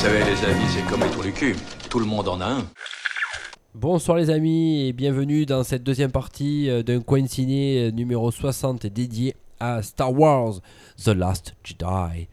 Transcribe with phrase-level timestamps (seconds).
[0.00, 1.54] Vous savez, les amis, c'est comme cul.
[1.90, 2.66] Tout le monde en a un.
[3.74, 8.30] Bonsoir les amis et bienvenue dans cette deuxième partie euh, d'un coin ciné euh, numéro
[8.30, 10.60] 60 dédié à Star Wars
[11.04, 12.28] The Last Jedi.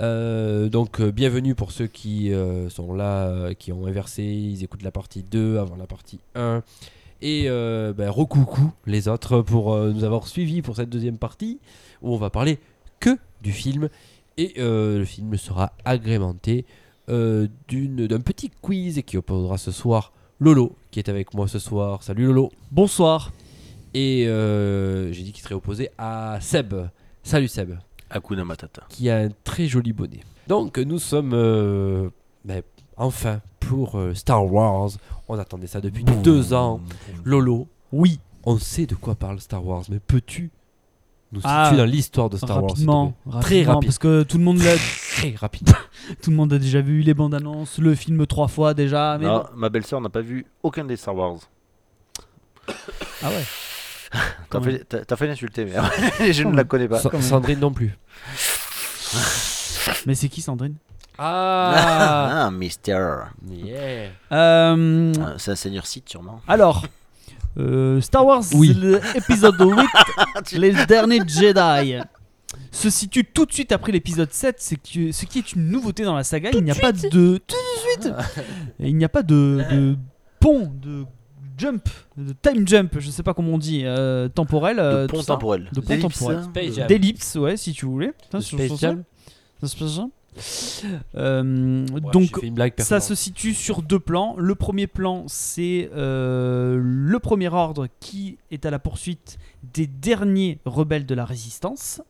[0.00, 2.32] Euh, donc bienvenue pour ceux qui
[2.68, 6.64] sont là, qui ont inversé, ils écoutent la partie 2 avant la partie 1.
[7.22, 8.12] Et ben,
[8.86, 11.60] les autres pour nous avoir suivis pour cette deuxième partie
[12.02, 12.58] où on va parler
[12.98, 13.88] que du film.
[14.36, 16.66] Et le film sera agrémenté
[17.08, 21.58] euh, d'une- d'un petit quiz qui opposera ce soir Lolo qui est avec moi ce
[21.58, 22.02] soir.
[22.02, 22.50] Salut Lolo.
[22.70, 23.32] Bonsoir.
[23.94, 26.74] Et euh, j'ai dit qu'il serait opposé à Seb.
[27.22, 27.76] Salut Seb,
[28.10, 28.82] Hakuna Matata.
[28.88, 30.20] qui a un très joli bonnet.
[30.48, 32.10] Donc nous sommes euh,
[32.44, 32.62] ben,
[32.96, 34.90] enfin pour euh, Star Wars.
[35.28, 36.80] On attendait ça depuis deux ans.
[37.24, 40.50] Lolo, oui, on sait de quoi parle Star Wars, mais peux-tu
[41.34, 43.88] nous Ah, dans l'histoire de Star rapidement, Wars rapidement, Très rapide.
[43.88, 44.74] parce que tout le monde l'a,
[45.16, 45.68] Très rapide.
[46.22, 49.18] tout le monde a déjà vu les bandes annonces, le film trois fois déjà.
[49.18, 49.44] Mais Non, bon.
[49.56, 51.36] ma belle-sœur n'a pas vu aucun des Star Wars.
[53.22, 53.44] Ah ouais.
[54.50, 55.64] T'as fait, t'as- t'as fait l'insulter,
[56.20, 57.00] mais je ne la connais pas.
[57.00, 57.98] Sa- Sandrine non plus.
[60.06, 60.76] Mais c'est qui Sandrine?
[61.18, 62.98] Ah, Ah, Mister.
[63.48, 64.10] yeah.
[64.32, 66.40] Euh, C'est un seigneur Sith, sûrement.
[66.48, 66.84] Alors,
[67.58, 68.74] euh, Star Wars, Oui.
[69.14, 71.94] l'épisode 8, les derniers Jedi,
[72.70, 76.04] se situe tout de suite après l'épisode 7, c'est que, ce qui est une nouveauté
[76.04, 76.50] dans la saga.
[76.52, 78.12] il n'y a pas de tout de suite.
[78.80, 79.96] Et il n'y a pas de, de
[80.40, 81.04] pont, de
[81.56, 84.78] jump, de time jump, je sais pas comment on dit, euh, temporel.
[84.80, 85.68] euh, De pont temporel.
[85.72, 86.18] De pont D'ellipse.
[86.18, 86.72] temporel.
[86.74, 86.86] Jam.
[86.88, 88.12] D'ellipse, ouais, si tu voulais.
[88.22, 89.04] Putain, De sur- Space sur Jam.
[89.60, 89.68] ça.
[89.68, 90.08] Space Jam.
[91.14, 94.34] Euh, Ouais, donc, blague ça se situe sur deux plans.
[94.38, 99.38] Le premier plan, c'est euh, le premier ordre qui est à la poursuite
[99.74, 102.02] des derniers rebelles de la résistance,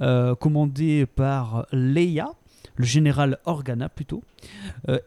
[0.00, 2.30] euh, commandé par Leia,
[2.76, 4.22] le général Organa plutôt.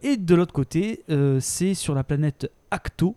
[0.02, 1.04] Et de l'autre côté,
[1.40, 3.16] c'est sur la planète Acto,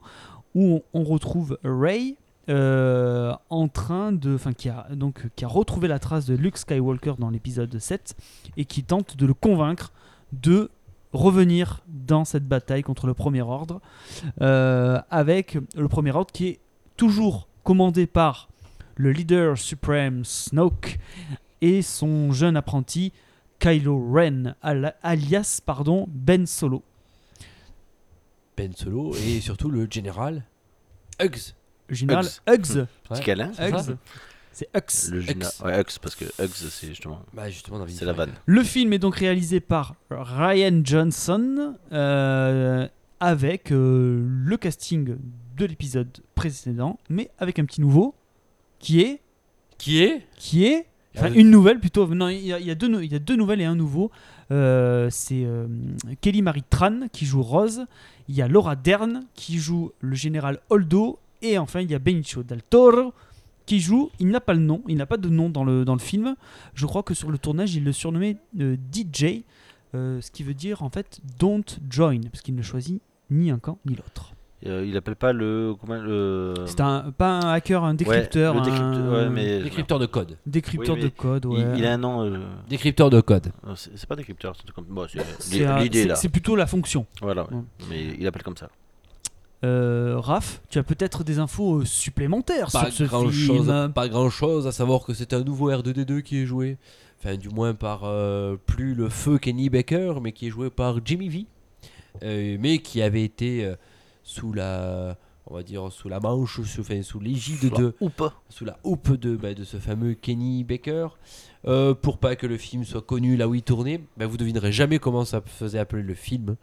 [0.54, 2.16] où on, on retrouve Rey.
[2.50, 6.58] Euh, en train de, enfin qui a donc qui a retrouvé la trace de Luke
[6.58, 8.16] Skywalker dans l'épisode 7
[8.58, 9.92] et qui tente de le convaincre
[10.34, 10.70] de
[11.14, 13.82] revenir dans cette bataille contre le Premier Ordre,
[14.42, 16.60] euh, avec le Premier Ordre qui est
[16.98, 18.50] toujours commandé par
[18.96, 21.00] le leader suprême Snoke
[21.62, 23.12] et son jeune apprenti
[23.60, 26.84] Kylo Ren, al- alias pardon, Ben Solo.
[28.58, 30.44] Ben Solo et surtout le général
[31.22, 31.54] Hugs.
[31.90, 32.56] Le général Hugs.
[32.72, 32.76] Hugs.
[32.78, 32.86] Ouais.
[33.10, 33.52] Petit câlin.
[33.60, 33.96] Hugs.
[34.52, 35.12] C'est Hux.
[35.12, 35.52] Le général.
[35.60, 35.66] Hux.
[35.66, 37.20] Ouais, Hux, parce que Hux, c'est justement.
[37.34, 38.32] Bah justement dans C'est la vanne.
[38.46, 42.88] Le film est donc réalisé par Ryan Johnson euh,
[43.20, 45.18] avec euh, le casting
[45.58, 48.16] de l'épisode précédent, mais avec un petit nouveau
[48.80, 49.22] qui est
[49.78, 50.86] Qui est qui est
[51.18, 52.08] enfin, Euh, une nouvelle plutôt.
[52.08, 53.76] Non, il y, a, il y a deux, il y a deux nouvelles et un
[53.76, 54.10] nouveau.
[54.52, 55.68] Euh, c'est euh,
[56.22, 57.86] Kelly Marie Tran qui joue Rose.
[58.30, 61.20] Il y a Laura Dern qui joue le général Holdo.
[61.46, 63.14] Et enfin, il y a Benicio del Toro
[63.66, 64.10] qui joue.
[64.20, 66.36] Il n'a pas le nom, il n'a pas de nom dans le, dans le film.
[66.74, 69.44] Je crois que sur le tournage, il le surnommait euh, DJ,
[69.94, 73.60] euh, ce qui veut dire en fait Don't Join, parce qu'il ne choisit ni un
[73.60, 74.32] camp ni l'autre.
[74.66, 75.76] Euh, il appelle pas le.
[75.80, 76.54] Comment le.
[76.66, 78.56] C'est un, pas un hacker, un Ouais, décrypteur.
[78.56, 78.62] ouais,
[79.26, 79.62] un mais.
[79.62, 80.38] décrypteur de code.
[80.48, 81.46] décrypteur Oui, de code.
[81.46, 81.74] Il, Ouais.
[81.78, 82.24] il a un nom.
[82.24, 83.52] euh, Décrypteur de code.
[83.76, 84.86] C'est c'est pas décrypteur, c'est comme.
[84.86, 86.16] Bon, c'est C'est un- l'idée c'est- là.
[86.16, 87.06] C'est plutôt la fonction.
[87.22, 87.58] Voilà, ouais.
[87.58, 87.62] Ouais.
[87.90, 88.70] Mais il appelle comme ça.
[89.66, 93.66] Euh, Raph, tu as peut-être des infos euh, supplémentaires Pas sur ce grand film.
[93.66, 96.78] chose, pas grand chose à savoir que c'est un nouveau R2D2 qui est joué.
[97.20, 101.00] Enfin, du moins par euh, plus le feu Kenny Baker, mais qui est joué par
[101.04, 101.46] Jimmy V.
[102.24, 103.76] Euh, mais qui avait été euh,
[104.24, 105.18] sous la,
[105.48, 107.94] on va dire sous la manche, sous, enfin, sous l'égide de,
[108.50, 111.08] sous la houppe de, bah, de ce fameux Kenny Baker.
[111.68, 114.72] Euh, pour pas que le film soit connu là où il tournait, bah, vous devinerez
[114.72, 116.56] jamais comment ça faisait appeler le film.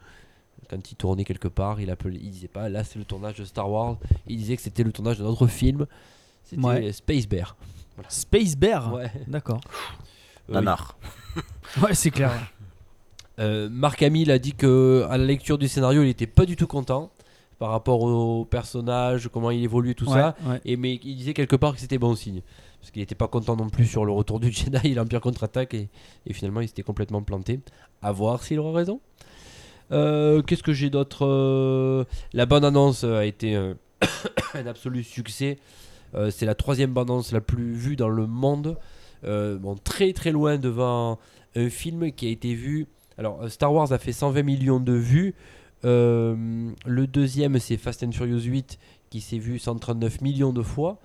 [0.73, 3.45] Quand il tournait quelque part, il, appelait, il disait pas là c'est le tournage de
[3.45, 3.97] Star Wars,
[4.27, 5.85] il disait que c'était le tournage de notre film.
[6.43, 6.91] C'était Ouais.
[6.91, 7.55] Space Bear.
[8.09, 9.11] Space Bear Ouais.
[9.27, 9.61] D'accord.
[10.49, 10.97] Euh, Nanar.
[11.81, 12.31] Ouais, c'est clair.
[13.39, 16.55] Euh, Marc Hamill a dit que à la lecture du scénario, il était pas du
[16.55, 17.11] tout content
[17.59, 20.35] par rapport au personnage, comment il évolue, tout Ouais, ça.
[20.45, 20.59] ouais.
[20.65, 22.41] Et mais il disait quelque part que c'était bon signe.
[22.79, 25.73] Parce qu'il n'était pas content non plus sur le retour du Jedi et l'Empire contre-attaque.
[25.73, 25.87] Et,
[26.27, 27.61] et finalement, il s'était complètement planté.
[28.01, 28.99] À voir s'il aura raison.
[29.93, 32.03] Euh, Qu'est-ce que j'ai d'autre Euh,
[32.33, 33.75] La bande-annonce a été un,
[34.53, 35.57] un absolu succès.
[36.15, 38.77] Euh, C'est la troisième bande-annonce la plus vue dans le monde.
[39.23, 41.19] Euh, bon, très très loin devant
[41.55, 42.87] un film qui a été vu.
[43.17, 45.35] Alors, euh, Star Wars a fait 120 millions de vues.
[45.85, 48.79] Euh, le deuxième, c'est Fast and Furious 8
[49.09, 50.99] qui s'est vu 139 millions de fois.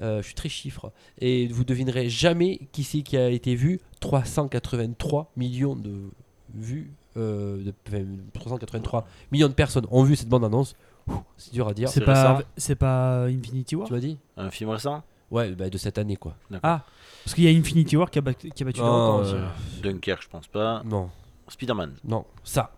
[0.00, 0.92] Euh, je suis très chiffre.
[1.20, 6.10] Et vous devinerez jamais qui c'est qui a été vu 383 millions de
[6.54, 6.92] vues.
[7.18, 8.04] Euh, de, enfin,
[8.34, 10.74] 383 millions de personnes ont vu cette bande-annonce.
[11.08, 11.88] Ouh, C'est dur à dire.
[11.88, 15.76] C'est pas, c'est pas Infinity War Tu m'as dit Un film récent Ouais, bah, de
[15.78, 16.34] cette année quoi.
[16.62, 16.82] Ah,
[17.24, 19.20] parce qu'il y a Infinity War qui a, bat- qui a battu le Non, record
[19.20, 19.34] aussi.
[19.34, 19.46] euh,
[19.82, 20.82] Dunkerque, je pense pas.
[20.86, 21.10] non,
[21.48, 21.92] Spider-Man.
[22.04, 22.70] non, ça.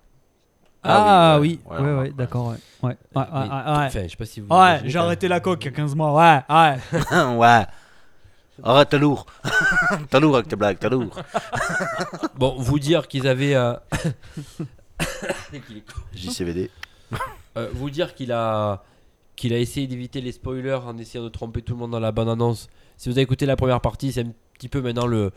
[0.82, 2.10] Ah, Ah oui, oui, ouais, ouais, ouais, ouais, ouais.
[2.10, 2.56] d'accord, ouais.
[2.82, 3.86] Ouais, ouais, Mais- ouais, ouais, ouais.
[3.86, 4.46] Enfin, je sais pas si vous.
[4.48, 7.36] Ouais, imaginez j'ai arrêté la coque il y a 15 mois, ouais, ouais.
[7.36, 7.66] ouais.
[8.62, 9.26] Arrête, t'as lourd.
[10.10, 11.16] t'as lourd avec tes blagues, t'as lourd.
[12.36, 13.54] Bon, vous dire qu'ils avaient.
[13.54, 13.74] euh.
[16.14, 16.70] JCVD.
[17.56, 18.84] Euh, vous dire qu'il a
[19.34, 22.12] qu'il a essayé d'éviter les spoilers en essayant de tromper tout le monde dans la
[22.12, 22.68] bande annonce.
[22.96, 25.32] Si vous avez écouté la première partie, c'est un petit peu maintenant le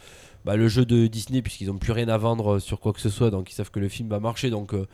[0.45, 3.01] bah, le jeu de Disney puisqu'ils n'ont plus rien à vendre euh, sur quoi que
[3.01, 4.51] ce soit, donc ils savent que le film va marcher.
[4.51, 4.85] Donc euh,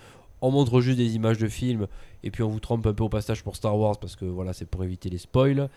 [0.41, 1.87] on montre juste des images de film
[2.23, 4.53] et puis on vous trompe un peu au passage pour Star Wars parce que voilà,
[4.53, 5.69] c'est pour éviter les spoils.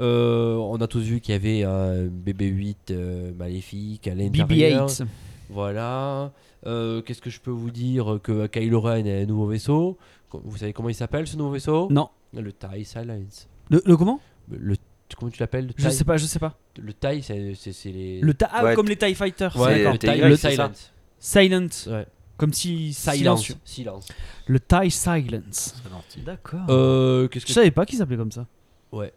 [0.00, 4.88] Euh, on a tous vu qu'il y avait un BB-8 euh, maléfique à l'intérieur.
[4.88, 5.06] BB-8.
[5.50, 6.32] Voilà.
[6.66, 9.98] Euh, Qu'est-ce que je peux vous dire Que Kylo Ren a un nouveau vaisseau?
[10.32, 11.88] Vous savez comment il s'appelle ce nouveau vaisseau?
[11.90, 12.08] Non.
[12.32, 13.48] Le TIE Silence.
[13.70, 14.20] Le, le comment?
[14.50, 14.76] Le,
[15.16, 15.66] comment tu l'appelles?
[15.66, 16.58] Le Je sais pas, je sais pas.
[16.78, 18.20] Le TIE, c'est les.
[18.20, 19.56] Le ta ah, Ouais, comme les TIE Fighters.
[19.56, 20.36] Ouais, le TIE, le.
[20.36, 20.92] Silence.
[21.18, 21.68] Silent.
[21.86, 22.06] Ouais.
[22.36, 22.92] Comme si.
[22.92, 23.16] Silence.
[23.16, 23.54] Silencieux.
[23.64, 24.08] Silence.
[24.46, 25.76] Le TIE Silence.
[26.24, 26.66] D'accord.
[26.68, 28.46] Euh, Qu'est-ce Je que savais pas qu'il s'appelait comme ça.
[28.90, 29.12] Ouais.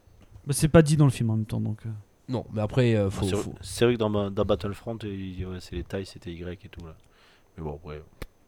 [0.47, 1.79] Bah, c'est pas dit dans le film en même temps donc.
[1.85, 1.89] euh.
[2.29, 3.25] Non, mais après, euh, faut.
[3.25, 6.65] C'est faut- c'est vrai que dans, dans Battlefront, il- ouais, c'est les tailles, c'était Y
[6.65, 6.93] et tout là.
[7.57, 8.01] Mais bon, après,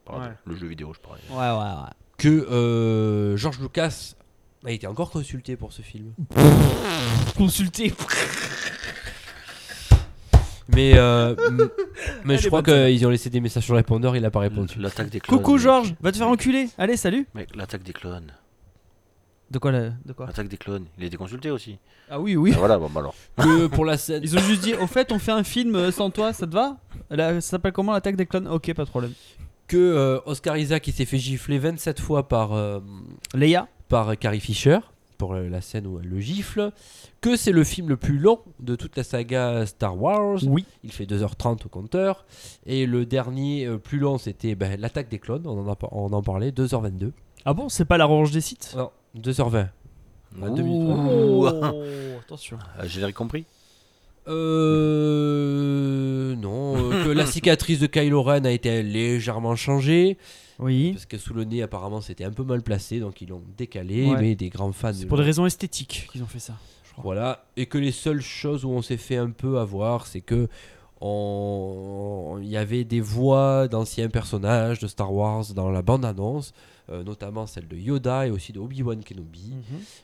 [0.06, 0.34] pardon, Ouais.
[0.46, 1.22] le jeu vidéo, je parlais.
[1.30, 1.90] Ouais, ouais, ouais.
[2.18, 4.13] Que euh, George Lucas
[4.66, 6.13] a été encore consulté pour ce film.
[7.38, 7.94] Consulter.
[10.72, 11.69] Mais, euh, m-
[12.25, 12.90] mais Elle je est crois bonne, celle-là.
[12.92, 14.78] qu'ils ont laissé des messages sur le répondeur, il a pas répondu.
[14.80, 15.40] L'attaque des clones.
[15.40, 15.57] Coucou.
[15.57, 16.69] Georges, va te faire enculer.
[16.78, 17.25] Allez, salut.
[17.34, 18.31] Mec, l'attaque des clones.
[19.51, 20.86] De quoi la- De quoi L'attaque des clones.
[20.98, 21.78] Il a été consulté aussi.
[22.10, 22.51] Ah oui, oui.
[22.56, 23.16] Ah, voilà, bon, bah alors.
[23.38, 24.22] Que pour la scène.
[24.24, 26.54] Ils ont juste dit, au fait, on fait un film euh, sans toi, ça te
[26.54, 26.78] va?
[27.10, 28.48] Là, Ça s'appelle comment l'attaque des clones?
[28.48, 29.13] Ok, pas de problème.
[29.68, 32.80] que euh, Oscar Isaac il s'est fait gifler 27 fois par, euh,
[33.36, 34.80] Leia par Carrie Fisher
[35.19, 36.72] pour euh, la scène où elle le gifle,
[37.22, 40.66] que c'est le film le plus long de toute la saga Star Wars, Oui.
[40.84, 42.25] il fait 2h30 au compteur,
[42.66, 45.92] et le dernier euh, plus long c'était ben, l'attaque des clones, on en, a, par-
[45.94, 47.12] on en parlait, 2h22.
[47.46, 49.67] Ah bon, c'est pas la revanche des sites Non, 2h20.
[50.41, 51.45] Ah, deux minutes, Ouh.
[52.21, 52.57] attention.
[52.77, 53.45] Ah, Générique compris
[55.00, 56.35] Euh.
[56.35, 60.17] Non, euh, que la cicatrice de Kylo Ren a été légèrement changée,
[60.59, 60.91] Oui.
[60.94, 64.06] parce que sous le nez apparemment c'était un peu mal placé, donc ils l'ont décalé,
[64.07, 64.21] Ouais.
[64.21, 64.91] mais des grands fans.
[64.94, 66.53] C'est pour des raisons esthétiques qu'ils ont fait ça.
[66.85, 67.03] je crois.
[67.03, 70.47] Voilà, et que les seules choses où on s'est fait un peu avoir, c'est que
[71.01, 76.57] on- il y avait des voix d'anciens personnages de Star Wars dans la bande-annonce, euh,
[77.03, 79.53] notamment celle de Yoda et aussi de Obi-Wan Kenobi.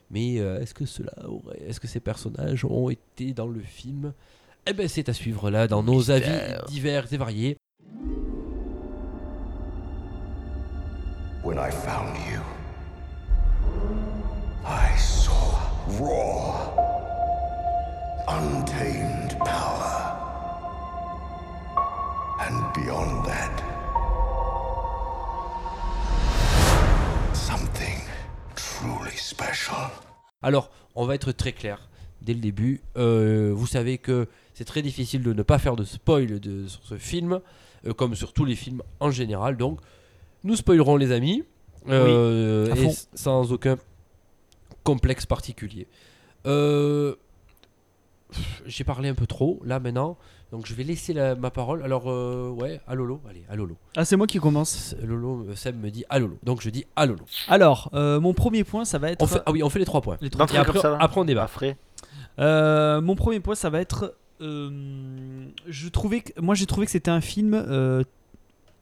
[0.09, 4.13] Mais euh, est-ce que cela aurait, est-ce que ces personnages ont été dans le film?
[4.67, 6.31] Eh ben, c'est à suivre là dans nos avis
[6.67, 7.57] divers et variés.
[11.43, 12.41] When I found you,
[14.65, 15.59] I saw
[15.99, 16.73] raw,
[18.27, 20.13] untamed power.
[22.41, 23.61] And beyond that,
[29.15, 29.89] special.
[30.41, 31.89] Alors, on va être très clair
[32.21, 32.81] dès le début.
[32.97, 36.81] Euh, vous savez que c'est très difficile de ne pas faire de spoil de, sur
[36.83, 37.39] ce film,
[37.85, 39.57] euh, comme sur tous les films en général.
[39.57, 39.79] Donc,
[40.43, 41.43] nous spoilerons les amis,
[41.89, 43.77] euh, et sans aucun
[44.83, 45.87] complexe particulier.
[46.45, 47.15] Euh,
[48.65, 50.17] J'ai parlé un peu trop là maintenant,
[50.51, 51.83] donc je vais laisser la- ma parole.
[51.83, 53.75] Alors, euh, ouais, à Lolo, allez, à Lolo.
[53.95, 54.95] Ah, c'est moi qui commence.
[55.03, 57.25] Lolo, euh, Seb me dit à Lolo, donc je dis à Lolo.
[57.47, 59.21] Alors, euh, mon premier point, ça va être.
[59.21, 60.17] On fait, ah oui, on fait les trois points.
[60.21, 61.49] Les trois comme après, ça, là après on débat.
[62.39, 64.15] Euh, mon premier point, ça va être.
[64.41, 68.03] euh, je trouvais que, moi, j'ai trouvé que c'était un film euh,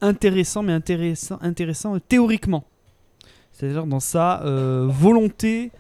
[0.02, 2.64] intéressant, mais intéressant, intéressant euh, théoriquement.
[3.52, 5.72] C'est-à-dire dans sa euh, volonté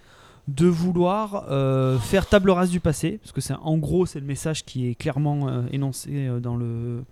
[0.47, 4.25] de vouloir euh, faire table rase du passé, parce que c'est en gros c'est le
[4.25, 7.03] message qui est clairement euh, énoncé euh, dans le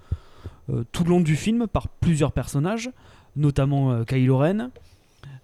[0.92, 2.90] tout le long du film par plusieurs personnages,
[3.36, 4.70] notamment Kylo Ren.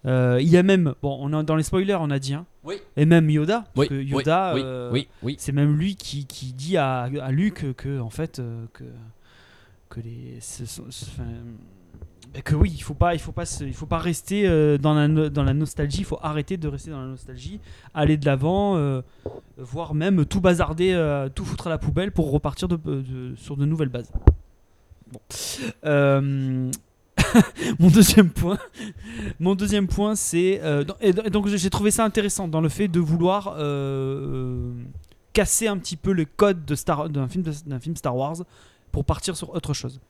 [0.06, 2.76] Il y a même, bon, on est dans les spoilers, on a dit, hein, Oui.
[2.96, 4.90] et même Yoda, parce Oui, que Yoda,
[5.22, 8.40] oui, c'est même lui qui, qui dit à, à Luke que, en fait,
[8.72, 8.84] que,
[9.90, 10.38] que les.
[10.40, 11.24] ce sont- ce- enfin,
[12.44, 15.08] que oui, il faut pas, il faut pas, il faut pas rester euh, dans la,
[15.30, 16.00] dans la nostalgie.
[16.00, 17.60] Il faut arrêter de rester dans la nostalgie,
[17.94, 19.02] aller de l'avant, euh,
[19.56, 23.64] voire même tout bazarder, euh, tout foutre à la poubelle pour repartir de- sur de
[23.64, 24.10] nouvelles bases.
[25.84, 26.70] Euh,
[27.78, 28.58] mon deuxième point,
[29.40, 33.00] mon deuxième point, c'est euh, et donc j'ai trouvé ça intéressant dans le fait de
[33.00, 34.72] vouloir euh,
[35.32, 38.36] casser un petit peu le code de Star d'un film d'un film Star Wars
[38.92, 40.00] pour partir sur autre chose.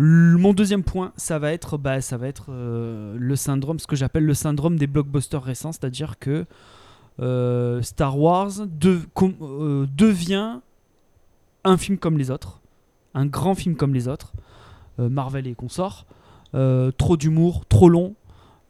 [0.00, 3.88] Le- mon deuxième point, ça va être, bah, ça va être euh, le syndrome, ce
[3.88, 6.46] que j'appelle le syndrome des blockbusters récents, c'est-à-dire que
[7.20, 10.60] euh, Star Wars euh, devient
[11.64, 12.60] un film comme les autres,
[13.14, 14.32] un grand film comme les autres,
[15.00, 16.06] euh, Marvel et consorts,
[16.54, 18.14] euh, trop d'humour, trop long,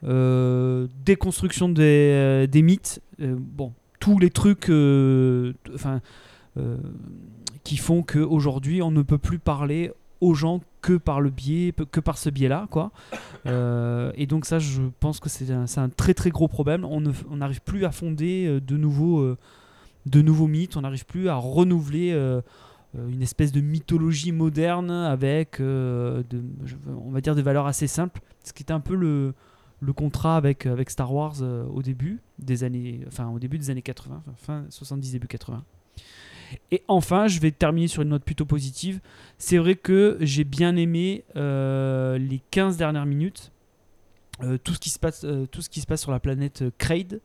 [0.04, 3.36] euh, déconstruction des, euh, mythes, euh,
[4.00, 5.52] tous les trucs, euh,
[6.56, 6.78] euh,
[7.64, 12.00] qui font qu'aujourd'hui on ne peut plus parler aux gens que par le biais, que
[12.00, 12.90] par ce biais-là, quoi.
[13.46, 16.84] Euh, et donc ça, je pense que c'est un, un très très gros problème.
[16.84, 19.36] On n'arrive plus à fonder euh, de nouveaux, euh,
[20.06, 20.76] de nouveaux mythes.
[20.76, 22.12] On n'arrive plus à renouveler
[22.94, 28.20] une espèce de mythologie moderne avec, on va dire, des valeurs assez simples.
[28.44, 29.34] Ce qui était un peu le,
[29.80, 33.82] le contrat avec, avec Star Wars au début des années, enfin au début des années
[33.82, 35.62] 80, enfin, fin 70 début 80.
[36.70, 39.00] Et enfin, je vais terminer sur une note plutôt positive.
[39.38, 43.52] C'est vrai que j'ai bien aimé euh, les 15 dernières minutes,
[44.42, 46.64] euh, tout, ce qui se passe, euh, tout ce qui se passe sur la planète
[46.78, 47.20] Kraid,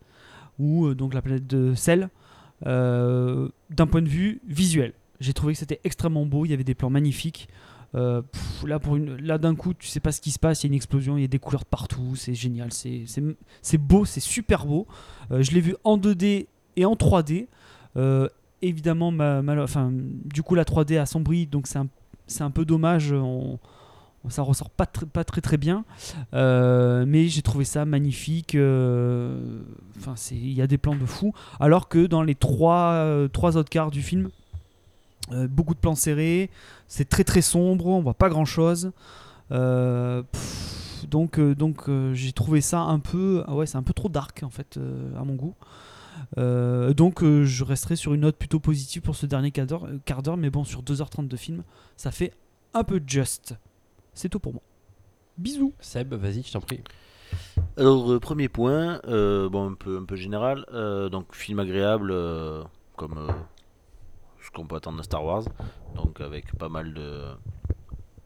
[0.59, 2.09] ou donc la planète de sel,
[2.61, 4.93] d'un point de vue visuel.
[5.19, 7.47] J'ai trouvé que c'était extrêmement beau, il y avait des plans magnifiques.
[7.93, 10.69] Là, pour une, là d'un coup, tu sais pas ce qui se passe, il y
[10.69, 14.19] a une explosion, il y a des couleurs de partout, c'est génial, c'est beau, c'est
[14.19, 14.87] super beau.
[15.31, 17.47] Je l'ai vu en 2D et en 3D.
[17.95, 18.27] Euh,
[18.67, 21.87] évidemment, ma, ma- enfin, du coup, la 3D a sombri, donc c'est un,
[22.39, 23.11] un peu dommage.
[23.13, 23.59] On,
[24.29, 25.83] ça ressort pas, très- pas très très bien.
[26.33, 28.55] Euh, mais j'ai trouvé ça magnifique.
[28.55, 29.59] euh,
[29.99, 31.33] Enfin, il y a des plans de fou.
[31.59, 34.29] Alors que dans les trois, euh, trois autres quarts du film,
[35.49, 36.49] beaucoup de plans serrés,
[36.87, 38.91] c'est très très sombre, on voit pas grand chose.
[41.09, 44.49] donc donc j'ai trouvé ça un peu, ah ouais, c'est un peu trop dark en
[44.49, 44.79] fait
[45.19, 45.53] à mon goût.
[46.37, 49.85] Euh, donc euh, je resterai sur une note plutôt positive pour ce dernier quart d'heure,
[49.85, 51.63] euh, quart d'heure, mais bon, sur 2h30 de film,
[51.97, 52.33] ça fait
[52.73, 53.55] un peu just.
[54.13, 54.61] C'est tout pour moi.
[55.37, 55.73] Bisous.
[55.79, 56.81] Seb, vas-y, je t'en prie.
[57.77, 60.65] Alors, euh, premier point, euh, bon, un peu, un peu général.
[60.73, 62.63] euh, donc, film agréable, euh,
[62.95, 63.31] comme euh,
[64.41, 65.43] ce qu'on peut attendre de Star Wars.
[65.95, 67.23] Donc, avec pas mal de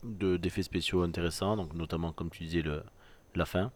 [0.04, 1.56] de- d'effets spéciaux intéressants.
[1.58, 2.84] Donc, notamment, comme tu disais, le,
[3.36, 3.72] la fin.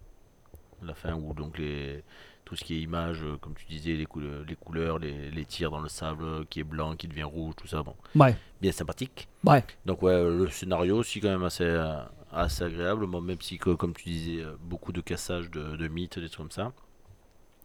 [0.81, 2.03] La fin où donc les,
[2.51, 5.45] tout ce qui est image, euh, comme tu disais, les, couleurs, les couleurs, les, les
[5.45, 7.81] tirs dans le sable euh, qui est blanc, qui devient rouge, tout ça.
[7.81, 8.35] Bon, Ouais.
[8.59, 9.29] bien sympathique.
[9.45, 9.63] Ouais.
[9.85, 13.69] Donc ouais, le scénario aussi quand même assez, euh, assez agréable, bon, même si que,
[13.69, 16.73] comme tu disais, euh, beaucoup de cassage de, de mythes, des trucs comme ça.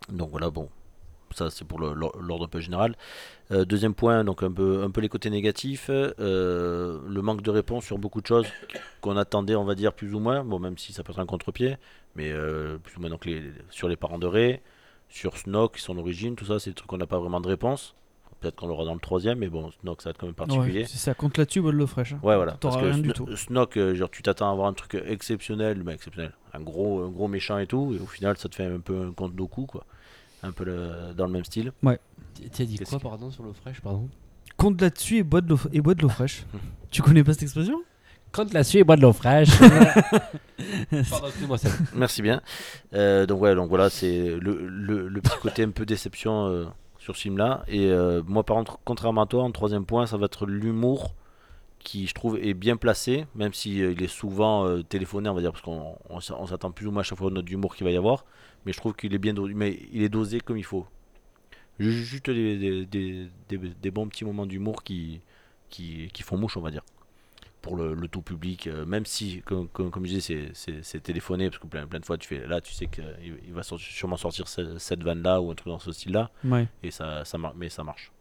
[0.09, 0.69] Donc voilà, bon,
[1.35, 2.95] ça c'est pour l'ordre un peu général.
[3.50, 7.50] Euh, deuxième point, donc un peu, un peu les côtés négatifs, euh, le manque de
[7.50, 8.47] réponse sur beaucoup de choses
[9.00, 11.26] qu'on attendait, on va dire, plus ou moins, bon même si ça peut être un
[11.26, 11.76] contre-pied,
[12.14, 14.62] mais euh, plus ou moins donc les, sur les parents de Rey,
[15.08, 17.94] sur Snoke, son origine, tout ça, c'est des trucs qu'on n'a pas vraiment de réponse.
[18.40, 20.80] Peut-être qu'on l'aura dans le troisième, mais bon, Snoke ça va être quand même particulier.
[20.80, 22.12] Ouais, si ça compte là-dessus, bonne l'eau fraîche.
[22.12, 22.20] hein.
[22.22, 22.52] Ouais, voilà.
[22.60, 23.26] Parce que rien du tout.
[23.34, 26.32] Snoke, euh, genre, tu t'attends à avoir un truc exceptionnel, mais exceptionnel.
[26.52, 29.06] Un gros, un gros méchant et tout, et au final, ça te fait un peu
[29.06, 29.84] un conte Doku, quoi.
[30.42, 31.72] Un peu le- dans le même style.
[31.82, 34.08] Tu as dit quoi, que- pardon, sur l'eau fraîche, pardon?
[34.58, 36.44] Compte là-dessus et bois de l'eau et bois de l'eau fraîche.
[36.90, 37.82] tu connais pas cette expression?
[38.37, 39.49] Quand là-dessus et bois de l'eau fraîche.
[41.11, 41.28] pardon.
[41.95, 42.40] Merci bien.
[42.95, 46.64] Euh, donc, ouais, donc voilà, c'est le, le, le petit côté un peu déception euh,
[46.99, 47.64] sur ce film-là.
[47.69, 51.14] Et euh, moi, par contre, contrairement à toi, en troisième point, ça va être l'humour
[51.78, 55.35] qui, je trouve, est bien placé, même si euh, il est souvent euh, téléphoné, on
[55.35, 57.31] va dire, parce qu'on on s- on s'attend plus ou moins à chaque fois au
[57.31, 58.25] note d'humour qu'il va y avoir.
[58.64, 60.87] Mais je trouve qu'il est bien dosé, mais il est dosé comme il faut.
[61.78, 65.21] Ju- Juste des, des, des, des- des bons petits moments d'humour qui,
[65.71, 66.83] qui, qui font mouche, on va dire.
[67.66, 71.50] Pour le, le tout public, euh, même si, comme, comme, comme je disais, c'est- téléphoné,
[71.50, 73.04] parce que plein, plein de fois, tu fais là, tu sais qu'il
[73.46, 76.68] il va sortir- sûrement sortir ce- cette vanne-là ou un truc dans ce style-là, Ouais.
[76.82, 78.12] et ça, ça, mais ça marche.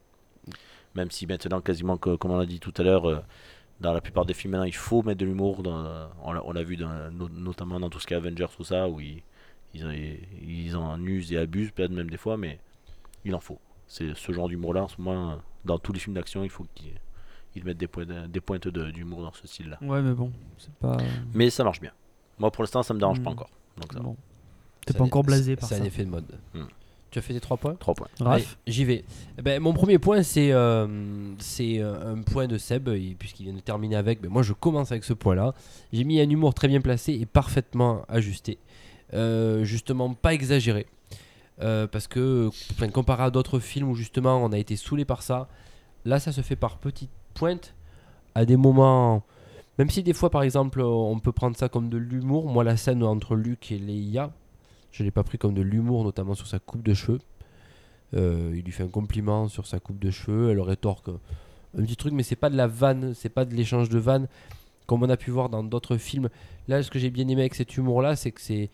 [0.96, 3.20] Même si maintenant, quasiment, que- comme on l'a dit tout à l'heure, euh,
[3.82, 5.62] dans la plupart des films maintenant, il faut mettre de l'humour.
[6.24, 8.88] On l'a- on l'a vu dans- notamment dans tout ce qui est Avengers, tout ça,
[8.88, 9.22] où ils,
[9.74, 12.60] ils, en- ils en usent et abusent, peut-être même des fois, mais
[13.26, 13.60] il en faut.
[13.88, 16.94] C'est ce genre d'humour-là, en ce moment, dans tous les films d'action, il faut qu'ils
[17.56, 19.78] ils mettent des, points de- des pointes de- d'humour dans ce style-là.
[19.82, 20.98] Ouais, mais bon, c'est pas.
[21.34, 21.92] Mais ça marche bien.
[22.40, 23.34] Moi, pour l'instant, ça me dérange pas Mm.
[23.34, 23.50] encore.
[23.82, 24.00] Donc ça.
[24.00, 24.16] Bon.
[24.86, 25.82] T'es C'est pas encore blasé c'est- par C'est ça.
[25.82, 26.26] un effet de mode.
[26.54, 26.66] Hmm.
[27.12, 27.76] Tu as fait tes 3 points?
[27.76, 28.10] 3 points.
[28.20, 29.06] Raph Allez, J'y vais.
[29.38, 33.54] Eh ben, mon premier point, c'est euh, c'est euh, un point de Seb, puisqu'il vient
[33.54, 34.22] de terminer avec.
[34.22, 35.54] ben, moi, je commence avec ce point-là.
[35.94, 38.58] J'ai mis un humour très bien placé et parfaitement ajusté.
[39.14, 40.88] Euh, justement, pas exagéré.
[41.62, 45.22] Euh, parce que, enfin, comparé à d'autres films où justement on a été saoulé par
[45.24, 45.48] ça,
[46.04, 47.76] là, ça se fait par petites pointes,
[48.34, 49.24] à des moments.
[49.78, 52.48] Même si des fois, par exemple, on peut prendre ça comme de l'humour.
[52.48, 54.32] Moi, la scène entre Luc et Leia,
[54.92, 57.20] je l'ai pas pris comme de l'humour, notamment sur sa coupe de cheveux.
[58.16, 61.10] Euh, il lui fait un compliment sur sa coupe de cheveux, elle rétorque
[61.78, 64.28] un petit truc, mais c'est pas de la vanne, c'est pas de l'échange de vannes
[64.86, 66.30] comme on a pu voir dans d'autres films.
[66.68, 68.70] Là, ce que j'ai bien aimé avec cet humour-là, c'est que c'est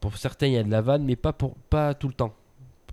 [0.00, 2.34] pour certains il y a de la vanne, mais pas pour pas tout le temps,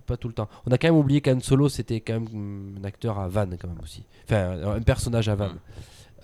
[0.06, 0.48] pas tout le temps.
[0.66, 3.68] On a quand même oublié qu'Han Solo c'était quand même un acteur à vanne quand
[3.68, 5.58] même aussi, enfin un personnage à vanne.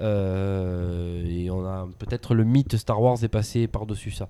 [0.00, 4.28] Euh, et on a peut-être le mythe Star Wars est passé par-dessus ça.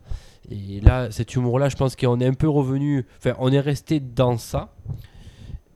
[0.51, 4.01] Et là, cet humour-là, je pense qu'on est un peu revenu, enfin, on est resté
[4.01, 4.75] dans ça.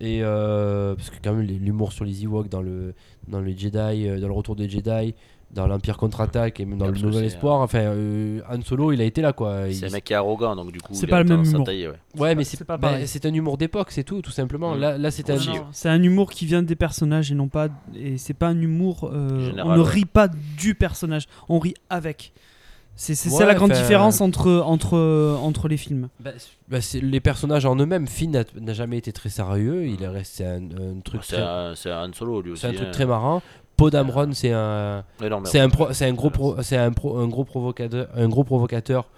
[0.00, 2.94] Et euh, parce que quand même l'humour sur les Ewoks dans le
[3.28, 5.14] dans Jedi, euh, dans le retour des Jedi,
[5.56, 9.00] dans l'Empire contre-attaque et même dans le Nouvel c'est, Espoir, enfin euh, Han Solo, il
[9.00, 9.72] a été là quoi.
[9.72, 10.92] C'est un mec qui est arrogant, donc du coup.
[10.94, 11.64] C'est il pas a le même humour.
[11.64, 11.94] tailler, ouais.
[12.16, 14.74] Ouais, mais c'est bah, un humour d'époque, c'est tout, tout simplement.
[14.74, 15.62] Là, là c'est un ouais.
[15.72, 17.68] C'est un humour qui vient des personnages et non pas.
[17.94, 19.10] Et c'est pas un humour.
[19.12, 19.90] euh, Général, on ne ouais.
[19.90, 22.32] rit pas du personnage, on rit avec.
[22.98, 24.96] C'est c'est ça Ouais, la grande différence entre, entre,
[25.42, 26.08] entre les films.
[26.18, 26.30] Bah,
[26.68, 29.86] bah, les personnages en eux-mêmes, Finn n'a- jamais été très sérieux.
[29.86, 32.62] Il est resté un, un truc, C'est très, un, Solo lui aussi.
[32.62, 32.92] c'est un truc hein.
[32.92, 33.42] très marrant.
[33.76, 35.04] Poe Dameron, c'est un,
[35.44, 39.10] c'est un, pro- gros, pro- c'est un, pro- un gros provocateur, un gros provocateur.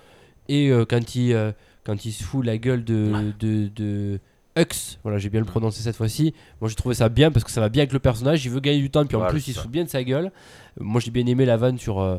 [0.49, 1.53] Et euh, quand il, euh,
[1.85, 4.19] quand il se fout la gueule de, de, de
[4.57, 6.35] Hux, voilà, j'ai bien le prononcé cette fois-ci.
[6.61, 8.45] Moi, j'ai trouvé ça bien parce que ça va bien avec le personnage.
[8.45, 10.03] Il veut gagner du temps, puis en Voilà, plus, il se fout bien de sa
[10.03, 10.33] gueule.
[10.81, 12.19] Moi, j'ai bien aimé la vanne sur euh,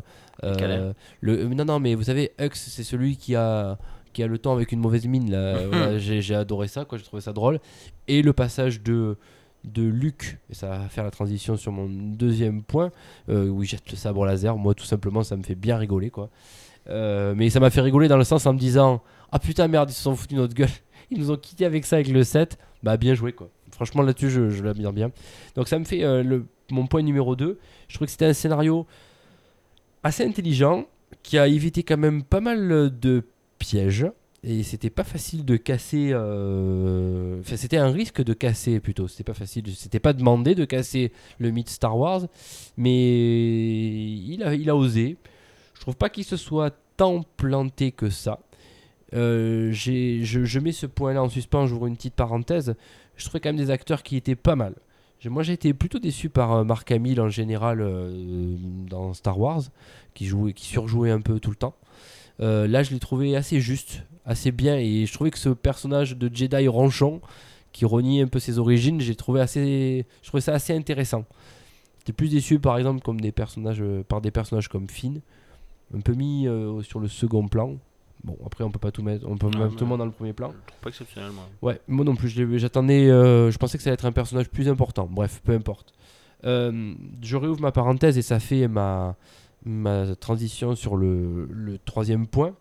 [1.21, 1.43] le.
[1.53, 3.77] non, non, mais vous savez, Hux, c'est celui qui a
[4.13, 5.29] qui a le temps avec une mauvaise mine.
[5.31, 5.59] Là.
[5.67, 6.97] Voilà, j'ai adoré ça, quoi.
[6.97, 7.59] J'ai trouvé ça drôle.
[8.07, 9.17] Et le passage de
[9.63, 12.91] de Luc, et ça va faire la transition sur mon deuxième point,
[13.29, 14.57] euh, où jette le sabre laser.
[14.57, 16.29] Moi, tout simplement, ça me fait bien rigoler, quoi.
[16.89, 19.89] Euh, mais ça m'a fait rigoler dans le sens en me disant Ah putain, merde,
[19.91, 20.69] ils se sont foutus de notre gueule.
[21.11, 22.57] Ils nous ont quitté avec ça, avec le 7.
[22.83, 23.49] Bah, bien joué, quoi.
[23.71, 25.11] Franchement, là-dessus, je, je l'admire bien.
[25.55, 27.59] Donc, ça me fait euh, le, mon point numéro 2.
[27.87, 28.85] Je trouve que c'était un scénario
[30.03, 30.85] assez intelligent
[31.23, 33.23] qui a évité quand même pas mal de
[33.57, 34.05] pièges.
[34.43, 36.11] Et c'était pas facile de casser.
[36.13, 39.07] euh, Enfin, c'était un risque de casser plutôt.
[39.07, 39.65] C'était pas facile.
[39.75, 42.21] C'était pas demandé de casser le mythe Star Wars.
[42.77, 45.17] Mais il a, il a osé.
[45.73, 48.39] Je trouve pas qu'il se soit tant planté que ça.
[49.13, 52.75] Euh, je, je mets ce point-là en suspens, j'ouvre une petite parenthèse.
[53.15, 54.75] Je trouvais quand même des acteurs qui étaient pas mal.
[55.25, 57.85] Moi j'ai été plutôt déçu par euh, Mark Hamill en général
[58.89, 59.63] dans Star Wars,
[60.13, 61.75] qui, jouait, qui surjouait un peu tout le temps.
[62.41, 66.15] Euh, là je l'ai trouvé assez juste, assez bien, et je trouvais que ce personnage
[66.17, 67.21] de Jedi ronchon,
[67.71, 71.25] qui renie un peu ses origines, j'ai trouvé assez, je trouvais ça assez intéressant.
[71.99, 75.21] J'étais plus déçu par exemple comme des personnages, euh, par des personnages comme Finn,
[75.93, 77.75] un peu mis euh, sur le second plan.
[78.23, 80.05] Bon, après, on peut pas tout mettre, on peut Ah, mettre tout le monde dans
[80.05, 80.51] le premier plan.
[80.51, 81.47] Je pas exceptionnel, moi.
[81.61, 84.67] Ouais, moi non plus, j'attendais, euh, je pensais que ça allait être un personnage plus
[84.67, 85.07] important.
[85.09, 85.93] Bref, peu importe.
[86.43, 89.15] Je réouvre ma parenthèse et ça fait ma,
[89.65, 92.55] ma transition sur le, le troisième point.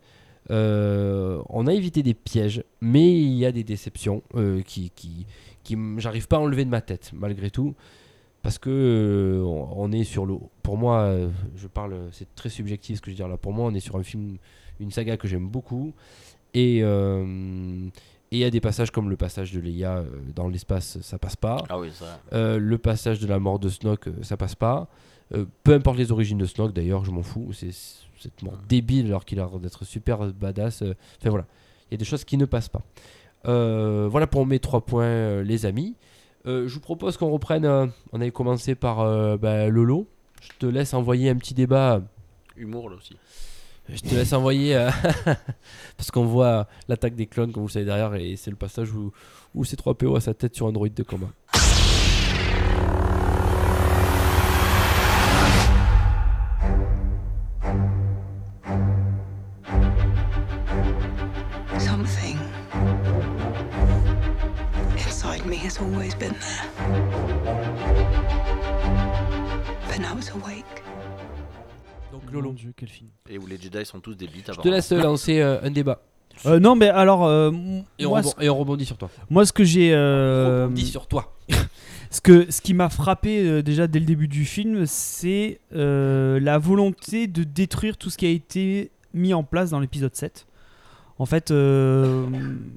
[0.50, 5.26] Euh, on a évité des pièges, mais il y a des déceptions euh, qui, qui,
[5.62, 7.74] qui j'arrive pas à enlever de ma tête, malgré tout.
[8.42, 10.36] Parce que euh, on est sur le.
[10.62, 13.36] Pour moi, euh, je parle, c'est très subjectif ce que je veux dire là.
[13.36, 14.38] Pour moi, on est sur un film,
[14.80, 15.92] une saga que j'aime beaucoup.
[16.54, 16.78] Et
[18.30, 21.36] et il y a des passages comme le passage de Leia dans l'espace, ça passe
[21.36, 21.64] pas.
[21.68, 22.20] Ah oui, ça.
[22.58, 24.88] Le passage de la mort de Snoke, ça passe pas.
[25.34, 27.52] Euh, peu importe les origines de Snoke, d'ailleurs, je m'en fous.
[27.52, 27.72] C'est
[28.18, 30.82] c'est mort débile alors qu'il a l'air d'être super badass.
[30.82, 30.94] euh.
[31.20, 31.46] Enfin voilà,
[31.90, 32.82] il y a des choses qui ne passent pas.
[33.46, 35.94] Euh, voilà pour mes trois points, euh, les amis.
[36.44, 37.66] Je vous propose qu'on reprenne.
[37.66, 40.06] on avait commencé par bah, Lolo.
[40.40, 42.00] Je te laisse envoyer un petit débat.
[42.56, 43.14] Humour là aussi.
[43.86, 44.74] Je te laisse envoyer
[45.98, 48.94] parce qu'on voit l'attaque des clones comme vous le savez derrière et c'est le passage
[48.94, 49.12] où,
[49.54, 51.28] où C3PO a sa tête sur un droïde de combat.
[65.80, 67.68] Always been there.
[69.88, 70.64] But now it's awake.
[72.12, 73.10] Donc Mon Dieu, quel film.
[73.28, 76.00] Et où les Jedi sont tous des bites Je te laisse lancer euh, un débat
[76.46, 77.50] Euh, non, mais alors, euh,
[77.98, 79.10] et on, moi, rebond- ce, et on rebondit sur toi.
[79.30, 79.92] moi, ce que j'ai.
[79.92, 81.34] euh, rebondit sur toi.
[82.10, 86.38] ce, que, ce qui m'a frappé euh, déjà dès le début du film, c'est euh,
[86.40, 90.46] la volonté de détruire tout ce qui a été mis en place dans l'épisode 7.
[91.20, 92.26] En fait, euh,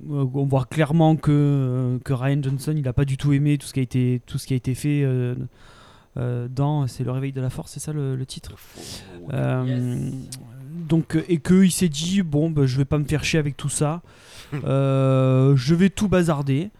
[0.10, 3.74] on voit clairement que, que Ryan Johnson, il n'a pas du tout aimé tout ce
[3.74, 5.36] qui a été, tout ce qui a été fait euh,
[6.18, 6.88] euh, dans.
[6.88, 8.54] C'est le réveil de la force, c'est ça le, le titre?
[9.32, 10.10] Euh,
[10.90, 13.70] Donc, et qu'il s'est dit bon, bah, je vais pas me faire chier avec tout
[13.70, 14.02] ça.
[14.66, 16.72] Euh, je vais tout bazarder.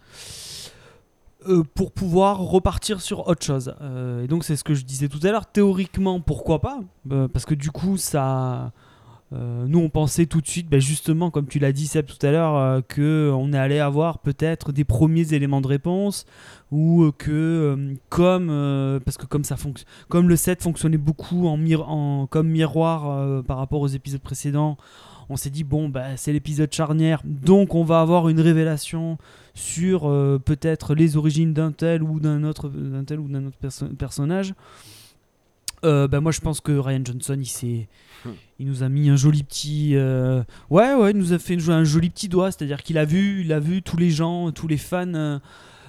[1.48, 3.74] euh, pour pouvoir repartir sur autre chose.
[3.80, 5.46] Euh, et donc c'est ce que je disais tout à l'heure.
[5.46, 6.80] Théoriquement, pourquoi pas?
[7.10, 8.72] Euh, Parce que du coup, ça,
[9.32, 12.24] euh, nous on pensait tout de suite, ben, justement, comme tu l'as dit Seb tout
[12.26, 16.26] à l'heure, euh, que on allait avoir peut-être des premiers éléments de réponse
[16.70, 19.56] ou euh, que euh, comme euh, parce que comme ça
[20.08, 24.76] comme le set fonctionnait beaucoup en, comme miroir euh, par rapport aux épisodes précédents.
[25.28, 29.16] On s'est dit bon bah c'est l'épisode charnière donc on va avoir une révélation
[29.54, 32.70] sur euh, peut-être les origines d'un tel ou d'un autre
[33.06, 34.52] tel ou d'un autre perso- personnage.
[35.84, 37.88] Euh, bah, moi je pense que Ryan Johnson il s'est
[38.60, 41.74] il nous a mis un joli petit euh, ouais ouais il nous a fait jouer
[41.74, 44.68] un joli petit doigt c'est-à-dire qu'il a vu il a vu tous les gens tous
[44.68, 45.38] les fans euh,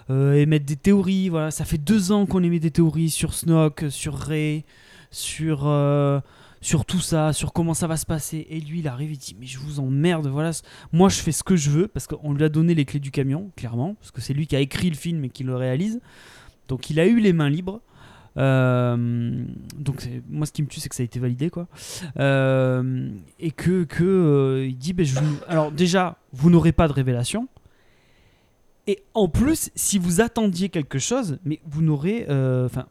[0.10, 3.86] euh, émettre des théories voilà ça fait deux ans qu'on émet des théories sur Snoke
[3.90, 4.66] sur Rey
[5.12, 6.20] sur euh,
[6.64, 8.48] sur tout ça, sur comment ça va se passer.
[8.50, 10.52] Et lui, il arrive, il dit Mais je vous emmerde, voilà.
[10.94, 13.12] Moi, je fais ce que je veux, parce qu'on lui a donné les clés du
[13.12, 16.00] camion, clairement, parce que c'est lui qui a écrit le film et qui le réalise.
[16.70, 17.82] Donc, il a eu les mains libres.
[18.38, 19.46] Euh,
[19.78, 21.68] donc, moi, ce qui me tue, c'est que ça a été validé, quoi.
[22.20, 26.88] Euh, et que, que euh, il dit ben, je vous- Alors, déjà, vous n'aurez pas
[26.88, 27.48] de révélation.
[28.88, 32.26] Et en plus, si vous attendiez quelque chose, mais vous n'aurez.
[32.30, 32.86] Enfin,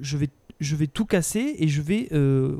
[0.00, 0.28] je vais
[0.60, 2.56] je vais tout casser et je vais euh,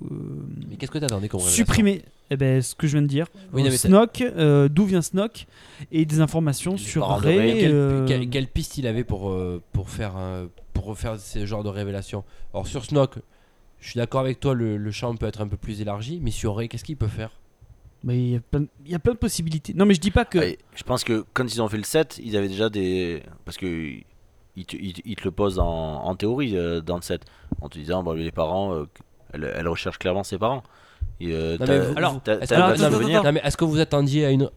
[0.68, 3.27] Mais qu'est-ce que t'attendais comme supprimer eh ben, ce que je viens de dire.
[3.53, 5.47] Oui, Euh, euh, d'où vient Snoke
[5.92, 7.07] et des informations sur.
[7.07, 7.59] Rey.
[7.61, 9.33] quelle, quelle- quelle piste il avait pour,
[9.73, 13.19] pour, faire, un- pour refaire ce genre de révélation Alors sur Snoke,
[13.81, 16.31] je suis d'accord avec toi, le, le champ peut être un peu plus élargi, mais
[16.31, 17.31] sur Rey, qu'est-ce qu'il peut faire?
[18.05, 19.75] Mais il y, a plein, il y a plein de possibilités.
[19.75, 20.39] Non, mais je dis pas que.
[20.39, 23.23] Ouais, je pense que quand ils ont fait le set, ils avaient déjà des.
[23.45, 23.93] Parce que.
[24.55, 25.65] Ils te, ils te- ils te le posent en,
[26.05, 27.23] en théorie euh, dans le set.
[27.63, 28.85] En te disant, bon, les parents, euh,
[29.33, 30.63] elle, elle recherche clairement ses parents.
[31.21, 32.31] Et, euh, Non, t'as- mais vous- Alors, que-
[33.47, 34.51] est-ce que vous attendiez à une,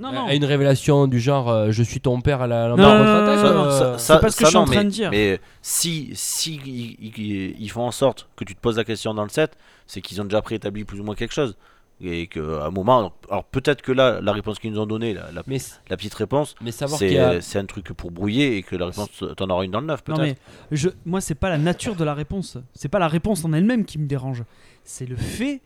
[0.00, 0.26] non, non.
[0.26, 2.98] à une révélation du genre euh, je suis ton père à la, la Non, barre
[2.98, 4.64] non, non, contre-attaque, non, non, euh, ça- c'est pas ce que je suis non, en
[4.66, 5.10] train mais- de dire.
[5.10, 9.14] Mais si, si ils, ils- ils font en sorte que tu te poses la question
[9.14, 11.56] dans le set, c'est qu'ils ont déjà préétabli plus ou moins quelque chose.
[12.02, 15.30] Et qu'à un moment, alors peut-être que là, la réponse qu'ils nous ont donnée, la,
[15.32, 15.58] la- mais,
[15.90, 17.40] la petite réponse, mais savoir qu'il y c'est a.
[17.42, 20.00] c'est un truc pour brouiller et que la réponse, t'en auras une dans le neuf,
[20.08, 20.38] Non, peut-être.
[20.70, 22.56] mais je, moi, c'est pas la nature de la réponse.
[22.72, 24.44] C'est pas la réponse en elle-même qui me dérange.
[24.82, 25.60] C'est le fait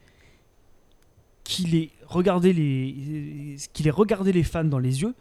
[1.45, 5.15] qu'il ait regardé les, qu'il ait regardé les fans dans les yeux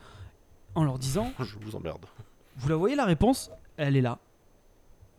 [0.76, 2.06] en leur disant Je vous emmerde.
[2.58, 4.20] Vous la voyez la réponse Elle est là.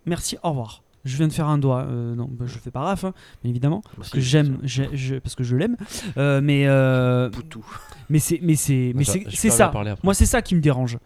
[0.06, 0.82] Merci, au revoir.
[1.04, 1.82] Je viens de faire un doigt.
[1.82, 3.12] Euh, non, bah, je fais pas raf, hein,
[3.42, 5.76] bien évidemment, parce que j'aime, j'ai- je- parce que je l'aime.
[6.16, 7.64] Euh, mais euh, Poutou.
[8.08, 9.70] mais c'est, mais c'est, mais Attends, c'est, ça.
[10.02, 10.98] Moi, c'est ça qui me dérange.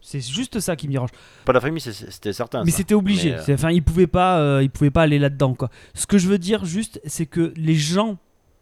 [0.00, 1.10] C'est juste ça qui me dérange.
[1.44, 2.62] Pas la famille, c'était certain.
[2.64, 3.32] Mais c'était obligé.
[3.32, 5.68] Mais, euh, Enfin, ils pouvaient pas, euh, ils pouvaient pas aller là-dedans, quoi.
[5.94, 8.18] Ce que je veux dire juste, c'est que les gens,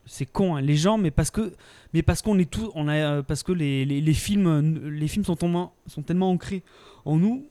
[0.09, 1.53] c'est con, hein, les gens, mais parce que,
[1.93, 4.91] mais parce qu'on est tous, on a, euh, parce que les, les, les films, euh,
[4.91, 6.63] les films sont tellement, sont tellement ancrés
[7.05, 7.47] en nous.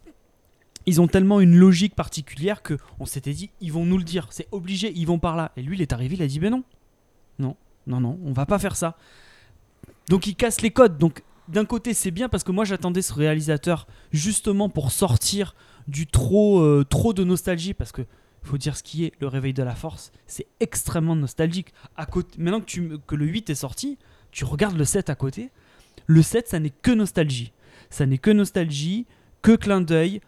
[0.85, 4.27] Ils ont tellement une logique particulière que on s'était dit, ils vont nous le dire,
[4.31, 5.51] c'est obligé, ils vont par là.
[5.57, 6.63] Et lui, il est arrivé, il a dit, ben non,
[7.39, 8.97] non, non, non, on va pas faire ça.
[10.09, 10.97] Donc il casse les codes.
[10.97, 15.55] Donc d'un côté, c'est bien parce que moi, j'attendais ce réalisateur justement pour sortir
[15.87, 18.01] du trop, euh, trop de nostalgie parce que
[18.47, 21.73] faut dire ce qui est le réveil de la force, c'est extrêmement nostalgique.
[21.95, 23.97] À côté, maintenant que, tu, que le 8 est sorti,
[24.31, 25.49] tu regardes le 7 à côté.
[26.05, 27.51] Le 7, ça n'est que nostalgie.
[27.89, 29.05] Ça n'est que nostalgie,
[29.41, 30.21] que clin d'œil.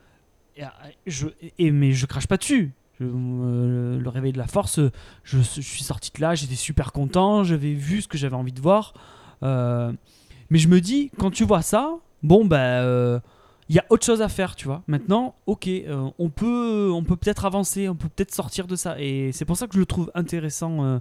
[0.56, 0.68] Et, euh,
[1.08, 1.28] je,
[1.58, 2.72] et- mais je crache pas dessus.
[3.02, 4.92] Euh, le réveil de la force, euh,
[5.24, 8.62] je, suis sorti de là, j'étais super content, j'avais vu ce que j'avais envie de
[8.62, 8.94] voir.
[9.42, 13.22] Mais je me dis, quand tu vois ça, bon, bah,
[13.70, 14.82] il y a autre chose à faire, tu vois.
[14.88, 19.00] Maintenant, ok, euh, on peut, on peut peut-être avancer, on peut peut-être sortir de ça.
[19.00, 20.84] Et c'est pour ça que je le trouve intéressant.
[20.84, 21.00] euh,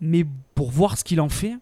[0.00, 1.54] mais pour voir ce qu'il en fait,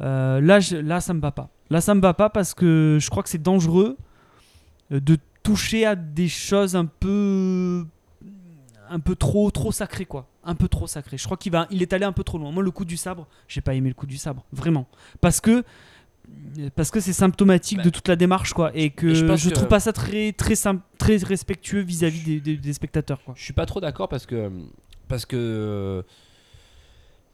[0.00, 1.48] euh, là, je- là, ça me va pas.
[1.70, 3.96] Là, ça me va pas parce que je crois que c'est dangereux
[4.90, 7.86] de toucher à des choses un peu,
[8.90, 10.26] un peu trop, trop sacrées, quoi.
[10.44, 11.16] Un peu trop sacrées.
[11.16, 12.50] Je crois qu'il va, il est allé un peu trop loin.
[12.52, 14.86] Moi, le coup du sabre, j'ai pas aimé le coup du sabre, vraiment,
[15.22, 15.64] parce que
[16.76, 19.26] parce que c'est symptomatique Bah, de toute la démarche quoi et que et je je,
[19.26, 20.54] pense que- trouve pas ça très très
[20.98, 23.34] très respectueux vis-à-vis des, des- des spectateurs quoi.
[23.36, 24.50] Je suis pas trop d'accord parce que
[25.08, 26.04] parce que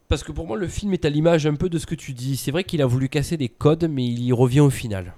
[0.09, 2.13] parce que pour moi le film est à l'image un peu de ce que tu
[2.13, 2.37] dis.
[2.37, 5.15] C'est vrai qu'il a voulu casser des codes, mais il y revient au final.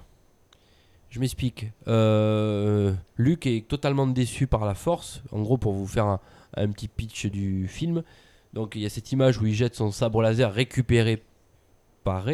[1.09, 1.67] Je m'explique.
[1.89, 5.23] Euh, Luc est totalement déçu par la force.
[5.31, 6.21] En gros, pour vous faire un,
[6.57, 8.03] un petit pitch du film.
[8.53, 11.23] Donc il y a cette image où il jette son sabre laser récupéré
[12.05, 12.27] par.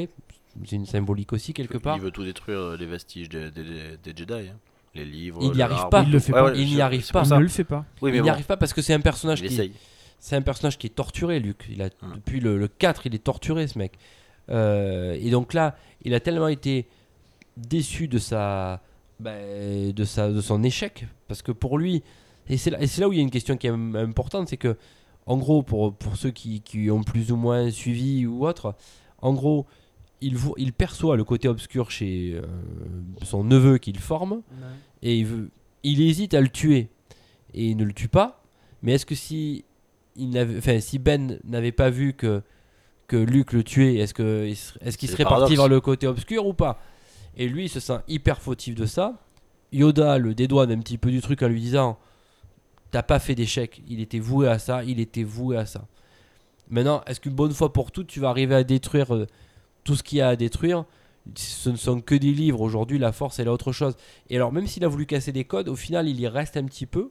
[0.65, 1.97] C'est une symbolique aussi quelque part.
[1.97, 3.65] Il veut tout détruire euh, les vestiges des, des-
[4.03, 4.33] des Jedi.
[4.49, 4.57] hein.
[4.95, 5.41] Les livres.
[5.43, 6.03] Il n'y arrive pas.
[6.03, 6.47] Il le fait Ouais, pas.
[6.53, 7.23] ouais, Il n'y arrive pas.
[7.25, 7.85] Il ne le fait pas.
[8.03, 9.73] Oui, mais il n'y bon, arrive pas parce que c'est un personnage il qui essaye.
[10.19, 11.67] c'est un personnage qui est torturé Luc.
[11.71, 12.15] Il a Hum.
[12.17, 13.99] depuis le, le 4, il est torturé ce mec.
[14.51, 16.87] Euh, et donc là, il a tellement été
[17.57, 18.81] déçu de sa
[19.21, 22.03] ben, de sa de son échec parce que pour lui
[22.49, 23.95] et c'est là, et c'est là où il y a une question qui est im-
[23.97, 24.77] importante, c'est que
[25.27, 28.75] en gros pour, pour ceux qui, qui ont plus ou moins suivi ou autre,
[29.21, 29.67] en gros,
[30.21, 32.43] il, vo- il perçoit le côté obscur chez euh,
[33.23, 34.43] son neveu qu'il forme
[35.03, 35.51] et il, veut,
[35.83, 36.89] il hésite à le tuer
[37.55, 38.43] et il ne le tue pas.
[38.83, 39.65] Mais est-ce que si,
[40.17, 42.43] il n'avait, enfin, si Ben n'avait pas vu que,
[43.07, 46.81] que Luke le tuait, est-ce, qu'il serait le parti vers le côté obscur ou pas?
[47.37, 49.15] Et lui, il se sent hyper fautif de ça.
[49.73, 51.99] Yoda le dédouane un petit peu du truc en lui disant
[52.91, 55.87] T'as pas fait d'échec, il était voué à ça, il était voué à ça.
[56.71, 59.27] Maintenant, est-ce qu'une bonne fois pour toutes, tu vas arriver à détruire euh,
[59.89, 60.85] tout ce qu'il y a à détruire
[61.35, 62.61] Ce ne sont que des livres.
[62.61, 63.97] Aujourd'hui, la force, elle est autre chose.
[64.29, 66.65] Et alors, même s'il a voulu casser des codes, au final, il y reste un
[66.65, 67.11] petit peu.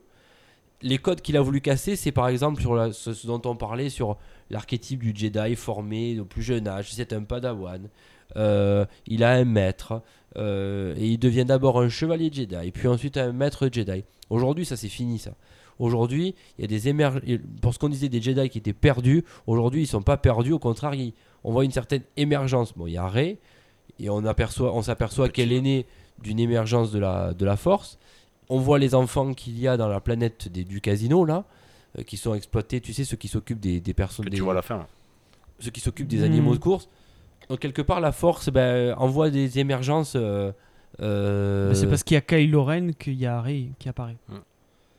[0.80, 4.16] Les codes qu'il a voulu casser, c'est par exemple sur ce, dont on parlait sur
[4.48, 6.92] l'archétype du Jedi formé au plus jeune âge.
[6.92, 7.88] C'est un padawan.
[8.36, 10.00] Euh, il a un maître.
[10.36, 14.04] euh, et il devient d'abord un chevalier Jedi, puis ensuite un maître Jedi.
[14.30, 15.32] Aujourd'hui, ça c'est fini ça.
[15.80, 17.20] Aujourd'hui, il y a des émerg...
[17.62, 20.58] Pour ce qu'on disait des Jedi qui étaient perdus, aujourd'hui ils sont pas perdus, au
[20.60, 22.72] contraire, ils- on voit une certaine émergence.
[22.76, 23.38] Bon, il y a Rey,
[23.98, 25.86] et on, aperçoit, on s'aperçoit qu'elle est née
[26.22, 27.98] d'une émergence de la, de la force.
[28.48, 31.44] On voit les enfants qu'il y a dans la planète des- du casino là,
[31.98, 34.42] euh, qui sont exploités, tu sais, ceux qui s'occupent des, des personnes, Que des, tu
[34.42, 34.78] vois à la fin.
[34.78, 34.86] là.
[35.60, 36.88] ceux qui s'occupent des animaux de course.
[37.48, 40.14] Donc quelque part, la force ben, envoie des émergences.
[40.16, 40.52] euh,
[41.00, 44.16] euh, Mais C'est parce qu'il y a Kylo Ren qu'il y a Rey qui apparaît.
[44.28, 44.34] Mm.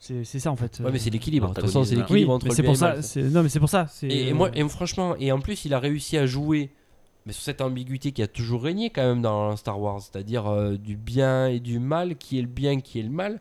[0.02, 0.80] C'est c'est ça en fait.
[0.82, 1.50] Ouais, mais c'est l'équilibre.
[1.50, 2.12] De toute façon, c'est L'antagonisme.
[2.14, 2.94] Oui, l'équilibre entre le pour ça.
[2.94, 3.30] mal.
[3.32, 3.86] Non, mais c'est pour ça.
[3.88, 6.70] c'est- Et, et moi, et franchement, et en plus, il a réussi à jouer
[7.26, 10.76] mais sur cette ambiguïté qui a toujours régné quand même dans Star Wars, c'est-à-dire euh,
[10.78, 13.40] du bien et du mal, qui est le bien, qui est le mal.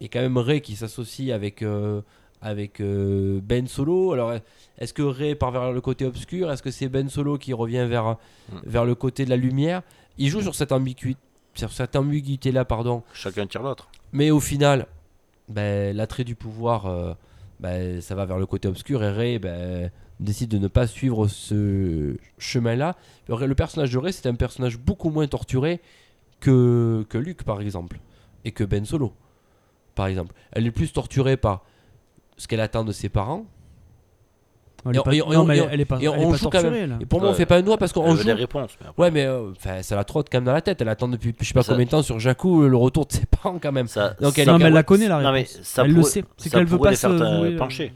[0.00, 2.00] Et quand même Rey qui s'associe avec, euh,
[2.40, 4.12] avec euh, Ben Solo.
[4.12, 4.32] Alors,
[4.78, 6.50] est-ce que Rey part vers le côté obscur?
[6.52, 8.16] Est-ce que c'est Ben Solo qui revient vers,
[8.64, 9.82] vers le côté de la lumière?
[10.16, 11.18] Il joue sur cette ambiguïté,
[11.54, 13.02] sur cette ambiguïté-là, pardon.
[13.12, 13.88] Chacun tire l'autre.
[14.12, 14.86] Mais au final,
[15.52, 17.14] ben, l'attrait du pouvoir, euh,
[17.60, 21.28] ben, ça va vers le côté obscur et Rey ben, décide de ne pas suivre
[21.28, 22.96] ce chemin-là.
[23.28, 25.80] Le personnage de Rey, c'est un personnage beaucoup moins torturé
[26.40, 28.00] que, que Luke, par exemple,
[28.44, 29.12] et que Ben Solo,
[29.94, 30.34] par exemple.
[30.52, 31.64] Elle est plus torturée par
[32.36, 33.46] ce qu'elle attend de ses parents.
[34.84, 35.96] Elle est Et pas- on- et non, on- mais et elle- on- elle est pas
[35.96, 36.62] et elle est on pas joue quand même.
[36.64, 36.98] torturée, là.
[37.00, 38.24] Et pour moi, on fait pas un doigt parce qu'on joue.
[38.24, 38.70] des réponses.
[38.80, 40.80] mais après, Ouais, mais euh, ça la trotte quand même dans la tête.
[40.80, 43.12] Elle attend depuis je sais pas Ça- combien de temps sur Jakku le retour de
[43.12, 43.86] ses parents quand même.
[43.86, 45.60] ça, Donc, elle Non, mais elle la connaît la Non, mais réponse.
[45.62, 46.24] ça Elle le sait.
[46.36, 47.92] C'est qu'elle veut pas les se faire vouer, euh, pencher.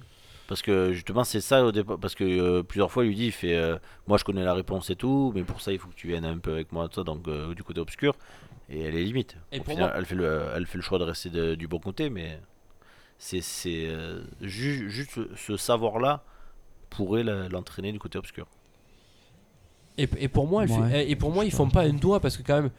[0.48, 1.98] Parce que justement, c'est ça au départ.
[1.98, 4.54] Parce que euh, plusieurs fois, il lui dit il fait, euh, Moi, je connais la
[4.54, 6.88] réponse et tout, mais pour ça, il faut que tu viennes un peu avec moi,
[6.88, 8.14] toi, donc euh, du côté obscur.
[8.70, 9.36] Et elle est limite.
[9.50, 11.56] Et Au pour final, moi- elle, fait le, elle fait le choix de rester de-
[11.56, 12.38] du bon côté, mais
[13.18, 16.22] c'est c'est, euh, ju- juste ce, ce savoir-là
[16.90, 18.46] pourrait l'entraîner du côté obscur.
[19.98, 21.10] Et, et pour moi, elle fait- Ouais.
[21.10, 22.70] et pour moi, ils font pas un doigt parce que quand même,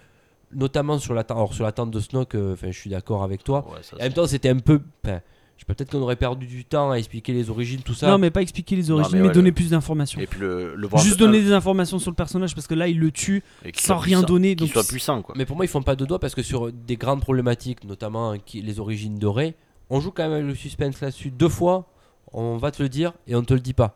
[0.51, 3.23] notamment sur la tente, alors sur la tente de Snoke, euh, enfin, je suis d'accord
[3.23, 3.65] avec toi.
[3.71, 4.79] Ouais, ça, En même temps, c'était un peu,
[5.65, 8.07] peut-être qu'on aurait perdu du temps à expliquer les origines, tout ça.
[8.11, 10.21] Non, mais pas expliquer les origines, mais mais, ouais, donner le- plus d'informations.
[10.21, 12.87] Et puis le, le voir Juste donner des informations sur le personnage parce que là,
[12.87, 14.55] il le tue et qu'il sans rien puissant- donner.
[14.55, 15.33] Qu'il Donc soit puissant, quoi.
[15.37, 18.31] Mais pour moi, ils font pas de doigt parce que sur des grandes problématiques, notamment
[18.33, 19.55] hein, qui- les origines de Rey,
[19.89, 21.31] on joue quand même avec le suspense là-dessus.
[21.31, 21.89] Deux fois,
[22.33, 23.95] on va te le dire et on te le dit pas.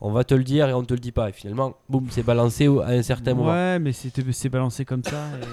[0.00, 1.28] On va te le dire et on te le dit pas.
[1.28, 3.52] Et finalement, boum, c'est balancé à un certain moment.
[3.52, 5.28] Ouais, mais c'était c'est balancé comme ça.
[5.38, 5.44] et,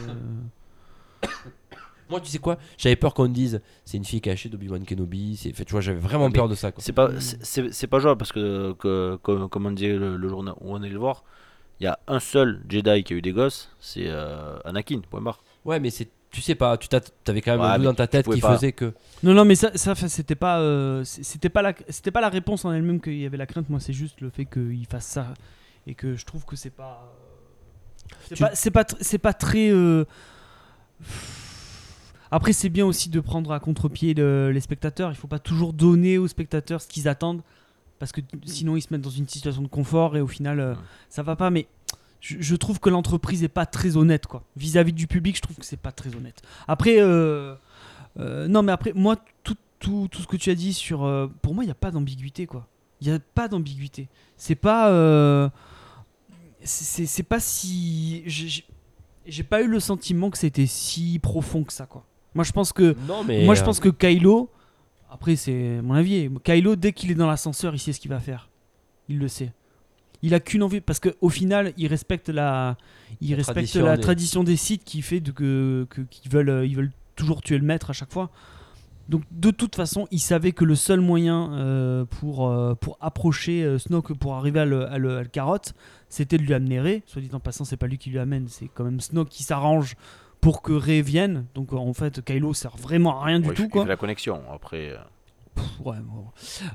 [1.25, 1.27] euh,
[2.10, 2.58] Moi, tu sais quoi?
[2.77, 5.38] J'avais peur qu'on dise c'est une fille cachée d'Obi-Wan Kenobi.
[5.38, 6.71] C'est, fait, tu vois, j'avais vraiment Mais peur de ça.
[6.79, 10.27] C'est pas, c'est- c'est pas jouable parce que, que- que- comme on disait le, le
[10.29, 11.23] jour où on allait le voir,
[11.79, 15.21] il y a un seul Jedi qui a eu des gosses, c'est euh, Anakin, point
[15.21, 15.43] barre.
[15.65, 17.86] Ouais, mais c'est, tu sais pas, tu t'as- t'avais quand même Ouais, un bout mais
[17.86, 18.56] dans ta tête qui pas.
[18.56, 18.94] faisait que.
[19.24, 22.65] Non, non, mais ça, ça c'était pas, euh, c'était pas la, c'était pas la réponse
[22.65, 23.70] en elle-même qu'il y avait la crainte.
[23.70, 25.34] Moi, c'est juste le fait qu'il fasse ça
[25.88, 29.34] et que je trouve que c'est pas, euh, c'est Tu- pas, c'est pas, c'est pas
[29.34, 29.70] très.
[29.72, 30.06] euh,
[32.32, 35.10] Après, c'est bien aussi de prendre à contre-pied le- les spectateurs.
[35.12, 37.42] Il faut pas toujours donner aux spectateurs ce qu'ils attendent
[37.98, 40.76] parce que sinon ils se mettent dans une situation de confort et au final euh,
[41.10, 41.50] ça va pas.
[41.50, 41.65] Mais
[42.21, 44.43] je, je trouve que l'entreprise est pas très honnête quoi.
[44.58, 46.41] Vis-à-vis du public, je trouve que c'est pas très honnête.
[46.67, 46.95] Après.
[46.99, 47.55] euh,
[48.19, 51.05] euh, non, mais après, moi, tout, tout, tout ce que tu as dit sur.
[51.05, 52.67] euh, pour moi, il n'y a pas d'ambiguïté, quoi.
[53.01, 54.10] Il n'y a pas d'ambiguïté.
[54.36, 54.89] C'est pas.
[56.63, 58.23] c'est- pas si.
[58.25, 62.03] j'ai- pas eu le sentiment que c'était si profond que ça, quoi.
[62.36, 62.95] Moi, je pense que.
[63.08, 63.45] Non, mais.
[63.45, 64.49] moi, je pense que Kylo.
[65.12, 66.29] Après, c'est mon avis.
[66.43, 68.49] Kylo, dès qu'il est dans l'ascenseur, il sait ce qu'il va faire.
[69.08, 69.51] Il le sait.
[70.21, 72.75] Il a qu'une envie parce qu'au final, il respecte la,
[73.21, 76.49] il La respecte tradition la des- tradition des sites qui fait de, que qu'ils veulent,
[76.49, 78.29] euh, ils veulent toujours tuer le maître à chaque fois.
[79.08, 83.63] Donc de toute façon, il savait que le seul moyen euh, pour, euh, pour approcher
[83.63, 85.73] euh, Snoke, pour arriver à le, à le- à le carotte,
[86.10, 87.01] c'était de lui amener Rey.
[87.08, 89.43] Soit dit en passant, c'est pas lui qui lui amène, c'est quand même Snoke qui
[89.43, 89.95] s'arrange
[90.41, 91.45] pour que Rey vienne.
[91.55, 93.63] Donc en fait, Kylo sert vraiment à rien du Ouais, il tout.
[93.63, 93.82] fait- Quoi.
[93.82, 94.41] il fait la connexion.
[94.53, 94.93] Après,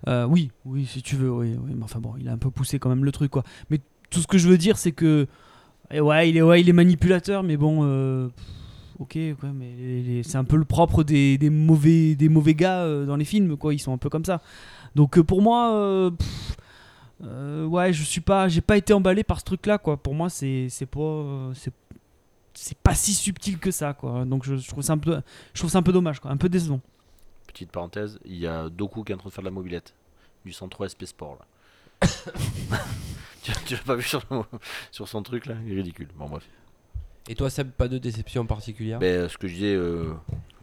[0.09, 2.79] Euh, oui, oui, si tu veux, oui, oui, enfin bon, il a un peu poussé
[2.79, 3.45] quand même le truc, quoi.
[3.71, 5.27] Mais tout ce que je veux dire, c'est que,
[5.91, 8.29] eh ouais, il est, ouais, il manipulateur, mais bon, euh,
[8.99, 12.17] ok, quoi, mais c'est un peu le propre des, mauvais,
[12.55, 13.75] gars euh, dans les films, quoi.
[13.75, 14.41] Ils sont un peu comme ça.
[14.95, 16.11] Donc pour moi,
[17.21, 19.97] ouais, je suis pas, j'ai pas été emballé par ce truc-là, quoi.
[19.97, 21.53] Pour moi, c'est, c'est pas,
[22.95, 24.25] si subtil que ça, quoi.
[24.25, 25.21] Donc je, je trouve ça un peu,
[25.53, 26.81] je trouve ça un peu dommage, quoi, un peu décevant.
[27.55, 29.95] Petite parenthèse, il y a Doku qui est en train de faire de la mobilette.
[30.45, 31.47] Du 103 SP Sport là.
[33.43, 34.23] tu tu l'as pas vu sur,
[34.91, 35.55] sur son truc là?
[35.67, 36.09] Il est ridicule.
[36.17, 36.47] Bon bref.
[37.29, 38.99] Et toi, Seb, pas de déception particulière?
[38.99, 40.13] Ben, ce que je disais, euh,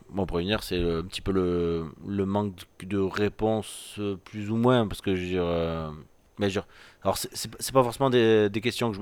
[0.09, 4.57] bon, pour c'est euh, un petit peu le, le manque de réponses, euh, plus ou
[4.57, 5.89] moins, parce que je veux dire, euh,
[6.37, 6.67] mais je veux dire,
[7.03, 9.01] alors c'est- pas forcément des, des questions que je,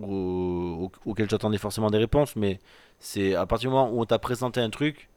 [0.00, 2.60] au- au- auxquelles j'attendais forcément des réponses, mais
[3.00, 5.08] c'est à partir du moment où on t'a présenté un truc,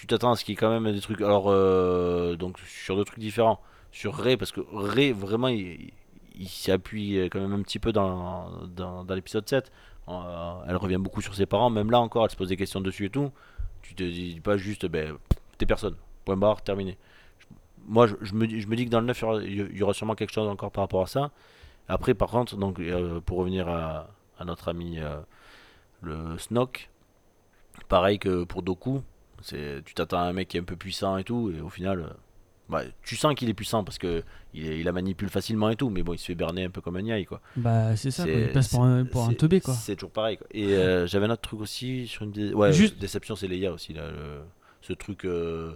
[0.00, 2.96] tu t'attends à ce qu'il y ait quand même des trucs, alors, euh, donc sur
[2.96, 3.60] deux trucs différents,
[3.92, 5.92] sur Ray, parce que Ray, vraiment, il,
[6.48, 9.70] s'appuie quand même un petit peu dans, dans, l'épisode 7.
[10.08, 10.12] Euh,
[10.66, 13.04] elle revient beaucoup sur ses parents, même là encore, elle se pose des questions dessus
[13.04, 13.30] et tout.
[13.82, 15.18] Tu te dis pas juste, ben,
[15.58, 16.96] t'es personne, point barre, terminé.
[17.86, 19.92] Moi, je, je me, dis- je me dis que dans le 9, il y aura-
[19.92, 21.30] sûrement quelque chose encore par rapport à ça.
[21.88, 24.08] Après, par contre, donc, euh, pour revenir à,
[24.46, 25.20] notre ami euh,
[26.00, 26.88] le Snoke,
[27.88, 29.02] pareil que pour Doku,
[29.42, 31.68] c'est, tu t'attends à un mec qui est un peu puissant et tout, et au
[31.68, 32.06] final, euh,
[32.68, 34.22] bah, tu sens qu'il est puissant parce que
[34.54, 36.80] il, il la manipule facilement et tout, mais bon, il se fait berner un peu
[36.80, 37.40] comme un yaï, quoi.
[37.56, 39.74] Bah c'est ça, quoi, il passe pour un, pour un teubé quoi.
[39.74, 40.36] C'est toujours pareil.
[40.36, 40.46] Quoi.
[40.52, 43.72] Et euh, j'avais un autre truc aussi sur une dé- ouais, Juste- déception, c'est Leia
[43.72, 44.40] aussi là, le-
[44.82, 45.72] ce truc euh,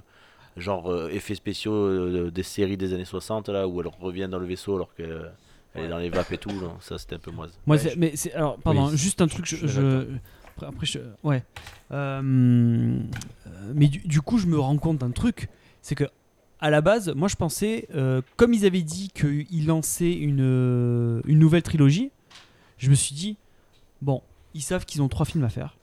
[0.57, 4.47] genre euh, effets spéciaux des séries des années 60 là où elle revient dans le
[4.47, 5.33] vaisseau alors qu'elle
[5.75, 6.51] est dans les vapes et tout.
[6.61, 6.69] là.
[6.81, 7.59] Ça c'était un peu moise.
[7.67, 10.07] Moi, Ouais, c'est- je- mais c'est alors pardon, Oui, juste un truc, je-
[10.57, 11.43] après, après, je- ouais.
[11.93, 12.23] Euh,
[13.47, 15.49] euh, mais du, du coup, je me rends compte d'un truc,
[15.83, 16.05] c'est que
[16.61, 21.39] à la base, moi, je pensais, euh, comme ils avaient dit qu'ils lançaient une une
[21.39, 22.11] nouvelle trilogie,
[22.79, 23.37] je me suis dit,
[24.01, 24.23] bon,
[24.55, 25.77] ils savent qu'ils ont trois films à faire.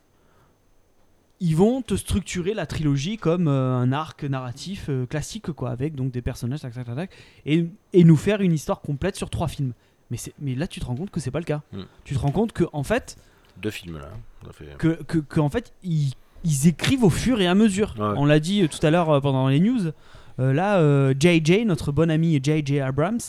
[1.39, 6.11] Ils vont te structurer la trilogie comme euh, un arc narratif classique, quoi, avec donc
[6.11, 7.11] des personnages, tac, tac, tac, tac,
[7.45, 9.73] et, et nous faire une histoire complète sur trois films.
[10.11, 11.61] Mais, mais là, tu te rends compte que c'est pas le cas.
[11.73, 11.83] Hmm.
[12.03, 13.17] Tu te rends compte que en fait,
[13.61, 14.09] Deux films là.
[14.45, 17.93] Ça fait- que, que, que, en fait, ils, ils écrivent au fur et à mesure.
[17.99, 18.13] Ouais.
[18.17, 19.91] On l'a dit euh, tout à l'heure euh, pendant les news.
[20.39, 23.19] Euh, là, euh, JJ, notre bon ami JJ Abrams,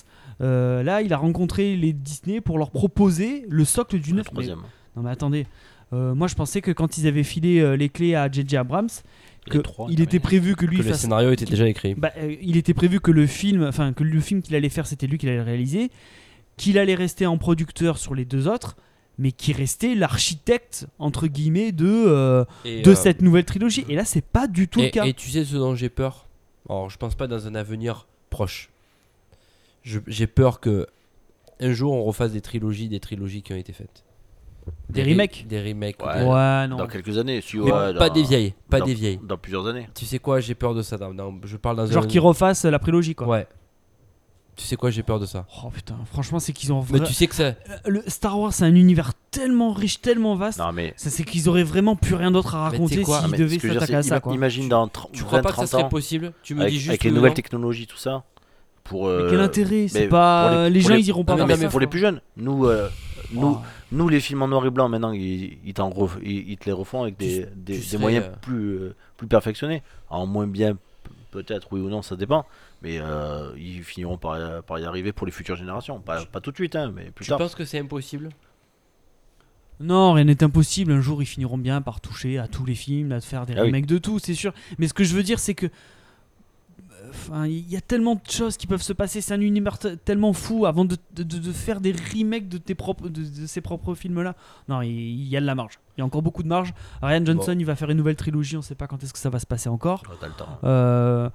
[0.41, 4.25] euh, là, il a rencontré les Disney pour leur proposer le socle du 9.
[4.27, 4.61] troisième.
[4.97, 5.47] Non mais attendez,
[5.95, 8.89] Euh, moi je pensais que quand ils avaient filé euh, les clés à JJ Abrams,
[9.51, 11.95] que trois, il était prévu que lui Que le scénario était déjà écrit.
[11.95, 14.87] bah, euh, il était prévu que le film, enfin que le film qu'il allait faire,
[14.87, 15.91] c'était lui qui allait le réaliser,
[16.57, 18.77] qu'il allait rester en producteur sur les deux autres,
[19.23, 23.85] mais qui restait l'architecte entre guillemets de euh, Et, de euh, cette nouvelle trilogie.
[23.89, 25.05] Et là, c'est pas du tout et, le cas.
[25.07, 26.27] et tu sais ce dont j'ai peur?
[26.69, 28.69] Alors, je pense pas dans un avenir proche.
[29.85, 30.87] J'ai peur que
[31.61, 34.03] un jour on refasse des trilogies, des trilogies qui ont été faites.
[34.91, 35.47] Des remakes?
[35.49, 36.01] Des remakes.
[36.03, 36.67] ou Ouais.
[36.69, 36.77] non.
[36.77, 37.41] Dans quelques années.
[37.41, 39.21] Si, Mais ouais, pas des vieilles, pas dans- des vieilles.
[39.23, 39.89] Dans plusieurs années.
[39.95, 40.97] Tu sais quoi, j'ai peur de ça.
[40.99, 42.07] dans- dans- je parle dans Genre un.
[42.07, 43.27] qu'ils refassent la prélogie, quoi.
[43.29, 43.47] Ouais.
[44.55, 45.47] Tu sais quoi, j'ai peur de ça.
[45.65, 46.85] Oh putain, franchement, c'est qu'ils ont.
[46.91, 47.43] Mais vra- tu sais que ça.
[47.45, 47.55] Euh,
[47.87, 50.59] Le Star Wars, c'est un univers tellement riche, tellement vaste.
[50.59, 50.93] Non mais.
[50.97, 53.95] Ça, c'est qu'ils auraient vraiment plus rien d'autre à Mais raconter s'ils mais devaient s'attaquer
[53.95, 54.35] à ça, quoi.
[54.35, 56.73] Imagine dans 30, Tu crois pas que ça 30 serait ans, possible Tu me avec,
[56.75, 56.91] dis juste.
[56.91, 57.35] avec les nouvelles non.
[57.35, 58.25] technologies, tout ça.
[58.85, 60.65] Pour, Mais euh, quel intérêt C'est mais pas.
[60.69, 62.01] Les, les- pour gens, les- ils iront pas Non, voir mais ça, pour les plus
[62.01, 62.89] jeunes, nous, euh,
[63.33, 63.61] nous, Oh.
[63.93, 66.73] nous, les films en noir et blanc, maintenant, ils, ils, ref- ils- ils te les
[66.73, 69.83] refont avec des, Tu- des, tu des moyens euh, plus, euh, plus perfectionnés.
[70.11, 70.77] En moins bien,
[71.31, 72.45] peut-être, oui ou non, ça dépend.
[72.83, 76.01] Mais euh, ils finiront par, par y arriver pour les futures générations.
[76.01, 77.39] Pas, pas tout de suite, hein, mais plus Tu tard.
[77.39, 78.31] penses que c'est impossible?
[79.81, 80.93] Non, rien n'est impossible.
[80.93, 83.63] Un jour, ils finiront bien par toucher à tous les films, à faire des Ah
[83.63, 83.69] oui.
[83.69, 84.53] remakes de tout, c'est sûr.
[84.79, 85.67] Mais ce que je veux dire, c'est que.
[87.11, 89.21] Enfin, il y a tellement de choses qui peuvent se passer.
[89.21, 92.59] C'est un univers te- tellement fou avant de, de- de- de faire des remakes de,
[92.59, 94.35] tes propres, de, de ces propres films-là.
[94.69, 95.79] Non, il il y, a de la marge.
[95.97, 96.73] Il y a encore beaucoup de marge.
[97.03, 98.57] Ryan Johnson, il va faire une nouvelle trilogie.
[98.57, 100.03] On sait pas quand est-ce que ça va se passer encore.
[100.09, 100.59] Oh, t'as le temps.
[100.65, 101.29] Euh,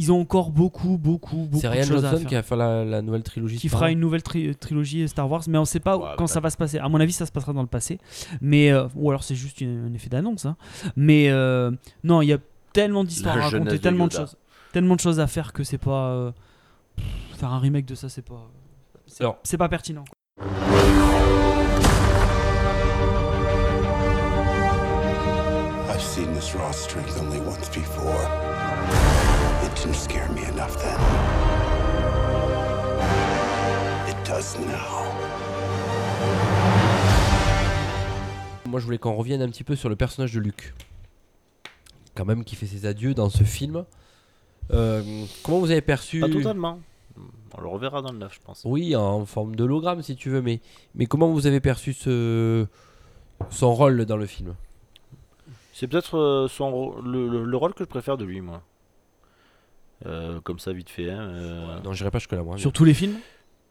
[0.00, 2.28] ils ont encore beaucoup, beaucoup, beaucoup C'est de Ryan choses à Johnson faire.
[2.28, 3.56] qui va faire la, la nouvelle trilogie.
[3.58, 6.32] qui fera une nouvelle tri- trilogie Star Wars, mais on sait pas Ouais, quand bah,
[6.32, 6.78] ça va se passer.
[6.78, 7.98] À mon avis, ça se passera dans le passé,
[8.40, 10.46] mais euh, ou alors c'est juste une- un effet d'annonce.
[10.46, 10.56] hein.
[10.96, 11.70] Mais euh,
[12.04, 12.38] non, il y a
[12.72, 14.24] tellement d'histoires La à raconter, de tellement de Yoda.
[14.26, 14.36] choses,
[14.72, 16.32] tellement de choses à faire que c'est pas euh,
[16.96, 17.06] pff,
[17.40, 18.48] faire un remake de ça, c'est pas.
[19.06, 20.04] c'est Alors- c'est pas pertinent.
[25.90, 28.47] I've seen this raw strength only once before.
[29.88, 30.98] Didn't scare me enough then.
[34.06, 35.06] It does now.
[38.68, 40.74] Moi, je voulais qu'on revienne un petit peu sur le personnage de Luc.
[42.14, 43.86] Quand même, qui fait ses adieux dans ce film.
[44.72, 46.80] Euh, comment vous avez perçu Pas totalement.
[47.56, 48.62] On le reverra dans le 9, je pense.
[48.66, 50.60] Oui, en forme d'hologramme, si tu veux, mais,
[50.96, 52.66] mais comment vous avez perçu ce,
[53.48, 54.54] son rôle dans le film?
[55.72, 58.60] C'est peut-être euh, son ro- le, le- le rôle que je préfère de lui, moi.
[60.06, 61.10] Euh, comme ça, vite fait.
[61.10, 62.56] hein, euh, Non, j'irai pas jusque-là, moi.
[62.58, 63.16] Sur tous les films?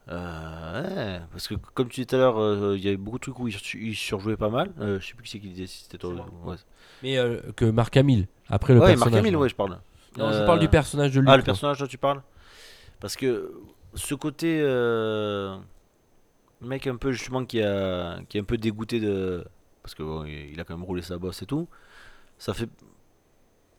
[0.09, 2.97] Euh, ouais, parce que comme tu disais tout à l'heure, euh, il y a eu
[2.97, 4.71] beaucoup de trucs où il, sur- il surjouait pas mal.
[4.79, 6.13] Euh, je sais plus qui c'est qui disait, si c'était toi.
[6.45, 6.55] Ouais,
[7.03, 9.13] Mais euh, que Marc Hamill, après le ouais personnage.
[9.13, 9.79] Marc Hamill, ouais, je parle.
[10.17, 11.29] Non, je parle du personnage de Luc.
[11.29, 12.21] Ah, le personnage dont tu parles?
[13.01, 13.53] Parce que
[13.95, 15.57] ce côté euh,
[16.61, 19.45] mec un peu justement qui a qui est un peu dégoûté de
[19.83, 21.67] parce que bon, il a quand même roulé sa bosse et tout,
[22.37, 22.69] ça fait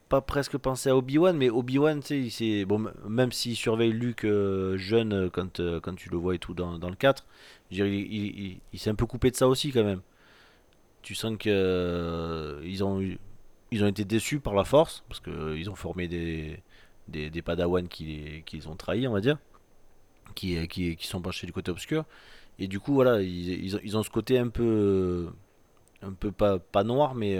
[0.08, 4.76] pas presque penser à Obi-Wan mais Obi-Wan tu sais bon même s'il surveille Luke euh,
[4.78, 7.26] jeune euh, quand euh, quand tu le vois et tout dans, dans le 4,
[7.70, 10.00] je il, il- s'est un peu coupé de ça aussi quand même.
[11.02, 13.00] Tu sens que euh, ils ont
[13.70, 16.60] ils ont été déçus par la force parce que euh, ils ont formé des
[17.08, 19.38] des, des padawans qui, les- qui les ont trahis, on va dire,
[20.34, 22.04] qui, qui, qui sont penchés du côté obscur.
[22.58, 25.28] Et du coup, voilà, ils, ils ont, ils ont ce côté un peu,
[26.02, 27.38] un peu pas, pas noir, mais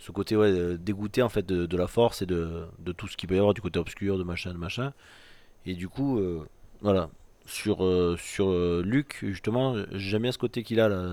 [0.00, 3.06] ce côté ouais, euh, dégoûté en fait de, de la force et de, de tout
[3.06, 4.92] ce qu'il peut y avoir du côté obscur, de machin, de machin.
[5.66, 6.44] Et du coup, euh,
[6.80, 7.08] voilà,
[7.46, 11.06] sur, euh, sur euh, Luke, justement, j'aime bien ce côté qu'il a là,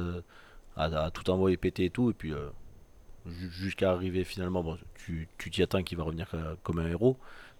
[0.78, 2.48] à, à tout envoyer péter et tout, et puis euh,
[3.28, 6.28] ju- jusqu'à arriver finalement, bon, tu tu t'y attends qu'il va revenir
[6.64, 7.18] comme un héros.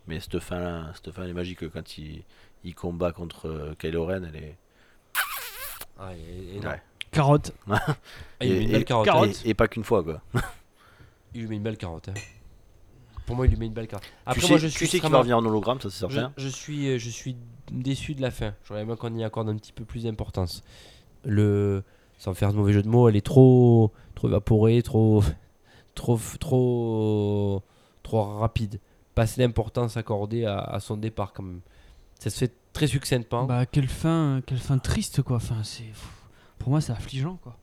[0.08, 2.24] Mais cette fin, cette fin elle est magique quand il,
[2.64, 4.58] il combat contre euh, Kylo Ren, elle est.
[6.00, 6.60] Ah, et- et.
[6.66, 6.82] Ouais.
[7.12, 7.52] Carotte.
[8.40, 9.06] Ah, il lui met une belle carotte.
[9.06, 9.42] carotte.
[9.46, 10.22] et- et pas qu'une fois quoi.
[11.34, 12.10] Il lui met une belle carotte.
[12.10, 12.14] hein.
[13.26, 14.06] Pour moi, il lui met une belle carotte.
[14.26, 15.90] Après, tu sais, moi, je tu suis sais qu'il extrêmement- va revenir en hologramme, ça
[15.90, 16.34] c'est je, certain.
[16.38, 17.36] je suis, euh, je suis
[17.72, 18.54] déçu de la fin.
[18.66, 20.64] J'aurais aimé qu'on y accorde un petit peu plus d'importance.
[21.26, 21.84] Le,
[22.18, 25.22] sans faire de mauvais jeu de mots, elle est trop, trop évaporée, trop,
[25.96, 27.64] trop, trop,
[28.04, 28.80] trop rapide.
[29.16, 31.62] Pas assez d'importance accordée à, à son départ quand même.
[32.20, 33.44] Ça se fait très succinctement.
[33.46, 35.38] Bah quelle fin, quelle fin triste quoi.
[35.38, 35.84] Enfin c'est,
[36.60, 37.58] pour moi c'est affligeant quoi.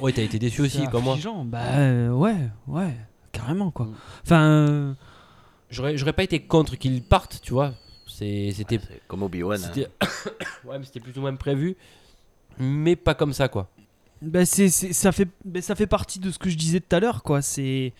[0.00, 1.16] Ouais, t'as été déçu aussi, comme moi.
[1.46, 2.36] Bah euh, ouais,
[2.66, 2.94] ouais,
[3.32, 3.86] carrément quoi.
[3.86, 3.94] Mm.
[4.24, 4.94] Enfin, euh,
[5.70, 7.74] J'aurais, j'aurais pas été contre qu'il parte, tu vois.
[8.06, 9.60] C'est, c'était, C'est comme Obi-Wan.
[9.62, 9.70] hein.
[9.72, 9.88] c'était,
[10.64, 11.76] ouais, mais c'était plus ou moins prévu,
[12.58, 13.68] mais pas comme ça, quoi.
[14.22, 16.96] bah, c'est, c'est- ça fait, bah, ça fait partie de ce que je disais tout
[16.96, 17.42] à l'heure quoi.
[17.42, 17.92] C'est,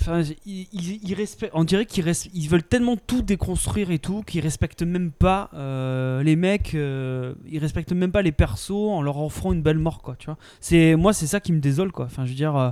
[0.00, 3.98] enfin, ils, ils- ils respectent- on dirait qu'ils res- ils veulent tellement tout déconstruire et
[3.98, 8.70] tout qu'ils respectent même pas euh, les mecs, euh, ils respectent même pas les persos
[8.90, 10.16] en leur offrant une belle mort quoi.
[10.18, 10.36] Tu vois.
[10.60, 12.04] C'est moi c'est ça qui me désole quoi.
[12.06, 12.56] Enfin je veux dire.
[12.56, 12.70] euh,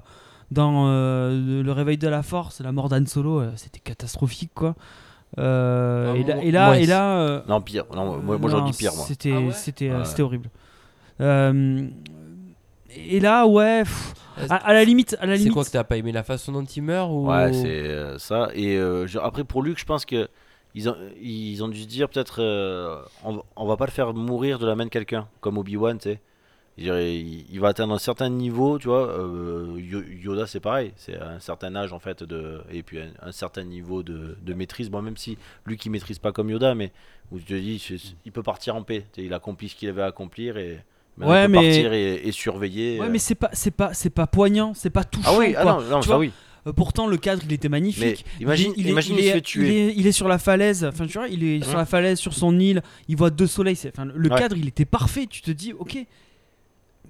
[0.50, 4.76] dans euh, le réveil de la force, la mort d'Han Solo, euh, c'était catastrophique quoi.
[5.38, 7.84] Euh, Ah, et là, et là, moi, et c'est- là, euh, Non, pire.
[7.94, 9.04] Non, moi, moi non, dit pire, moi.
[9.08, 9.52] C'était, Ah ouais?
[9.52, 10.04] c'était, Ouais.
[10.04, 10.50] c'était horrible.
[11.20, 11.88] Euh,
[12.96, 14.14] et là, ouais, pff,
[14.50, 15.54] à, à la limite, à la C'est limite.
[15.54, 17.26] quoi que t'as pas aimé la façon dont il meurt ou...
[17.28, 18.48] Ouais, c'est euh, ça.
[18.54, 20.28] Et euh, je- après, pour Luke, je pense que
[20.74, 23.92] ils ont, ils ont dû se dire peut-être euh, on, va- on va pas le
[23.92, 26.20] faire mourir de la main de quelqu'un, comme Obi-Wan, tu sais.
[26.76, 26.88] Il,
[27.52, 29.06] il va atteindre un certain niveau, tu vois.
[29.08, 30.92] euh, Yo- Yoda, c'est pareil.
[30.96, 34.54] C'est un certain âge, en fait, de, et puis un, un certain niveau de, de
[34.54, 34.90] maîtrise.
[34.90, 36.90] Bon, même si Luke, il maîtrise pas comme Yoda, mais
[37.30, 39.04] où tu te dis, c'est- il peut partir en paix.
[39.16, 40.80] Il accomplit ce qu'il avait à accomplir et.
[41.16, 43.00] Maintenant, Ouais, peut mais- partir et, et surveiller.
[43.00, 43.10] Ouais, euh.
[43.10, 45.30] mais c'est pas, c'est pas, c'est pas poignant, c'est pas touchant.
[45.34, 46.30] ah oui, ah non, non, Tu vois, oui.
[46.66, 48.24] Euh, pourtant, le cadre, il était magnifique.
[48.38, 49.66] Mais imagine- il est, imagine, il, il est, se fait tuer.
[49.68, 50.84] Il est, il est sur la falaise.
[50.84, 52.82] Enfin, tu vois, il est sur Hein la falaise, sur son île.
[53.08, 53.76] Il voit deux soleils.
[53.76, 54.38] c'est- Enfin, le Ouais.
[54.38, 55.26] cadre, il était parfait.
[55.28, 55.98] Tu te dis, ok.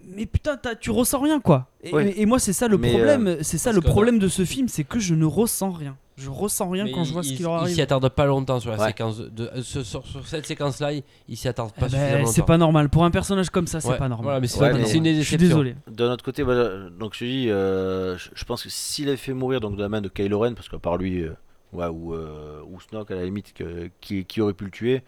[0.09, 1.69] Mais putain, t'as- tu ressens rien, quoi.
[1.83, 2.15] Et, Ouais.
[2.17, 3.37] et moi, c'est ça le Mais, problème.
[3.43, 5.97] c'est ça le problème de ce film, c'est que je ne ressens rien.
[6.17, 7.75] Je ressens rien Mais quand je vois il, ce qui il- leur il arrive.
[7.75, 8.87] s'y attarde pas longtemps sur la Ouais.
[8.87, 11.91] séquence de, euh, sur, sur- sur cette séquence là il, il s'y attarde pas Eh
[11.91, 12.89] ben, suffisamment c'est pas normal.
[12.89, 14.23] Pour un personnage comme ça, c'est Ouais, pas normal.
[14.25, 15.75] voilà, mais c'est Ouais, pas- mais- c'est une des Je suis désolé.
[15.91, 19.33] D'un autre côté, bah, donc je dis, euh, je, je pense que s'il avait fait
[19.35, 21.33] mourir donc de la main de Kylo Ren, parce qu'à part lui, euh,
[21.73, 25.03] ouais, ou, euh, ou Snoke à la limite, que- qui, qui aurait pu le tuer,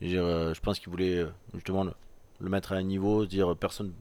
[0.00, 1.90] je, veux dire, euh, je pense qu'il voulait euh, justement le,
[2.40, 3.94] le mettre à un niveau, se dire personne pe-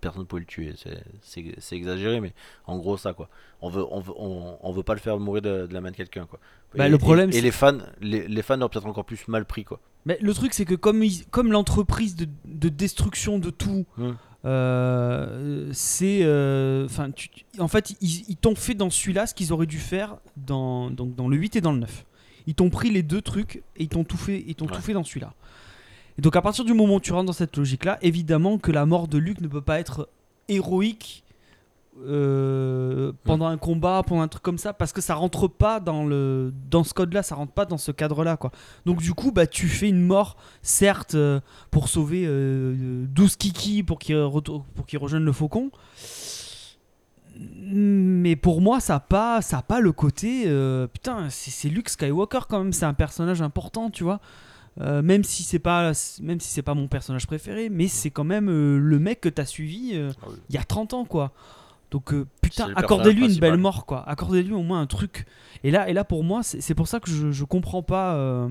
[0.00, 0.74] personne ne pouvait le tuer.
[1.22, 2.32] C'est- exagéré, mais
[2.66, 3.28] en gros ça quoi.
[3.60, 5.90] On veut, on veut, on, on veut pas le faire mourir de, de la main
[5.90, 6.38] de quelqu'un quoi.
[6.74, 9.44] Bah, et, le problème, et, les fans, les, les fans ont peut-être encore plus mal
[9.44, 9.80] pris quoi.
[10.04, 14.12] Mais le truc, c'est que comme, ils- comme l'entreprise de, de destruction de tout, Hmm.
[14.44, 16.20] euh, c'est.
[16.22, 17.10] euh, Enfin,
[17.58, 21.14] en fait, ils, ils t'ont fait dans celui-là ce qu'ils auraient dû faire dans, donc,
[21.14, 22.04] dans le 8 et dans le 9.
[22.46, 24.72] Ils t'ont pris les deux trucs et ils t'ont tout fait, ils t'ont Ouais.
[24.74, 25.34] tout fait dans celui-là.
[26.18, 28.86] Et donc à partir du moment où tu rentres dans cette logique-là, évidemment que la
[28.86, 30.08] mort de Luke ne peut pas être
[30.48, 31.22] héroïque
[32.06, 36.04] euh, pendant un combat, pendant un truc comme ça, parce que ça rentre pas dans
[36.04, 38.50] le dans ce code-là, ça rentre pas dans ce cadre-là, quoi.
[38.84, 41.40] Donc du coup, bah tu fais une mort, certes, euh,
[41.70, 45.70] pour sauver euh, 12 Kiki pour qu'il retourne- pour qu'il rejoigne le faucon.
[47.38, 50.44] Mais pour moi, ça n'a pas, ça a pas le côté.
[50.46, 52.72] euh, putain, c'est Luke Skywalker quand même.
[52.72, 54.20] C'est un personnage important, tu vois.
[54.80, 58.24] Euh, même si c'est pas, même si c'est pas mon personnage préféré, mais c'est quand
[58.24, 60.36] même euh, le mec que t'as suivi euh, Ah oui.
[60.50, 61.32] il y a 30 ans, quoi.
[61.90, 62.12] Donc
[62.42, 64.06] putain, accordez-lui une belle mort, quoi.
[64.08, 65.24] Accordez-lui au moins un truc.
[65.64, 68.48] Et là, et là pour moi, c'est pour ça que je, je comprends pas.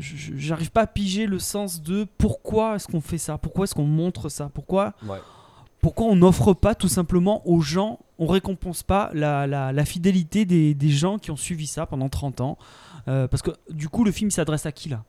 [0.00, 3.84] J'arrive pas à piger le sens de pourquoi est-ce qu'on fait ça, pourquoi est-ce qu'on
[3.84, 5.18] montre ça, pourquoi Ouais.
[5.84, 10.46] Pourquoi on n'offre pas tout simplement aux gens, on récompense pas la, la- la fidélité
[10.46, 12.56] des, des gens qui ont suivi ça pendant 30 ans
[13.06, 15.04] Euh, Parce que du coup, le film il s'adresse à qui là?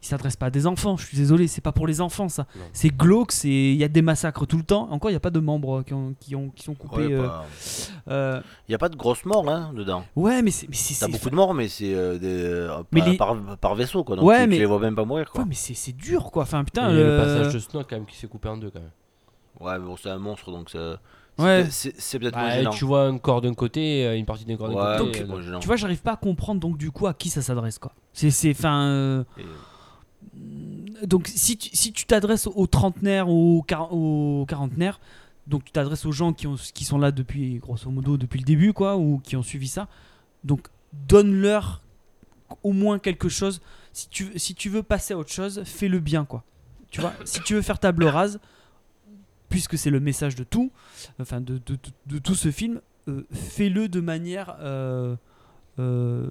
[0.00, 2.46] Il s'adresse pas à des enfants, je suis désolé, c'est pas pour les enfants ça.
[2.72, 4.88] C'est glauque, c'est- il y a des massacres tout le temps.
[4.92, 7.08] Encore, il n'y a pas de membres qui, ont, qui, ont, qui sont coupés.
[7.08, 7.28] Ouais, euh,
[8.08, 10.04] euh, Il n'y a pas de grosses morts hein, dedans.
[10.16, 10.68] ouais, mais c'est.
[10.70, 14.04] mais T'as beaucoup de morts, mais c'est euh, des- Mais par, les- par, par vaisseau,
[14.04, 14.16] quoi.
[14.16, 15.42] Donc Ouais, tu, tu mais- les vois même pas mourir, quoi.
[15.42, 16.44] Ouais, mais c'est c'est dur quoi.
[16.44, 16.88] Enfin, putain.
[16.90, 18.88] Et le euh, passage de Snoke, quand même, qui s'est coupé en deux, quand même.
[19.60, 21.00] Ouais, mais bon, c'est un monstre, donc ça-
[21.36, 21.62] c'est Ouais.
[21.62, 22.70] peut-être- c'est c'est peut-être Bah, moins gênant.
[22.70, 25.24] tu vois un corps d'un côté, euh, une partie d'un corps d'un Ouais, côté.
[25.26, 25.58] c'est euh.
[25.60, 27.92] Tu vois, j'arrive pas à comprendre donc du coup à qui ça s'adresse quoi.
[28.12, 28.30] C'est.
[28.30, 28.82] c'est- Enfin.
[28.86, 35.00] euh, Et- donc si tu si tu t'adresses aux trentenaires ou aux, quar- aux quarantenaires,
[35.46, 38.44] donc tu t'adresses aux gens qui, ont, qui sont là depuis grosso modo depuis le
[38.44, 39.88] début quoi ou qui ont suivi ça.
[40.44, 40.68] Donc
[41.08, 41.82] donne-leur
[42.62, 43.60] au moins quelque chose.
[43.92, 46.44] Si tu si tu veux passer à autre chose, fais-le bien quoi.
[46.90, 48.40] Tu vois, si tu veux faire table rase,
[49.48, 50.70] puisque c'est le message de tout,
[51.20, 55.16] enfin de, de, de- de tout ce film, euh, fais-le de manière euh,
[55.78, 56.28] euh,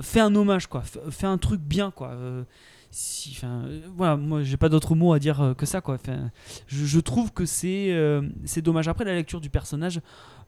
[0.00, 2.16] fais un hommage quoi, Fais- fais un truc bien quoi.
[2.90, 3.64] Si, enfin,
[3.96, 5.96] voilà, moi j'ai pas d'autres mots à dire que ça quoi.
[5.96, 6.30] Enfin,
[6.66, 7.94] je, je trouve que c'est
[8.44, 8.88] c'est dommage.
[8.88, 10.00] Après la lecture du personnage,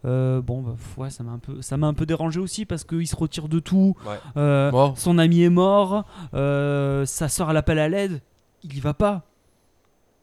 [0.07, 2.85] euh, bon, bah, ouais, ça m'a un peu ça m'a un peu dérangé aussi parce
[2.85, 3.97] qu'il se retire de tout.
[4.07, 4.17] Ouais.
[4.39, 4.71] Euh.
[4.97, 8.23] Son ami est mort, euh, sa soeur à l'appel à l'aide,
[8.63, 9.25] il y va pas.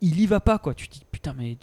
[0.02, 0.74] Il y va pas quoi.
[0.74, 1.58] Tu te dis putain mais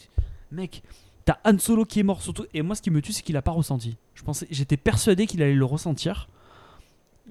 [0.51, 0.83] mec,
[1.25, 2.47] t'as Han Solo qui est mort surtout.
[2.55, 3.97] Et moi ce qui me tue c'est qu'il a pas ressenti.
[4.15, 6.29] Je pensais, j'étais persuadé qu'il allait le ressentir.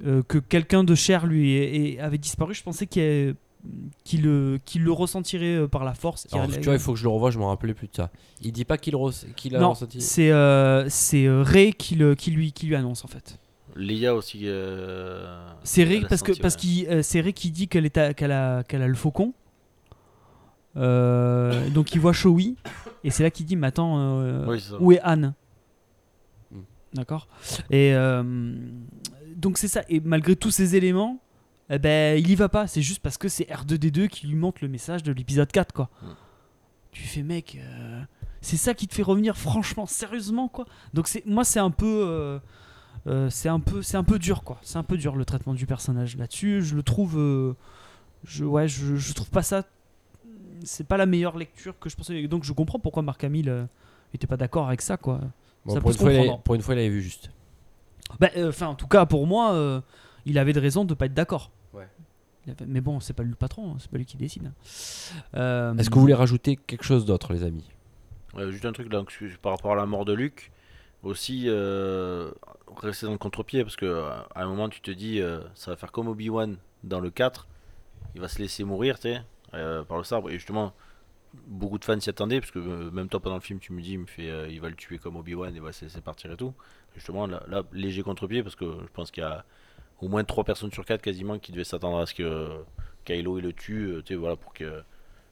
[0.05, 3.33] Euh, que quelqu'un de cher lui avait disparu, je pensais qu'il euh,
[4.05, 6.27] qu'il le, qu'il le ressentirait euh, par la force.
[6.31, 7.95] Alors, allait- tu vois, il faut que je le revoie, je me rappelais plus de
[7.95, 8.09] ça.
[8.41, 9.99] Il dit pas qu'il res- qu'il a non, ressenti.
[10.01, 13.37] c'est euh, c'est Ray qui, le, qui, lui, qui lui annonce en fait.
[13.75, 14.41] Leia aussi.
[14.45, 16.59] euh, C'est Ray elle a parce que senti, parce ouais.
[16.61, 19.33] qu'il euh, c'est Ray qui dit qu'elle est à- qu'elle a qu'elle a le faucon.
[20.77, 22.55] Euh, donc il voit Chewie
[23.03, 25.33] et c'est là qu'il dit mais attends euh, Oui, où est Anne
[26.49, 26.61] Hmm.
[26.93, 27.27] D'accord
[27.69, 28.23] Et euh,
[29.35, 31.19] donc c'est ça et malgré tous ces éléments
[31.69, 34.59] eh ben il y va pas c'est juste parce que c'est R2D2 qui lui montre
[34.61, 35.89] le message de l'épisode 4 quoi.
[36.01, 36.13] Hmm.
[36.91, 37.57] Tu fais mec
[38.41, 40.65] c'est ça qui te fait revenir franchement sérieusement quoi.
[40.93, 42.39] Donc c'est moi c'est un peu
[43.29, 45.65] c'est un peu c'est un peu dur quoi c'est un peu dur le traitement du
[45.65, 47.55] personnage là-dessus je le trouve
[48.25, 49.63] je ouais je, je trouve pas ça
[50.63, 53.65] c'est pas la meilleure lecture que je pensais donc je comprends pourquoi Marc Hamill euh,
[54.13, 55.19] était pas d'accord avec ça quoi
[55.65, 56.43] Bon, ça pour, peut une se fois, il avait- comprendre.
[56.43, 57.29] pour une fois, il avait vu juste.
[58.19, 59.79] Bah, euh, enfin en tout cas pour moi euh,
[60.25, 61.87] il avait de raisons de pas être d'accord Ouais.
[62.67, 64.53] Mais bon c'est pas lui le patron hein, c'est pas lui qui décide hein.
[65.35, 67.69] Euh, Est-ce que vous voulez rajouter quelque chose d'autre, les amis?
[68.49, 70.51] Juste un truc là, donc, par rapport à la mort de Luke,
[71.03, 72.31] aussi euh,
[72.77, 75.71] rester dans le contre-pied parce que euh, à un moment tu te dis euh, ça
[75.71, 77.47] va faire comme Obi-Wan dans le 4,
[78.15, 79.21] il va se laisser mourir, tu sais,
[79.53, 80.73] euh, par le sabre et justement
[81.47, 83.81] beaucoup de fans s'y attendaient parce que euh, même toi pendant le film tu me
[83.81, 86.01] dis il me fait euh, il va le tuer comme Obi-Wan et va se laisser
[86.01, 86.53] partir et tout.
[86.95, 89.45] Justement là, là, léger contre-pied parce que je pense qu'il y a
[90.01, 92.47] au moins 3 personnes sur 4 quasiment qui devaient s'attendre à ce que euh,
[93.05, 94.83] Kylo il le tue, tu sais voilà pour que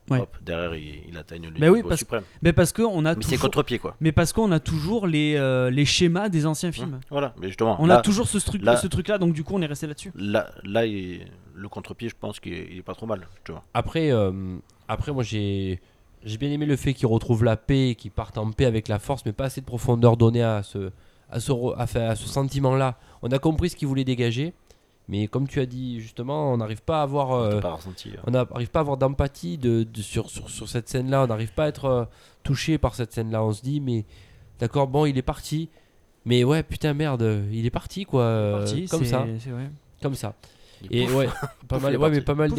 [0.09, 0.21] Ouais.
[0.21, 2.23] hop, derrière il, il atteigne le Bah oui, niveau parce- suprême.
[2.41, 3.95] mais parce que on a Mais c'est toujours contre-pied quoi.
[3.99, 7.45] mais parce qu'on a toujours les, euh, les schémas des anciens films Mmh, Voilà, mais
[7.49, 9.61] justement, on là, a toujours ce truc là- ce truc là donc du coup on
[9.61, 11.27] est resté là-dessus là, là il-
[11.59, 13.63] le contre-pied, je pense qu'il est, est pas trop mal, tu vois.
[13.73, 14.57] Après, euh,
[14.87, 15.79] après moi, j'ai
[16.23, 18.99] j'ai bien aimé le fait qu'il retrouve la paix, qu'il parte en paix avec la
[18.99, 20.91] force, mais pas assez de profondeur donnée à ce,
[21.29, 21.51] à ce,
[21.97, 22.97] à ce sentiment-là.
[23.21, 24.53] On a compris ce qu'il voulait dégager,
[25.07, 27.31] mais comme tu as dit justement, on n'arrive pas à avoir.
[27.31, 28.09] euh, T'as pas ressenti.
[28.17, 28.21] hein.
[28.27, 31.53] on n'arrive pas à avoir d'empathie de, de- sur, sur, sur cette scène-là, on n'arrive
[31.53, 32.05] pas à être euh,
[32.43, 33.41] touché par cette scène-là.
[33.43, 34.03] On se dit, mais
[34.59, 35.69] d'accord, bon, il est parti.
[36.25, 38.23] Mais ouais, putain, merde, il est parti, quoi.
[38.23, 39.71] euh, Parti, comme c'est- ça, c'est vrai.
[40.01, 40.35] comme ça.
[40.91, 41.15] Et pouf.
[41.15, 41.29] ouais,
[41.67, 42.51] pas mal, ouais, mais pas mal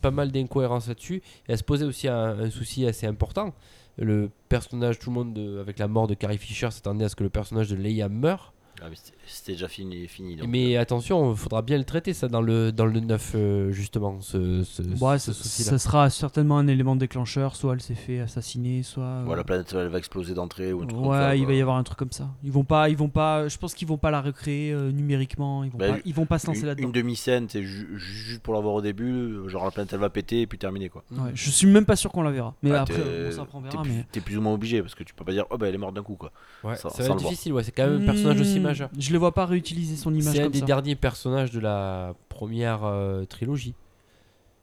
[0.00, 1.16] pas mal d'incohérences là-dessus.
[1.16, 3.54] Et elle se posait aussi un, un souci assez important.
[3.98, 7.16] Le personnage, tout le monde, de- avec la mort de Carrie Fisher, s'attendait à ce
[7.16, 8.52] que le personnage de Leia meure.
[8.80, 8.96] Ah, mais
[9.28, 10.06] c'était- déjà fini.
[10.08, 13.00] fini donc, Mais euh, attention, il faudra bien le traiter ça dans le, dans le
[13.00, 17.56] 9 euh, justement, ce, ce, Ouais, ce ça, sera certainement un élément déclencheur.
[17.56, 19.02] Soit elle s'est fait assassiner, soit.
[19.04, 21.46] euh, ouais, la planète elle va exploser d'entrée ou un truc comme Ouais, ça, il
[21.46, 22.28] va y avoir un truc comme ça.
[22.44, 23.48] Ils vont pas, ils vont pas.
[23.48, 25.64] Je pense qu'ils vont pas la recréer euh, numériquement.
[25.64, 26.86] Ils vont Bah, pas, ils vont pas se lancer Une, là-dedans.
[26.88, 29.48] une demi-scène, c'est ju- juste pour l'avoir au début.
[29.48, 31.02] Genre la planète elle va péter et puis terminé quoi.
[31.12, 32.54] Ouais, je suis même pas sûr qu'on la verra.
[32.62, 33.82] Mais Bah, après, t'es- on t'es verra.
[33.82, 35.68] plus- Mais T'es plus ou moins obligé parce que tu peux pas dire oh bah
[35.68, 36.32] elle est morte d'un coup quoi.
[36.64, 38.90] Ouais, ça va être difficile, ouais, c'est quand même un personnage aussi Hmm, majeur.
[38.98, 40.64] Je les vois pas réutiliser son image C'est un comme des ça.
[40.66, 43.74] derniers personnages de la première euh, trilogie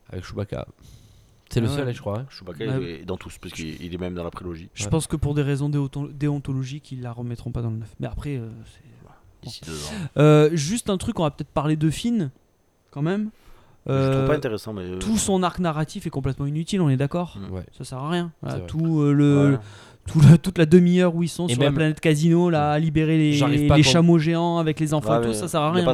[0.09, 0.67] avec Chewbacca.
[1.49, 1.75] C'est le Ah ouais.
[1.77, 2.19] seul, je crois.
[2.19, 2.25] hein.
[2.29, 2.77] Chewbacca Ouais.
[2.81, 4.89] il est dans tous parce qu'il il est même dans la prélogie Je Ouais.
[4.89, 7.93] pense que pour des raisons déonto- déontologiques, ils la remettront pas dans le neuf.
[7.99, 8.81] Mais après, euh, c'est-
[9.43, 9.91] d'ici deux ans.
[10.17, 12.31] Euh, juste un truc, on va peut-être parler de Finn,
[12.91, 13.29] quand même.
[13.85, 14.81] Je le trouve Euh, pas intéressant mais.
[14.81, 17.53] euh, tout son arc narratif est complètement inutile, on est d'accord Mm.
[17.53, 17.65] Ouais.
[17.77, 18.31] Ça sert à rien.
[18.41, 18.67] Voilà, C'est vrai.
[18.67, 19.57] tout euh, le, ouais.
[20.07, 22.79] Tout la- toute la demi-heure où ils sont Et sur la planète Casino, là, à
[22.79, 25.85] libérer les, chameaux géants avec les enfants, Ouais, et tout ça sert à rien.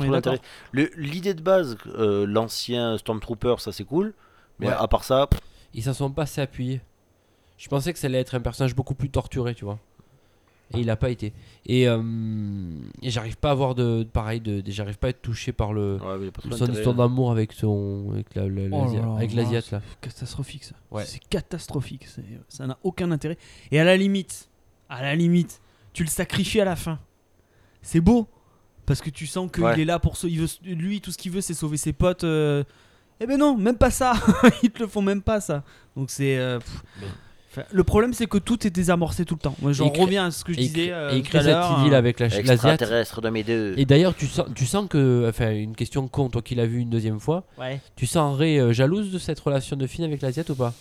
[0.97, 4.13] L'idée de base, euh, l'ancien Stormtrooper, ça c'est cool.
[4.59, 4.73] Mais Ouais.
[4.77, 5.39] à part ça, pff,
[5.73, 6.81] Ils s'en sont pas assez appuyés.
[7.57, 9.79] Je pensais que ça allait être un personnage beaucoup plus torturé, tu vois.
[10.73, 11.33] Et il a pas été.
[11.65, 12.01] Et, euh,
[13.01, 15.51] et j'arrive pas à avoir de, de pareil, de, de- j'arrive pas à être touché
[15.51, 16.17] par le, ouais,
[16.49, 19.43] mais son histoire d'amour avec son, avec la, la- Oh là l'Asia- là, avec voilà,
[19.43, 19.81] l'Asiate là.
[19.89, 20.75] c'est Catastrophique ça.
[20.91, 21.05] Ouais.
[21.05, 22.05] C'est catastrophique.
[22.07, 23.37] c'est- Ça n'a aucun intérêt.
[23.71, 24.49] Et à la limite,
[24.89, 25.61] à la limite,
[25.93, 26.99] tu le sacrifies à la fin.
[27.81, 28.27] C'est beau.
[28.85, 29.79] Parce que tu sens qu'il Ouais.
[29.81, 30.27] est là pour ça.
[30.27, 32.23] Il veut, lui, tout ce qu'il veut, c'est sauver ses potes.
[32.23, 32.63] euh.
[33.19, 34.13] Eh ben non, même pas ça.
[34.63, 35.63] Ils te le font même pas ça.
[35.95, 36.37] Donc c'est.
[36.37, 36.83] euh, pff.
[37.71, 39.55] Le problème, c'est que tout est désamorcé tout le temps.
[39.61, 40.89] Moi, j'en reviens à ce que je disais.
[40.91, 41.49] euh, tout à cette
[41.79, 41.97] idylle hein.
[41.97, 42.49] avec la- l'Asiate.
[42.49, 43.73] Extraterrestre de mes deux.
[43.77, 46.79] Et d'ailleurs, tu sens, tu sens que, enfin, une question con, toi qui l'as vu
[46.79, 47.81] une deuxième fois, Ouais.
[47.95, 50.73] tu sens Ray euh, jalouse de cette relation de Finn avec l'Asiate ou pas?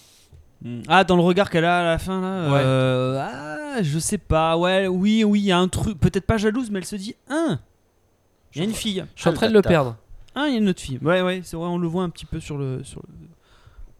[0.63, 0.81] Mm.
[0.89, 2.53] Ah, dans le regard qu'elle a à la fin là.
[2.53, 2.61] Ouais.
[2.63, 4.57] euh, ah, je sais pas.
[4.57, 5.99] Ouais, oui, oui, il y a un truc.
[5.99, 7.59] Peut-être pas jalouse, mais elle se dit, hein.
[8.55, 9.05] Il y a une fille.
[9.17, 9.97] Je suis en train de le perdre.
[10.35, 10.99] Ah, il y a une autre fille.
[11.03, 12.85] Ouais, ouais, c'est vrai, on le voit un petit peu sur le.
[12.85, 13.09] Sur le...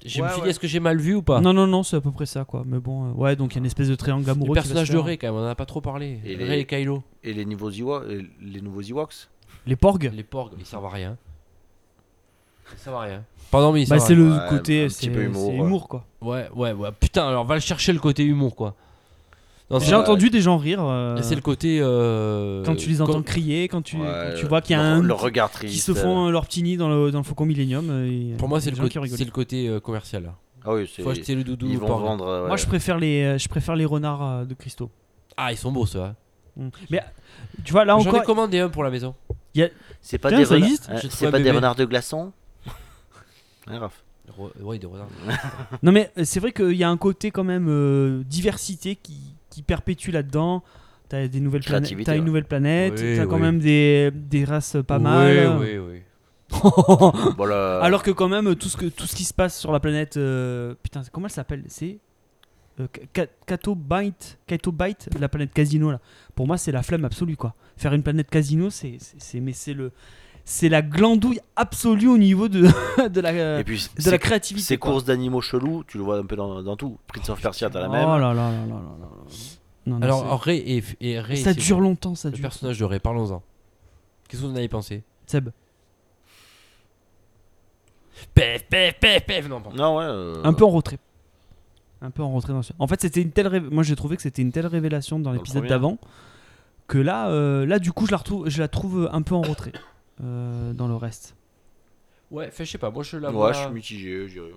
[0.05, 0.45] Je Ouais, me suis ouais.
[0.47, 1.41] dit, est-ce que j'ai mal vu ou pas?
[1.41, 2.63] Non, non, non, c'est à peu près ça, quoi.
[2.67, 4.49] Mais bon, euh, ouais, donc il y a une espèce de triangle Le amoureux.
[4.55, 4.97] va personnage de.
[4.97, 6.19] Ray, quand même, on en a pas trop parlé.
[6.25, 7.03] Et Ray les- et Kylo.
[7.23, 8.05] Et les nouveaux Ewoks,
[8.41, 9.29] les nouveaux Ewoks
[9.67, 11.17] Les porgs Les porgs, ils servent à rien.
[12.73, 13.25] Ils servent à rien.
[13.51, 14.85] Pardon, mais ils Bah, servent à c'est le Ouais, côté.
[14.85, 16.07] un C'est petit peu humour, humour, quoi.
[16.23, 16.91] Ouais, ouais, ouais.
[16.99, 18.75] Putain, alors va le chercher le côté humour, quoi.
[19.79, 20.81] J'ai entendu des gens rire.
[20.83, 21.79] euh, C'est le côté.
[21.81, 24.83] euh, Quand tu les entends crier, quand tu, Ouais, quand tu vois qu'il y a
[24.83, 25.03] le- un.
[25.03, 25.73] Le regard triste.
[25.75, 27.89] qui se font euh, leur petit nid dans le, dans le Faucon Millenium.
[27.91, 29.17] euh, et, Pour moi, c'est le, gens côté- rigolent.
[29.19, 30.33] c'est le côté euh, commercial.
[30.65, 31.03] Ah oui, c'est.
[31.03, 32.27] Faut acheter le doudou Ils vont vendre.
[32.27, 34.91] euh, Moi, je préfère les, euh, je préfère les renards euh, de cristaux.
[35.37, 36.15] Ah, ils sont beaux, ceux-là.
[36.57, 36.69] Mm.
[36.91, 37.01] Mais
[37.65, 38.25] tu vois, là J'en ai encore.
[38.25, 39.15] commandé un pour la maison.
[40.03, 40.67] C'est pas Putain, des ça renards.
[40.69, 41.57] existe hein, J'ai trouvé C'est un pas des bébé.
[41.57, 42.33] renards de glaçons
[43.69, 44.03] Ouais, Raph.
[45.83, 49.30] Non, mais euh, c'est vrai qu'il y a un côté quand même euh, diversité qui,
[49.51, 50.63] qui perpétue là-dedans.
[51.09, 52.27] T'as des nouvelles planètes, t'as une ouais.
[52.27, 53.43] nouvelle planète, Oui, t'as quand oui.
[53.43, 55.59] même des, des races pas mal.
[55.59, 56.03] Oui, oui, oui.
[57.37, 57.81] Voilà.
[57.81, 60.17] Alors que quand même tout ce que tout ce qui se passe sur la planète,
[60.17, 61.65] euh, putain, comment elle s'appelle?
[61.69, 61.99] C'est
[62.81, 66.01] euh, Ka- Kato Byte, Kato Byte, la planète Casino là.
[66.35, 67.55] Pour moi, c'est la flemme absolue quoi.
[67.77, 68.99] Faire une planète Casino, c'est
[69.35, 69.93] mais c'est le
[70.53, 72.63] c'est la glandouille absolue au niveau de
[73.09, 74.67] de la Et puis, de la créativité.
[74.67, 74.91] Ces quoi.
[74.91, 76.99] courses d'animaux chelous, tu le vois un peu dans, dans tout.
[77.07, 78.03] Prince of Persia, t'as la Oh même.
[78.09, 79.09] là là là là là là.
[79.87, 82.43] Non, non, Alors, Ray et, et Ray, ça dure longtemps, ça Le dure.
[82.43, 83.43] personnage de Ray, parlons-en.
[84.29, 85.03] Qu'est-ce que vous en avez pensé?
[85.27, 85.51] Seb.
[88.35, 89.77] Pef, pef, pef, pef Non, pardon.
[89.79, 90.05] Non, ouais.
[90.05, 90.99] euh, Un peu en retrait.
[92.03, 92.73] Un peu en retrait dans ce...
[92.79, 95.31] En fait, c'était une telle ré- moi j'ai trouvé que c'était une telle révélation dans
[95.33, 95.99] le l'épisode d'avant
[96.89, 99.43] que là euh, là du coup je la retrouve je la trouve un peu en
[99.43, 99.73] retrait
[100.23, 101.35] euh, dans le reste.
[102.31, 103.53] Ouais, fait, je sais pas, moi je la Ouais, vois.
[103.53, 104.51] je suis mitigé, je dirais.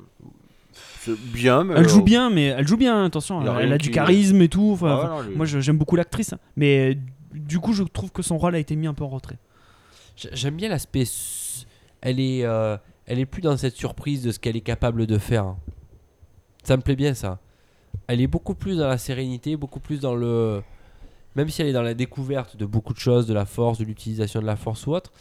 [1.00, 1.76] C'est bien, mais.
[1.78, 3.74] Elle joue euh, bien mais elle joue bien attention, Il y a elle, rien elle
[3.74, 4.72] a du qui- charisme et tout.
[4.74, 6.40] enfin, ouais, enfin, non, lui- moi je- j'aime beaucoup l'actrice hein.
[6.56, 6.98] mais
[7.34, 9.38] du coup je trouve que son rôle a été mis un peu en retrait.
[10.16, 11.02] J- J'aime bien l'aspect.
[11.02, 11.66] s-
[12.02, 15.18] Elle est, euh, elle est plus dans cette surprise de ce qu'elle est capable de
[15.18, 15.56] faire.
[16.64, 17.40] Ça me plaît bien ça.
[18.08, 20.62] Elle est beaucoup plus dans la sérénité, beaucoup plus dans le.
[21.36, 23.86] Même si elle est dans la découverte de beaucoup de choses, de la force, de
[23.86, 25.12] l'utilisation de la force ou autre,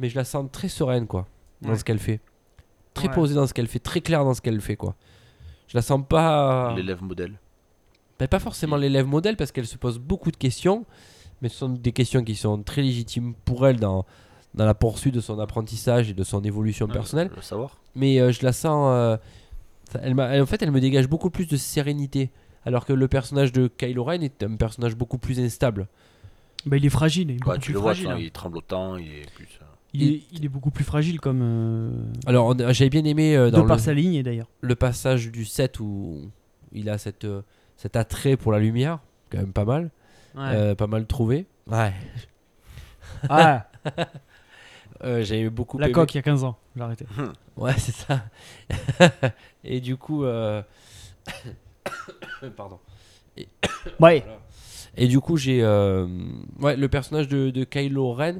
[0.00, 1.28] mais je la sens très sereine quoi,
[1.62, 1.76] dans Ouais.
[1.78, 2.20] ce qu'elle fait.
[2.94, 3.14] Très Ouais.
[3.14, 4.96] posée dans ce qu'elle fait, très claire dans ce qu'elle fait quoi.
[5.68, 6.74] Je la sens pas.
[6.74, 7.38] L'élève modèle.
[8.18, 10.84] Ben, pas forcément l'élève modèle parce qu'elle se pose beaucoup de questions,
[11.40, 14.04] mais ce sont des questions qui sont très légitimes pour elle dans,
[14.54, 17.30] dans la poursuite de son apprentissage et de son évolution Ouais, personnelle.
[17.36, 17.78] Le savoir.
[17.94, 18.90] Mais euh, je la sens.
[18.92, 19.16] euh,
[19.92, 22.30] ça- elle m'a- elle- en fait, elle me dégage beaucoup plus de sérénité.
[22.66, 25.86] Alors que le personnage de Kylo Ren est un personnage beaucoup plus instable.
[26.66, 28.10] Bah, il est fragile, il est beaucoup Ouais, tu plus le vois, fragile.
[28.10, 28.16] hein.
[28.20, 29.48] il tremble autant, il est plus.
[29.62, 31.90] euh, il, est, il est beaucoup plus fragile comme euh,
[32.26, 34.48] Alors, a- j'avais bien aimé euh, de dans par le, sa ligne d'ailleurs.
[34.60, 36.30] le passage du 7 où
[36.72, 37.42] il a cette, euh,
[37.76, 38.98] cet attrait pour la lumière,
[39.30, 39.90] quand même pas mal.
[40.36, 40.42] Ouais.
[40.54, 41.46] Euh, pas mal trouvé.
[41.66, 41.92] Ouais.
[43.28, 43.66] Ah,
[45.02, 47.06] Euh, J'avais beaucoup la aimé- coque il y a 15 ans, j'ai arrêté.
[47.56, 48.22] Ouais, c'est ça.
[49.64, 50.24] et du coup.
[50.24, 50.62] euh,
[52.56, 52.78] Pardon.
[53.38, 53.46] Ouais,
[53.98, 54.22] Voilà.
[54.96, 55.60] Et du coup, j'ai.
[55.62, 56.06] euh,
[56.60, 58.36] Ouais, le personnage de, de Kylo Ren.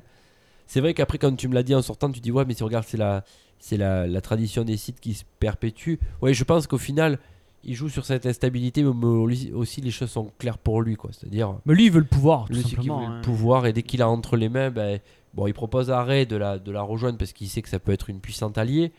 [0.66, 2.62] C'est vrai qu'après, quand tu me l'as dit en sortant, tu dis Ouais, mais si
[2.62, 3.24] regarde, c'est la,
[3.58, 5.94] c'est la, la tradition des sites qui se perpétue.
[6.22, 7.18] Ouais, je pense qu'au final,
[7.64, 11.10] il joue sur cette instabilité, mais mais aussi les choses sont claires pour lui, quoi.
[11.12, 11.56] C'est-à-dire.
[11.66, 13.00] mais lui il veut le pouvoir, tout simplement.
[13.00, 13.16] veut hein.
[13.16, 14.98] le pouvoir et dès qu'il a entre les mains, ben,
[15.34, 17.78] bon, il propose à Rey de la, de la rejoindre parce qu'il sait que ça
[17.78, 18.92] peut être une puissante alliée.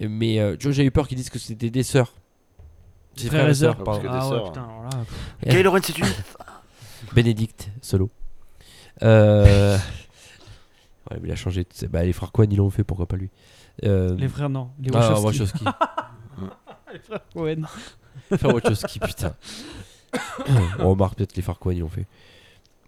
[0.00, 2.14] Mais euh, tu vois, j'ai eu peur qu'ils disent que c'était des sœurs.
[3.16, 4.18] Des Frères et sœurs, parce que pardon.
[4.18, 4.52] des Ah ouais, sœurs.
[4.52, 6.04] putain, alors là, Kylo Ren, c'est une.
[7.14, 8.10] Bénédicte, solo.
[9.02, 9.76] Euh...
[11.10, 11.66] ouais, mais il a changé.
[11.90, 13.30] Bah, les frères Cohen, ils l'ont fait, pourquoi pas lui
[13.84, 14.14] euh...
[14.16, 15.64] les frères non, les Ah, Wachowski.
[16.92, 17.62] Les frères Cohen.
[18.36, 19.34] Frère Wachowski, putain.
[20.80, 22.06] On remarque peut-être les frères Cohen, ils l'ont fait.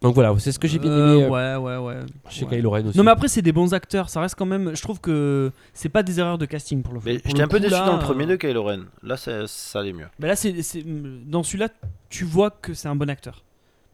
[0.02, 2.00] Donc voilà, c'est ce que j'ai bien Euh, aimé euh, ouais, ouais, ouais.
[2.28, 2.56] chez ouais.
[2.56, 2.98] Kylo Ren aussi.
[2.98, 4.74] Non mais après c'est des bons acteurs, ça reste quand même.
[4.74, 7.00] Je trouve que c'est pas des erreurs de casting pour le.
[7.04, 8.80] Mais j'étais un peu déçu là, dans le premier euh, de Kylo Ren.
[9.04, 10.08] Là, ça, ça allait mieux.
[10.18, 10.52] Mais là c'est-
[10.84, 11.68] dans celui-là
[12.08, 13.44] tu vois que c'est un bon acteur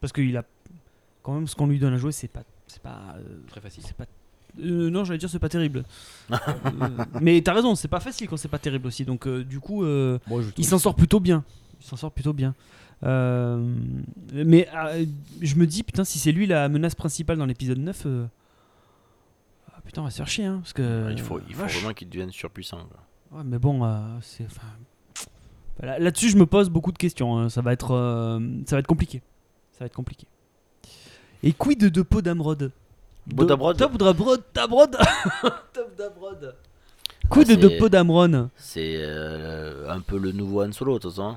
[0.00, 0.44] parce qu'il a
[1.22, 3.82] quand même ce qu'on lui donne à jouer c'est pas c'est pas euh, Très facile.
[3.86, 4.04] c'est pas
[4.60, 5.84] euh, non j'allais dire c'est pas terrible.
[6.30, 9.82] Euh, mais t'as raison c'est pas facile quand c'est pas terrible aussi donc du coup
[9.84, 11.44] Moi, il s'en sort plutôt bien.
[11.80, 12.54] Il s'en sort plutôt bien.
[13.02, 15.04] Mais euh,
[15.40, 18.26] je me dis, putain, si c'est lui la menace principale dans l'épisode 9, euh,
[19.72, 20.44] ah, putain, on va se faire chier.
[20.46, 22.78] Hein, parce que, il faut, il faut vraiment qu'il devienne surpuissant.
[22.90, 23.38] quoi.
[23.38, 23.80] Ouais, mais bon,
[24.20, 24.46] c'est.
[25.80, 27.38] Là-dessus, je me pose beaucoup de questions.
[27.38, 27.48] hein.
[27.48, 29.22] Ça, va être, euh, ça va être compliqué.
[29.78, 30.26] Ça va être compliqué.
[31.42, 32.72] Et quid de Poe Damrod
[33.36, 34.96] Top Dabrod Dabrod
[35.72, 36.54] Top Dabrod
[37.30, 41.10] Quid Ah, de Poe Damron C'est euh, un peu le nouveau Han Solo, de toute
[41.12, 41.36] façon.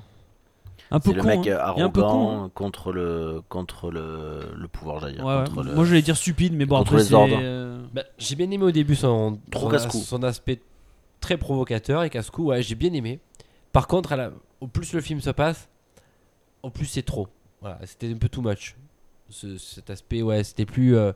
[0.89, 1.28] Un peu C'est le con.
[1.28, 1.60] mec hein.
[1.78, 2.52] Un peu con, arrogant hein.
[2.54, 5.26] contre le contre le, le pouvoir, j'allais dire.
[5.26, 7.38] Ouais, contre le- Moi, j'allais dire stupide, mais bon, contre après, les ordres.
[7.39, 10.62] euh, Bah, j'ai bien aimé au début son, Trop son, aspect
[11.20, 12.46] très provocateur et casse-cou.
[12.48, 13.20] Ouais, j'ai bien aimé.
[13.74, 14.32] Par contre, à la-
[14.62, 15.70] au plus le film se passe,
[16.64, 17.28] au plus c'est trop.
[17.62, 18.76] Voilà, c'était un peu too much.
[19.30, 21.14] Ce- cet aspect, ouais, c'était plus euh,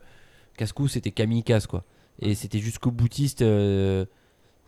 [0.58, 1.84] casse-cou, c'était kamikaze quoi.
[2.20, 4.06] Et c'était jusqu'au boutiste, euh,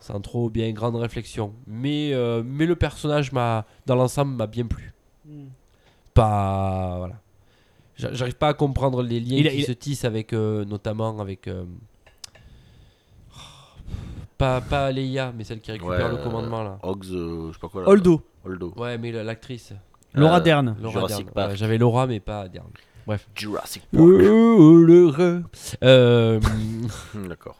[0.00, 1.54] sans trop bien grande réflexion.
[1.66, 4.92] Mais, euh, mais le personnage m'a, dans l'ensemble, m'a bien plu.
[6.14, 7.20] Pas, voilà.
[7.96, 11.18] J'a- J'arrive pas à comprendre les liens Il qui il se tissent avec, euh, notamment
[11.20, 11.48] avec.
[11.48, 11.64] euh,
[14.36, 16.78] pas, pas Leia, mais celle qui récupère Ouais, le commandement là.
[16.84, 17.82] Euh, je sais pas quoi.
[17.82, 17.88] là.
[17.88, 18.72] Holdo, Holdo.
[18.76, 19.72] Ouais, mais la- l'actrice.
[20.14, 20.76] Laura Euh, Dern.
[20.80, 21.34] Laura Jurassic Dern.
[21.34, 21.50] Park.
[21.50, 22.68] Ouais, J'avais Laura, mais pas Dern.
[23.06, 23.28] Bref.
[23.34, 24.02] Jurassic Park.
[24.04, 24.06] Oh,
[24.78, 25.42] le re.
[25.84, 26.40] Euh,
[27.28, 27.56] D'accord.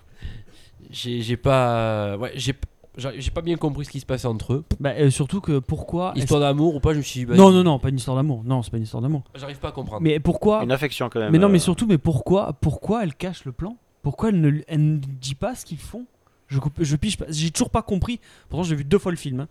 [0.91, 2.17] j'ai j'ai pas.
[2.17, 2.55] Ouais, j'ai
[2.97, 4.65] j'ai j'ai pas bien compris ce qui se passait entre eux.
[4.81, 6.13] Bah, euh, surtout que pourquoi.
[6.15, 7.27] est-ce- Histoire d'amour ou pas, je me suis dit.
[7.27, 8.43] bah, Non, non, non, pas une histoire d'amour.
[8.45, 9.23] Non, c'est pas une histoire d'amour.
[9.37, 10.03] J'arrive pas à comprendre.
[10.03, 11.31] Mais pourquoi Une affection quand même.
[11.33, 13.77] Mais non, mais euh, surtout, mais pourquoi, pourquoi elle cache le plan?
[14.03, 16.07] Pourquoi elle ne, elle ne dit pas ce qu'ils font?
[16.49, 17.27] Je, coupe- je pige pas.
[17.29, 18.21] J'ai toujours pas compris.
[18.49, 19.41] Pourtant, j'ai vu deux fois le film.
[19.41, 19.49] hein.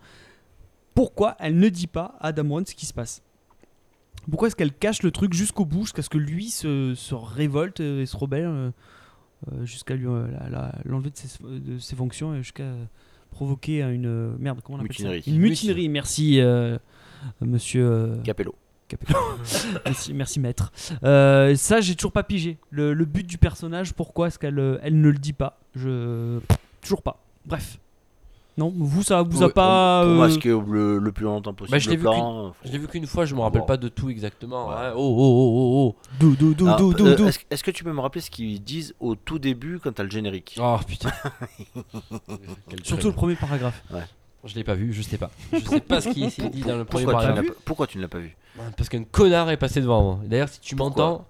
[0.98, 3.22] Pourquoi elle ne dit pas à Adam One ce qui se passe
[4.28, 7.78] Pourquoi est-ce qu'elle cache le truc jusqu'au bout, jusqu'à ce que lui se, se révolte
[7.78, 8.70] et se rebelle, euh,
[9.52, 10.26] euh, jusqu'à lui euh,
[10.84, 12.72] l'enlever de ses, de ses fonctions et jusqu'à
[13.30, 15.22] provoquer une euh, merde comment on appelle Mutinerie.
[15.22, 15.88] ça Une mutinerie.
[15.88, 16.78] Merci, euh,
[17.42, 17.86] Monsieur.
[17.88, 18.56] euh, Capello.
[19.84, 20.72] merci, merci maître.
[21.04, 22.58] Euh, ça, j'ai toujours pas pigé.
[22.70, 25.60] Le, le but du personnage, pourquoi est-ce qu'elle elle ne le dit pas?
[25.76, 26.40] Je
[26.80, 27.22] toujours pas.
[27.46, 27.78] Bref.
[28.58, 30.02] Non, vous ça vous a Ouais, pas.
[30.04, 33.40] Pour euh, le, le plus longtemps possible Bah, je l'ai vu qu'une fois, je me
[33.40, 33.66] rappelle Bon.
[33.66, 34.68] pas de tout exactement.
[34.68, 34.74] Ouais.
[34.76, 34.92] hein.
[34.96, 37.28] Oh, oh, oh, oh, Dou, dou, dou, Alors, dou, dou, euh, dou.
[37.50, 40.10] Est-ce que tu peux me rappeler ce qu'ils disent au tout début quand t'as le
[40.10, 40.76] générique oh.
[40.76, 41.10] Oh, putain.
[42.82, 43.80] Surtout le premier paragraphe.
[44.44, 45.30] Je l'ai pas vu, je sais pas.
[45.52, 47.46] Je sais pas ce qui est dit dans le premier paragraphe.
[47.64, 48.36] pourquoi tu ne l'as pas vu?
[48.76, 50.20] Parce qu'un connard est passé devant moi.
[50.24, 51.26] D'ailleurs, si tu m'entends,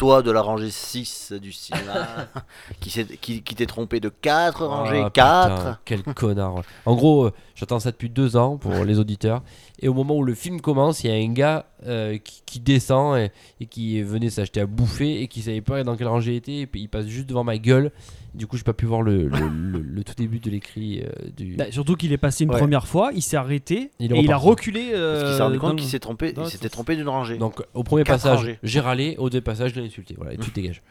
[0.00, 1.92] Toi de la rangée 6 du cinéma
[2.80, 6.62] qui s'est- qui, qui t'est trompé de 4 rangées, Ah, 4 putain, Quel connard.
[6.86, 9.42] En gros, euh, j'attends ça depuis deux ans pour les auditeurs.
[9.82, 12.60] Et au moment où le film commence, il y a un gars euh, qui, qui
[12.60, 16.32] descend et, et qui venait s'acheter à bouffer et qui savait pas dans quelle rangée
[16.32, 16.56] il était.
[16.58, 17.90] Et puis il passe juste devant ma gueule.
[18.34, 21.08] Du coup, j'ai pas pu voir le, le- le- le tout début de l'écrit euh,
[21.36, 21.56] du.
[21.56, 22.58] Bah, surtout qu'il est passé une Ouais.
[22.58, 24.90] première fois, il s'est arrêté Il et il a reculé.
[24.92, 27.38] euh, Parce qu'il s'est rendu compte qu'il s'est trompé, il s'était trompé d'une rangée.
[27.38, 29.16] Donc au premier Quatre passage, j'ai râlé.
[29.18, 30.14] Au deuxième passage, je l'ai insulté.
[30.16, 30.82] Voilà, et tout dégage.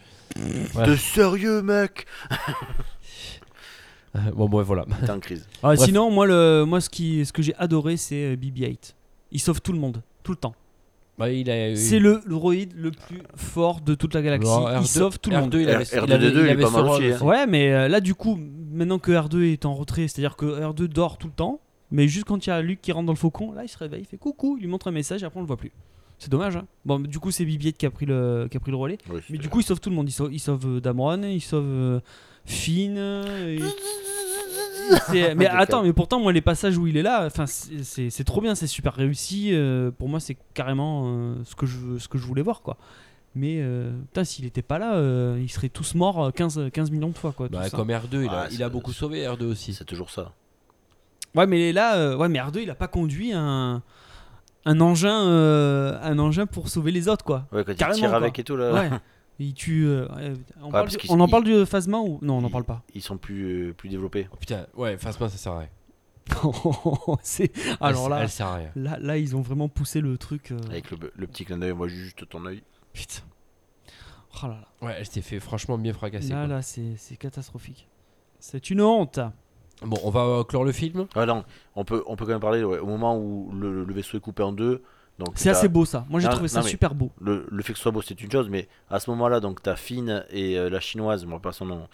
[0.75, 0.85] Ouais.
[0.85, 2.05] De sérieux mec?
[4.36, 4.86] bon, bref, voilà.
[5.05, 5.47] T'es en crise.
[5.64, 8.93] Ah, sinon, moi, le, moi ce, qui, ce que j'ai adoré, c'est euh, BB-8.
[9.32, 10.55] Il sauve tout le monde, tout le temps.
[11.18, 14.49] Bah, il a C'est le droïde le plus fort de toute la galaxie.
[14.49, 15.53] Il R2 sauve tout le monde.
[15.53, 17.18] R2, il avait, R2D2, il avait- il est avait pas mal aussi, hein.
[17.22, 18.39] Ouais, mais euh, là, du coup,
[18.72, 21.60] maintenant que R2 est en retrait, c'est-à-dire que R2 dort tout le temps,
[21.91, 23.78] mais juste quand il y a Luke qui rentre dans le faucon, là, il se
[23.78, 25.74] réveille, il fait coucou, il lui montre un message et après on le voit plus.
[26.20, 26.57] C'est dommage.
[26.57, 26.65] hein.
[26.86, 28.97] Bon, du coup, c'est BB-8 qui a pris le, qui a pris le relais.
[29.30, 30.07] Mais du coup, ils sauvent tout le monde.
[30.09, 31.99] Ils sauvent, ils sauvent euh, Dameron, ils sauvent euh,
[32.45, 32.95] Finn.
[32.97, 33.59] euh, et-
[35.36, 38.55] mais attends, mais pourtant, moi, les passages où il est là, enfin, c'est- trop bien,
[38.55, 39.49] c'est super réussi.
[39.53, 42.78] euh, pour moi, c'est carrément euh, ce, que je, ce que je voulais voir, quoi.
[43.36, 46.89] Mais euh, putain, s'il était pas là, euh, ils seraient tous morts euh, 15, 15
[46.91, 47.47] millions de fois, quoi.
[47.47, 47.78] Bah, ça.
[47.78, 49.74] comme R2, il a, Ah, il a beaucoup sauvé R2 aussi.
[49.74, 50.34] c'est toujours ça.
[51.36, 53.84] Ouais, mais là, euh, ouais, mais R2, il a pas conduit un,
[54.66, 57.47] un engin, euh, un engin pour sauver les autres, quoi.
[57.51, 58.18] Ouais, quand il tire quoi.
[58.18, 58.74] avec et tout là.
[58.74, 58.89] Ouais.
[59.41, 59.86] Il tue.
[59.88, 62.20] euh, ouais, on, parle parce du- on en ils- parle du Phasma ou?
[62.22, 62.84] Non On n'en parle pas.
[62.93, 64.28] Ils sont plus, euh, plus développés.
[64.34, 65.70] Oh, putain, ouais, Phasma, ça sert à rien.
[67.24, 67.51] C'est-
[67.82, 68.70] Alors là, Elle sert à rien.
[68.76, 70.51] là, là, ils ont vraiment poussé le truc.
[70.51, 72.62] euh, Avec le, le petit clin d'œil, on voit juste ton œil.
[72.93, 73.22] Putain.
[74.43, 74.88] Oh là là.
[74.88, 76.30] Ouais, elle s'était fait franchement bien fracasser.
[76.30, 76.47] Là, quoi.
[76.55, 77.88] là, c'est c'est catastrophique.
[78.39, 79.20] C'est une honte.
[79.86, 81.07] Bon, on va euh, clore le film.
[81.15, 81.43] Ah non,
[81.75, 84.21] on peut, on peut quand même parler ouais, au moment où le, le vaisseau est
[84.21, 84.84] coupé en deux.
[85.19, 86.05] Donc C'est assez beau ça.
[86.09, 87.11] Moi, j'ai trouvé ça non, super beau.
[87.19, 89.61] Le, le fait que ce soit beau, c'est une chose, mais à ce moment-là, donc
[89.61, 91.88] t'as Finn et euh, la chinoise, rappelle pas son nom,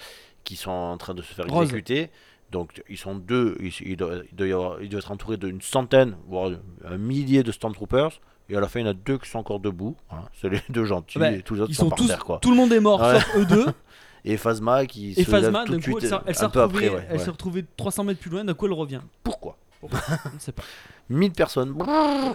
[0.43, 1.63] qui sont en train de se faire Rose.
[1.63, 2.09] exécuter.
[2.51, 5.37] Donc ils sont deux, ils, il doit, il doit y avoir- il doit être entouré
[5.37, 6.51] d'une centaine, voire
[6.87, 8.21] un millier de Stormtroopers.
[8.47, 9.95] Et à la fin, il y en a deux qui sont encore debout.
[10.07, 10.25] Voilà.
[10.39, 12.07] C'est les deux gentils Bah, et tous les autres Ils sont, sont par tous.
[12.07, 12.23] terre.
[12.23, 12.37] Quoi.
[12.43, 13.15] Tout le monde est mort, Ouais.
[13.19, 13.65] sauf eux deux.
[14.25, 16.43] Et Phasma qui Et se lève Phasma, tout de coup, suite elle s'est- elle s'est
[16.43, 16.97] un peu retrouvée, après.
[16.97, 17.23] Ouais, elle ouais.
[17.23, 18.43] s'est retrouvée 300 mètres plus loin.
[18.43, 19.01] D'un coup, elle revient.
[19.23, 19.57] Pourquoi?
[19.83, 20.63] Ne pas.
[21.09, 21.75] 1000 personnes.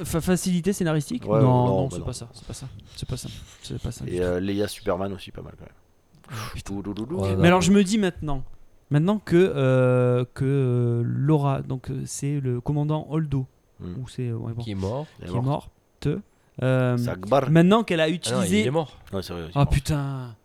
[0.05, 1.24] Fa- facilité scénaristique?
[1.28, 2.05] Ouais, Non, non, non, bah c'est non.
[2.07, 2.28] pas ça.
[2.32, 2.66] C'est pas ça.
[2.95, 3.28] C'est pas ça.
[3.62, 4.05] C'est pas ça.
[4.07, 5.74] Et euh, Leia Superman aussi, pas mal quand même.
[7.20, 8.45] Ouais, Mais alors je me dis maintenant,
[8.91, 13.47] maintenant que euh, que euh, Laura, donc euh, c'est le commandant Holdo,
[13.80, 13.95] Hmm.
[14.03, 15.07] ou c'est ouais, bon, Qui est mort.
[15.18, 15.45] Qui est est morte.
[16.07, 16.09] morte.
[16.62, 16.99] Euh,
[17.49, 18.99] maintenant qu'elle a Ah non, il utilisé, est mort.
[19.12, 19.49] Ouais, c'est vrai.
[19.55, 20.36] ah putain,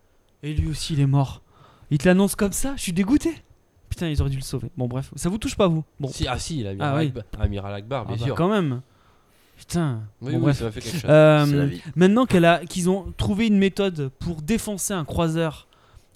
[0.46, 1.42] et lui aussi il est mort.
[1.90, 3.30] Il te l'annonce comme ça, je suis dégoûté.
[3.88, 4.68] Putain, ils auraient dû le sauver.
[4.76, 7.06] Bon bref, ça vous touche pas vous Bon, Si, ah si, l'amiral Ah oui.
[7.06, 8.34] Akbar, Amiral Akbar, Ah bien bah, sûr.
[8.34, 8.80] quand même.
[9.56, 10.00] Putain.
[10.20, 10.58] Oui, Bon, oui, bref.
[10.58, 11.08] ça fait quelque chose.
[11.10, 15.66] Euh, maintenant qu'elle a, qu'ils ont trouvé une méthode pour défoncer un croiseur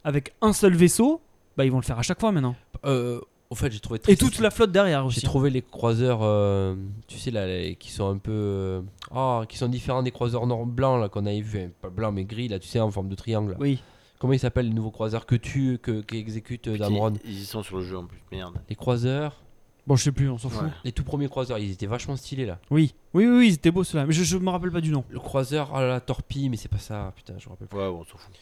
[0.04, 1.20] avec un seul vaisseau,
[1.56, 2.54] bah ils vont le faire à chaque fois maintenant.
[2.84, 5.20] Euh, au fait, j'ai trouvé très Et toute la flotte derrière aussi.
[5.20, 6.74] J'ai trouvé les croiseurs, euh,
[7.06, 8.82] tu sais là, les- qui sont un peu, euh,
[9.14, 12.12] ah, qui sont différents des croiseurs nord blancs là qu'on avait vu, hein, pas blanc
[12.12, 13.52] mais gris là, tu sais en forme de triangle.
[13.52, 13.56] là.
[13.60, 13.82] Oui.
[14.20, 17.40] Comment ils s'appellent les nouveaux croiseurs que tu, que qui exécute euh, Dameron Ils, ils
[17.40, 18.22] y sont sur le jeu en plus.
[18.30, 18.60] Merde.
[18.68, 19.40] Les croiseurs,
[19.86, 20.62] Bon, je sais plus, on s'en fout.
[20.62, 20.70] Ouais.
[20.84, 22.58] les tout premiers croiseurs, ils étaient vachement stylés là.
[22.70, 22.94] Oui.
[23.14, 24.06] Oui, oui, oui, c'était beau cela.
[24.06, 25.04] Mais je, je me rappelle pas du nom.
[25.08, 27.76] Le croiseur, ah la torpille, mais c'est pas ça, putain, je me rappelle pas.
[27.78, 28.34] Ouais, bon, on s'en fout.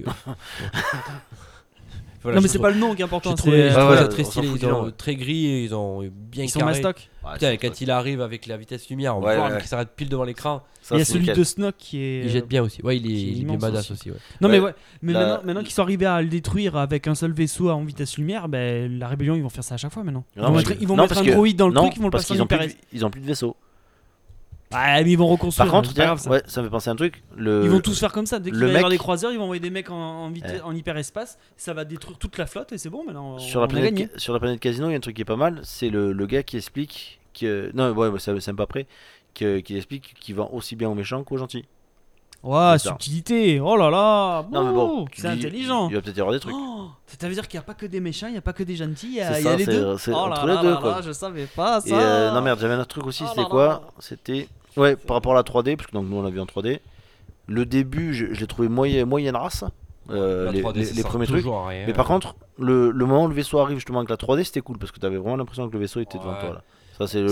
[2.22, 3.34] Voilà, non, mais c'est pas le nom qui est important.
[3.36, 4.90] C'est- Ouais, on très stylé, ils ont ouais.
[4.92, 7.08] très gris, ils ont bien Ils sont mastoc.
[7.34, 9.58] Putain, quand il arrive avec la vitesse lumière, on Ouais, voit ouais.
[9.58, 10.62] qu'il s'arrête pile devant l'écran.
[10.90, 11.36] Il y a celui nickel.
[11.36, 12.24] de Snoke qui est.
[12.24, 12.82] Il jette bien aussi.
[12.82, 13.92] Ouais, il est, qui est il est bien badass aussi.
[13.92, 14.10] aussi.
[14.10, 14.16] ouais.
[14.40, 14.74] Non, mais Ouais.
[15.02, 17.84] Mais La- maintenant, maintenant qu'ils sont arrivés à le détruire avec un seul vaisseau en
[17.84, 20.24] vitesse lumière, ben, la rébellion, ils vont faire ça à chaque fois maintenant.
[20.36, 22.46] Ils vont mettre, un droïde dans le truc, ils vont le passer en
[22.92, 23.56] ils ont plus de vaisseau.
[24.72, 25.70] Ah, mais ils vont reconstruire.
[25.70, 26.30] Par contre, grave, ça.
[26.30, 27.22] ouais, ça me fait penser à un truc.
[27.36, 27.64] Le...
[27.64, 28.38] Ils vont tous faire comme ça.
[28.38, 30.26] Dès qu'il le va y avoir mec- des croiseurs, ils vont envoyer des mecs en,
[30.26, 30.60] en, Ouais.
[30.62, 31.38] en hyperespace.
[31.56, 33.04] Ça va détruire toute la flotte et c'est bon.
[33.04, 34.10] Maintenant, on, sur la, on planète, gagné.
[34.16, 35.60] sur la planète Casino, il y a un truc qui est pas mal.
[35.64, 38.86] C'est le, le gars qui explique que non, ouais, ça c'est pas après.
[39.34, 41.64] Que, qui explique qu'il vend aussi bien aux méchants qu'aux gentils.
[42.42, 42.90] Ouah, ça.
[42.90, 43.60] subtilité.
[43.60, 44.46] Oh là là.
[44.50, 45.88] Non mais bon, Ouh, tu c'est intelligent.
[45.90, 46.54] Il va peut-être y avoir des trucs.
[46.56, 48.52] Oh, ça veut dire qu'il n'y a pas que des méchants, il n'y a pas
[48.54, 49.84] que des gentils, il y a, il y a ça, les deux.
[49.84, 50.90] oh là entre là les deux, là quoi.
[50.92, 51.88] là, je savais pas ça.
[51.88, 53.24] Et euh, non merde, j'avais un autre truc aussi.
[53.26, 53.82] Oh C'était quoi.
[53.98, 56.44] C'était ouais par rapport à la 3D, parce que donc nous on l'a vu en
[56.46, 56.80] 3D.
[57.46, 59.64] Le début, je, je l'ai trouvé moyen, moyenne race.
[60.10, 61.44] euh, La les, 3D, les- ça les sert premiers trucs.
[61.44, 61.84] rien.
[61.86, 64.60] Mais par contre, le, le moment où le vaisseau arrive justement avec la 3D, c'était
[64.60, 66.40] cool parce que t'avais vraiment l'impression que le vaisseau était devant Ouais.
[66.40, 66.62] toi là.
[66.98, 67.28] Ça c'est le,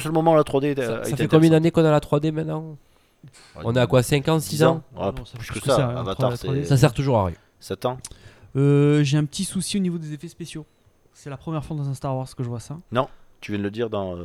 [0.00, 1.90] seul moment où la 3D était- ça, a ça été fait combien d'années qu'on a
[1.90, 2.76] la 3D maintenant
[3.64, 5.76] On est à quoi 5 ans, 6 ans Ouais, non, ça plus que que ça.
[5.76, 6.62] ça, hein, Avatar, la 3D.
[6.62, 7.36] c'est Ça sert toujours à rien.
[7.60, 7.98] 7 ans.
[8.56, 10.66] Euh, J'ai un petit souci au niveau des effets spéciaux.
[11.14, 12.76] C'est la première fois dans un Star Wars que je vois ça.
[13.40, 14.24] Tu viens de le dire dans euh,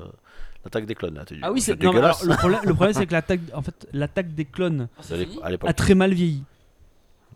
[0.65, 1.23] l'attaque des clones là.
[1.25, 2.23] t'as dit, Ah oui, c'est non, mais alors, dégueulasse.
[2.25, 5.39] le problème, le problème c'est que l'attaque, en fait, l'attaque des clones C'est à l'ép-
[5.43, 5.69] à l'époque.
[5.69, 6.43] a très mal vieilli.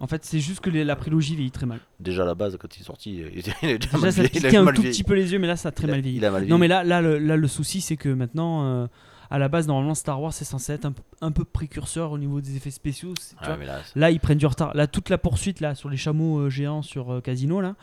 [0.01, 1.79] En fait, c'est juste que les- la prélogie vieillit très mal.
[2.01, 4.21] Déjà à la base quand il est sorti, il était il déjà Déjà, mal ça
[4.21, 4.97] vieilli, il piquait un mal tout vieilli.
[4.97, 6.17] petit peu les yeux, mais là, ça a très Il a- mal vieilli.
[6.17, 6.59] Il a mal Non, vieilli.
[6.59, 8.87] mais là, là, le, là, le souci, c'est que maintenant, euh,
[9.31, 12.17] à la base, normalement, Star Wars, c'est censé être un, p- un peu précurseur au
[12.17, 13.13] niveau des effets spéciaux.
[13.19, 13.57] c'est- tu Ouais, vois.
[13.57, 14.73] mais là, c'est- Là, ils prennent du retard.
[14.75, 17.75] Là, toute la poursuite là sur les chameaux euh, géants sur euh, Casino là.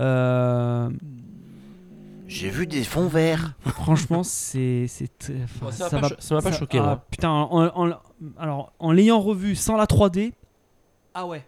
[0.00, 0.90] euh,
[2.30, 3.54] J'ai vu des fonds verts.
[3.66, 4.86] franchement, c'est
[5.44, 7.02] enfin, ça m'a pas cho- ça- choqué, ah.
[7.10, 7.90] Putain, en, en-
[8.38, 10.32] alors en l'ayant revu sans la 3D,
[11.14, 11.44] ah ouais,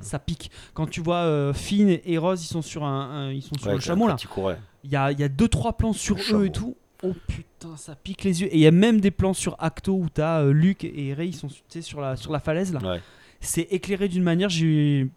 [0.00, 0.50] ça pique.
[0.74, 3.68] Quand tu vois euh, Finn et Rose, ils sont sur un, un- ils sont sur
[3.68, 4.16] Ouais, le chameau là.
[4.84, 6.44] il y a, il y a deux trois plans sur Le eux chameau.
[6.44, 6.76] et tout.
[7.02, 8.48] Oh putain, ça pique les yeux.
[8.48, 11.28] Et il y a même des plans sur Acto où t'as euh, Luke et Rey,
[11.28, 11.48] ils sont
[11.80, 12.80] sur la sur la falaise là.
[12.80, 13.00] Ouais.
[13.40, 15.08] C'est éclairé d'une manière, j'ai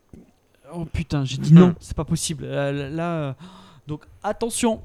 [0.73, 1.59] oh putain, j'ai dit Mhm.
[1.59, 2.43] non, c'est pas possible.
[2.45, 3.33] Euh, là, euh,
[3.87, 4.81] donc attention,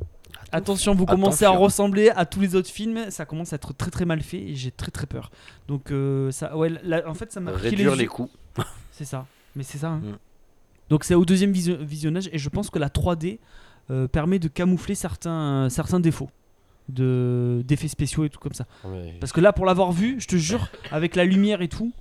[0.53, 3.11] Attention, vous commencez à ressembler à tous les autres films.
[3.11, 5.31] Ça commence à être très très mal fait et j'ai très très peur.
[5.69, 8.31] Donc, euh, ça, ouais, là, en fait, ça m'a Réduire les les coûts.
[8.93, 9.27] C'est ça.
[9.57, 9.89] Mais c'est ça.
[9.89, 9.99] hein.
[10.05, 10.19] Mm.
[10.91, 13.39] Donc, c'est au deuxième visio- visionnage et je pense que la 3D
[13.91, 16.31] euh, permet de camoufler certains, certains défauts
[16.89, 18.67] de d'effets spéciaux et tout comme ça.
[19.21, 21.93] Parce que là, pour l'avoir vu, je te jure, avec la lumière et tout,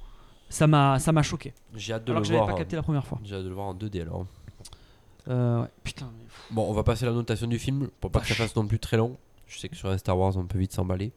[0.50, 1.54] ça m'a ça m'a choqué.
[1.76, 2.48] J'ai hâte de Alors le que voir.
[2.48, 3.20] pas capté la première fois.
[3.24, 4.26] J'ai hâte de le voir en 2D alors.
[5.30, 5.68] Euh, ouais.
[5.84, 6.12] Putain.
[6.18, 8.56] mais- Bon, on va passer à la notation du film pour pas que ça fasse
[8.56, 9.18] non plus très long.
[9.48, 11.12] Je sais que sur un Star Wars, on peut vite s'emballer.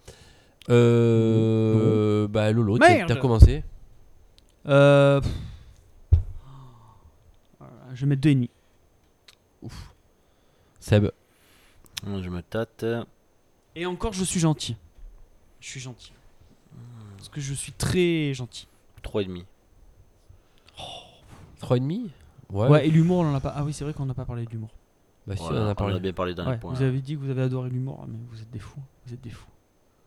[0.68, 2.28] Euh.
[2.28, 3.62] Bah, Lolo, t'as commencé.
[4.66, 5.20] Euh,
[7.94, 8.50] Je vais mettre deux et demi.
[10.80, 11.08] Seb.
[12.04, 12.84] Je me tâte.
[13.74, 14.76] Et encore, je suis gentil.
[15.60, 16.12] Je suis gentil.
[17.16, 18.68] Parce que je suis très gentil.
[19.02, 19.44] 3,5.
[21.60, 22.10] 3,5
[22.50, 22.68] Ouais.
[22.68, 23.52] Ouais, et l'humour, on en a pas.
[23.56, 24.70] Ah oui, c'est vrai qu'on n'a pas parlé de l'humour.
[25.26, 25.96] Bah, si, Voilà, on en a on parlé.
[25.96, 26.72] a bien parlé dans Ouais, les points.
[26.72, 28.80] vous avez dit que vous avez adoré l'humour, mais vous êtes des fous.
[29.06, 29.48] Vous êtes des fous.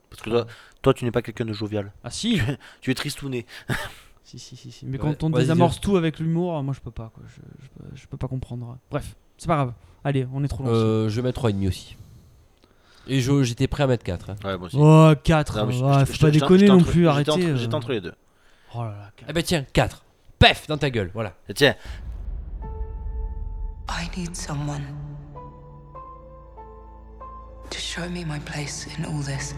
[0.09, 0.47] Parce que toi,
[0.81, 1.91] toi tu n'es pas quelqu'un de jovial.
[2.03, 2.39] Ah si
[2.81, 3.45] Tu es tristouné.
[4.23, 4.85] Si, si, si, si.
[4.85, 7.23] Mais Ouais, quand on désamorce tout avec l'humour, moi je peux pas, quoi.
[7.25, 8.77] Je, je, peux- je peux pas comprendre.
[8.91, 9.73] Bref, c'est pas grave.
[10.03, 10.69] Allez, on est trop long.
[10.71, 11.97] Euh, je vais mettre 3,5 aussi.
[13.07, 14.29] Et j'étais prêt à mettre 4.
[14.29, 14.35] hein.
[14.43, 14.77] Ouais, moi aussi.
[14.79, 15.57] Oh, 4.
[15.65, 17.31] Non, je- faut pas j'étais- déconner j'étais non entre- plus, j'étais arrêtez.
[17.31, 17.55] entre- euh.
[17.55, 18.13] J'étais entre les deux.
[18.75, 20.03] Oh là là, Eh ben tiens, 4.
[20.37, 21.33] Pef dans ta gueule, voilà.
[21.47, 21.73] Et tiens,
[23.89, 24.85] I need someone
[27.69, 29.55] to show me my place in all this.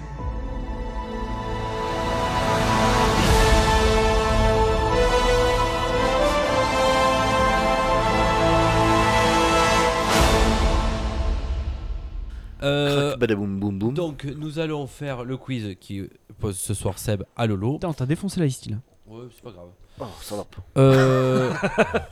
[12.63, 13.93] Euh, badaboum boum boum.
[13.93, 16.07] donc, nous allons faire le quiz qui
[16.39, 17.73] pose ce soir Seb à Lolo.
[17.73, 18.79] Putain, t'as défoncé la style.
[19.07, 19.69] Ouais, c'est pas grave.
[19.99, 20.55] Oh, salope.
[20.77, 21.51] Euh,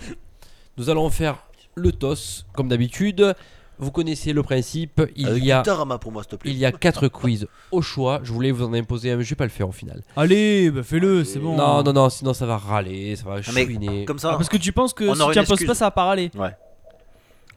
[0.77, 3.35] nous allons faire le toss comme d'habitude.
[3.81, 5.01] Vous connaissez le principe.
[5.15, 6.51] Il Avec y a Guitarama pour moi, s'il te plaît.
[6.51, 8.19] il y a quatre quiz au choix.
[8.23, 10.01] Je voulais vous en imposer un, mais je vais pas le faire au final.
[10.17, 11.55] Allez, bah fais-le, c'est bon.
[11.55, 14.03] Non, non, non, sinon ça va râler, ça va Ah, mais chouiner.
[14.03, 15.67] Comme Ah, ça, parce que tu penses que On si tu une imposes excuse.
[15.67, 16.29] pas, ça va pas râler.
[16.37, 16.55] ouais.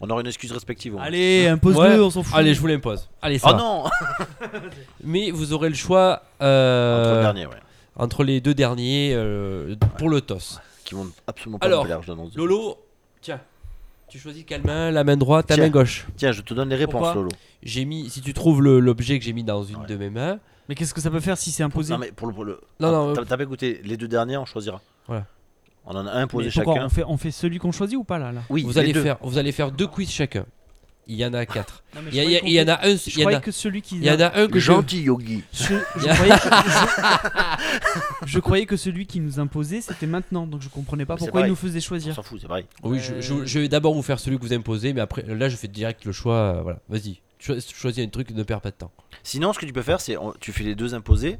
[0.05, 0.95] On aura une excuse respective.
[0.95, 1.07] au moins.
[1.07, 1.99] Allez, impose-le, Ouais.
[1.99, 2.37] on s'en fout.
[2.37, 3.09] Allez, je vous l'impose.
[3.21, 3.59] Allez, ça Oh va.
[3.59, 3.85] non
[5.05, 7.61] Mais vous aurez le choix euh, Entre le dernier, ouais.
[7.97, 10.61] entre les deux derniers euh, pour le toss.
[10.85, 12.35] Qui vont absolument pas Alors, me plaire, je l'annonce.
[12.37, 12.79] Lolo,
[13.21, 13.41] tiens,
[14.13, 15.65] tu choisis quelle main La main droite, la Tiens.
[15.65, 16.07] main gauche.
[16.17, 17.31] Tiens, je te donne les réponses, Pourquoi Lolo.
[17.63, 19.87] J'ai mis, si tu trouves le- l'objet que j'ai mis dans une Ouais.
[19.87, 20.39] de mes mains,
[20.69, 22.33] Mais qu'est-ce que ça peut faire si c'est imposé Non, mais pour le.
[22.35, 22.61] Pour le...
[22.79, 24.81] Non, non, T'as euh, t'as pas écouté les deux derniers, on choisira.
[25.09, 25.27] Voilà.
[25.85, 26.87] On en a un posé pourquoi chacun.
[26.87, 28.43] on fait, on fait celui qu'on choisit ou pas là, là?
[28.49, 29.03] Oui, vous les allez deux.
[29.03, 30.47] faire, vous allez faire deux quiz chacun.
[31.13, 31.83] Il y en a quatre.
[31.95, 33.51] Non, Il y, a- il en a un, Je il y en croyais a, que
[33.53, 33.97] celui qui.
[33.97, 35.43] il y en a un que je, Gentil Yogi.
[35.53, 36.49] Je, je croyais que,
[38.23, 41.19] je- je croyais que celui qui nous imposait c'était maintenant, donc je comprenais pas Mais
[41.19, 42.15] pourquoi il nous faisait On choisir.
[42.15, 42.65] s'en fout, c'est pareil.
[42.83, 45.49] Oui, je, je- je vais d'abord vous faire celui que vous imposez, mais après, là,
[45.49, 46.35] je fais direct le choix.
[46.37, 48.93] euh, voilà, vas-y, Cho- choisis un truc, ne perds pas de temps.
[49.23, 51.39] Sinon, ce que tu peux faire, c'est tu fais les deux imposés.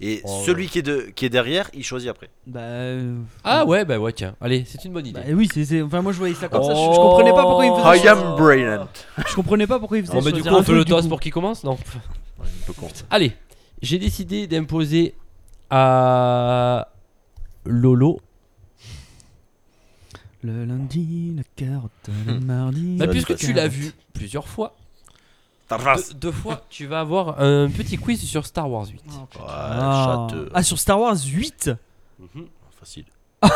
[0.00, 2.28] Et Oh, celui qui, est de, qui est derrière, il choisit après.
[2.46, 5.20] Bah, euh, Ah ouais, bah ouais, tiens, allez, c'est une bonne idée.
[5.20, 6.74] bah oui, c'est, c'est- enfin moi je voyais ça comme ça.
[6.74, 6.94] Je, je Oh.
[7.10, 8.04] comprenais pas pourquoi il faisait.
[8.04, 8.88] I am brilliant.
[9.28, 10.12] Je comprenais pas pourquoi il faisait.
[10.18, 11.08] Bon, bah, du choisir coup, on fait le du toss coup.
[11.08, 11.72] pour qu'il commence Non
[12.40, 12.88] Ouais, un peu con.
[13.10, 13.32] Allez,
[13.82, 15.14] j'ai décidé d'imposer
[15.70, 16.88] à
[17.64, 18.20] Lolo.
[20.42, 21.90] Le lundi, la carotte,
[22.26, 22.96] le mardi.
[22.98, 24.76] Bah, puisque tu l'as vu plusieurs fois,
[25.70, 29.02] Deux, deux fois, tu vas avoir un petit quiz sur Star Wars 8.
[29.06, 29.44] Oh, putain.
[29.44, 30.26] Ouais, Ah.
[30.28, 30.50] châteux.
[30.54, 31.70] Ah, sur Star Wars 8
[32.78, 33.06] Facile.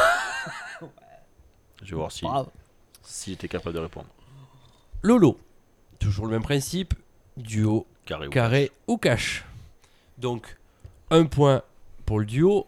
[1.83, 2.51] Je vais voir si, Bravo.
[3.03, 4.07] si était capable de répondre.
[5.03, 5.39] Lolo,
[5.99, 6.95] toujours le même principe,
[7.37, 9.45] duo, Carré ou carré ou cash.
[10.17, 10.57] Donc,
[11.11, 11.63] un point
[12.07, 12.67] pour le duo,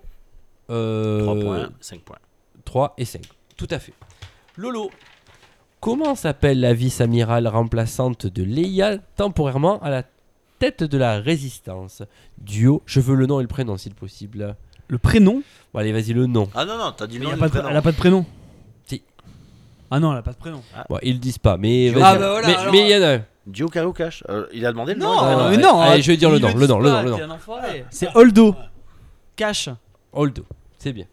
[0.68, 2.18] 3 euh, points, 5 points.
[2.64, 3.22] 3 et 5.
[3.57, 3.95] Tout à fait.
[4.57, 4.91] Lolo,
[5.81, 10.03] comment s'appelle la vice-amirale remplaçante de Leia temporairement à la
[10.59, 12.03] tête de la résistance?
[12.39, 14.57] Duo, je veux le nom et le prénom s'il possible.
[14.89, 15.43] Le prénom?
[15.72, 16.49] Bon, allez, vas-y, le nom.
[16.55, 17.31] Ah non, non, t'as dit Mais non.
[17.31, 17.68] y a le pas de- prénom.
[17.70, 18.26] Elle a pas de prénom?
[18.87, 19.03] Si.
[19.91, 20.62] Ah non, elle a pas de prénom.
[20.89, 22.18] Bon, ils le disent pas, mais Ah, vas-y.
[22.18, 23.22] bah voilà, mais alors- mais il y en a un.
[24.28, 25.22] Euh, Il a demandé le Non, nom.
[25.22, 25.81] il a non, demandé- mais non.
[25.81, 27.37] allez, je vais dire le nom, le nom, le nom, le nom.
[27.91, 28.55] C'est Holdo.
[29.37, 29.68] Cash.
[30.12, 30.45] Holdo,
[30.78, 31.07] c'est bien.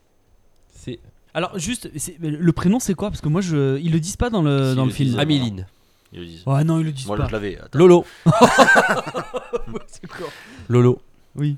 [1.38, 1.88] Alors juste,
[2.20, 3.12] le prénom c'est quoi?
[3.12, 4.96] Parce que moi je, ils le disent pas dans le Si, dans ils le le
[4.96, 5.10] film.
[5.12, 5.20] disent.
[5.20, 5.68] Améline.
[6.12, 6.44] Ils le disent.
[6.48, 7.28] Ouais non ils le disent Moi, pas.
[7.28, 7.60] je l'avais.
[7.60, 7.78] attends.
[7.78, 8.06] Lolo.
[9.86, 10.26] C'est quoi?
[10.68, 11.00] Lolo.
[11.36, 11.58] Oui.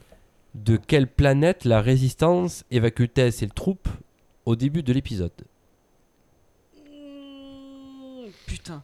[0.54, 3.88] De quelle planète la résistance évacue-t-elle ses troupes
[4.46, 5.32] au début de l'épisode?
[8.48, 8.84] Putain.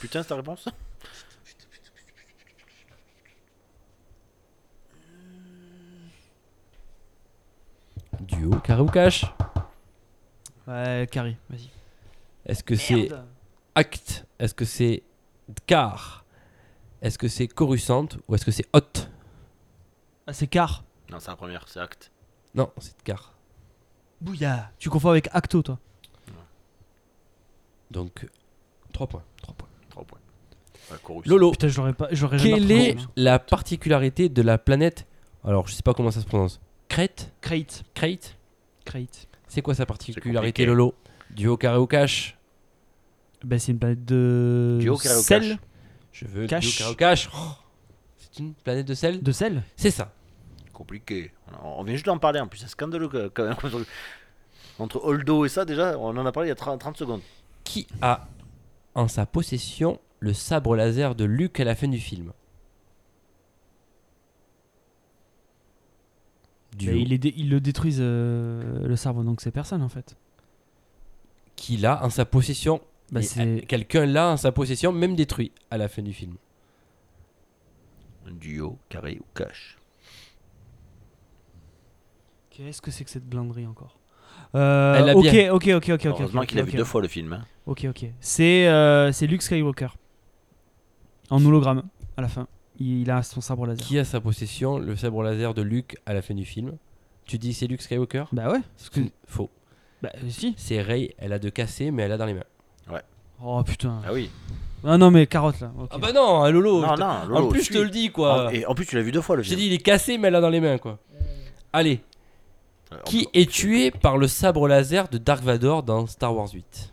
[0.00, 0.66] Putain, c'est ta réponse?
[8.20, 9.24] Duo, carré ou cash
[10.66, 11.36] Ouais carré.
[11.48, 11.70] Vas-y.
[12.46, 13.10] Est-ce que c'est
[13.74, 15.02] acte Est-ce que c'est
[15.66, 16.24] car?
[17.02, 18.08] Est-ce que c'est Coruscant?
[18.28, 19.08] Ou est-ce que c'est Hot?
[20.26, 20.84] Ah, c'est car.
[21.10, 22.12] Non, c'est la première, c'est acte.
[22.54, 23.32] Non, c'est Car.
[24.20, 24.70] Bouilla.
[24.78, 25.78] Tu confonds avec Acto, toi.
[27.90, 28.28] Donc
[28.92, 29.24] 3 points.
[29.42, 29.68] 3 points.
[29.88, 30.18] 3 points.
[30.90, 31.22] Ouais.
[31.26, 32.08] Lolo, Putain, j'aurais pas.
[32.12, 35.06] J'aurais jamais quelle est la particularité de la planète?
[35.44, 36.60] Alors, je sais pas comment ça se prononce.
[36.88, 37.84] Crète Crate.
[37.94, 38.36] Crate
[38.84, 39.28] Crate.
[39.50, 40.64] C'est quoi sa particularité.
[40.64, 40.94] Lolo
[41.30, 42.38] Duo carré ou cash
[43.44, 44.78] Bah, c'est une planète de.
[44.80, 45.42] Duo carré au sel.
[45.42, 45.58] cash.
[46.12, 46.64] Je veux Cash.
[46.64, 47.30] duo carré ou cash.
[47.34, 47.38] Oh,
[48.16, 50.12] c'est une planète de sel De sel C'est ça.
[50.72, 51.32] Compliqué.
[51.62, 53.56] On vient juste d'en parler en plus, c'est scandaleux quand même.
[54.78, 57.20] Entre Holdo et ça, déjà, on en a parlé il y a 30, 30 secondes.
[57.64, 58.28] Qui a
[58.94, 62.32] en sa possession le sabre laser de Luke à la fin du film
[66.76, 66.92] Duo.
[66.92, 70.16] Bah, il, est dé- ils le détruisent euh, le sabre, donc c'est personne en fait.
[71.56, 72.80] Qui l'a en sa possession
[73.12, 73.20] Bah,
[73.68, 76.36] Quelqu'un l'a en sa possession, même détruit à la fin du film.
[78.26, 79.76] Un duo, carré ou cash.
[82.50, 83.98] Qu'est-ce que c'est que cette blinderie encore?
[84.54, 85.52] Euh, Elle l'a ok, bien.
[85.52, 86.06] ok, ok, ok, ok.
[86.06, 87.32] Heureusement ok, qu'il a vu deux fois le film.
[87.32, 87.44] hein.
[87.66, 88.06] Ok, ok.
[88.20, 89.88] C'est euh, c'est Luke Skywalker.
[91.30, 91.82] En hologramme,
[92.16, 92.48] à la fin.
[92.80, 93.86] Il, a son sabre laser.
[93.86, 96.76] Qui a sa possession le sabre laser de Luke à la fin du film
[97.26, 98.60] Tu dis que c'est Luke Skywalker Bah ouais.
[98.76, 99.50] C'est Faux.
[100.02, 100.54] Bah si.
[100.56, 102.44] C'est Rey, elle a de cassé, mais elle a dans les mains.
[103.42, 104.02] Oh putain.
[104.06, 104.28] Ah oui.
[104.84, 105.72] Ah non, mais carotte là.
[105.90, 106.82] Ah bah non, hein, Lolo.
[106.82, 108.48] Non, non, Lolo, en plus, je te le dis quoi.
[108.48, 109.60] Ah, Et en plus, tu l'as vu deux fois le J'ai film.
[109.60, 110.98] dit, il est cassé, mais elle a dans les mains quoi.
[111.72, 112.02] Allez,
[112.92, 116.50] Euh, qui peut- est tué par le sabre laser de Dark Vador dans Star Wars
[116.52, 116.92] 8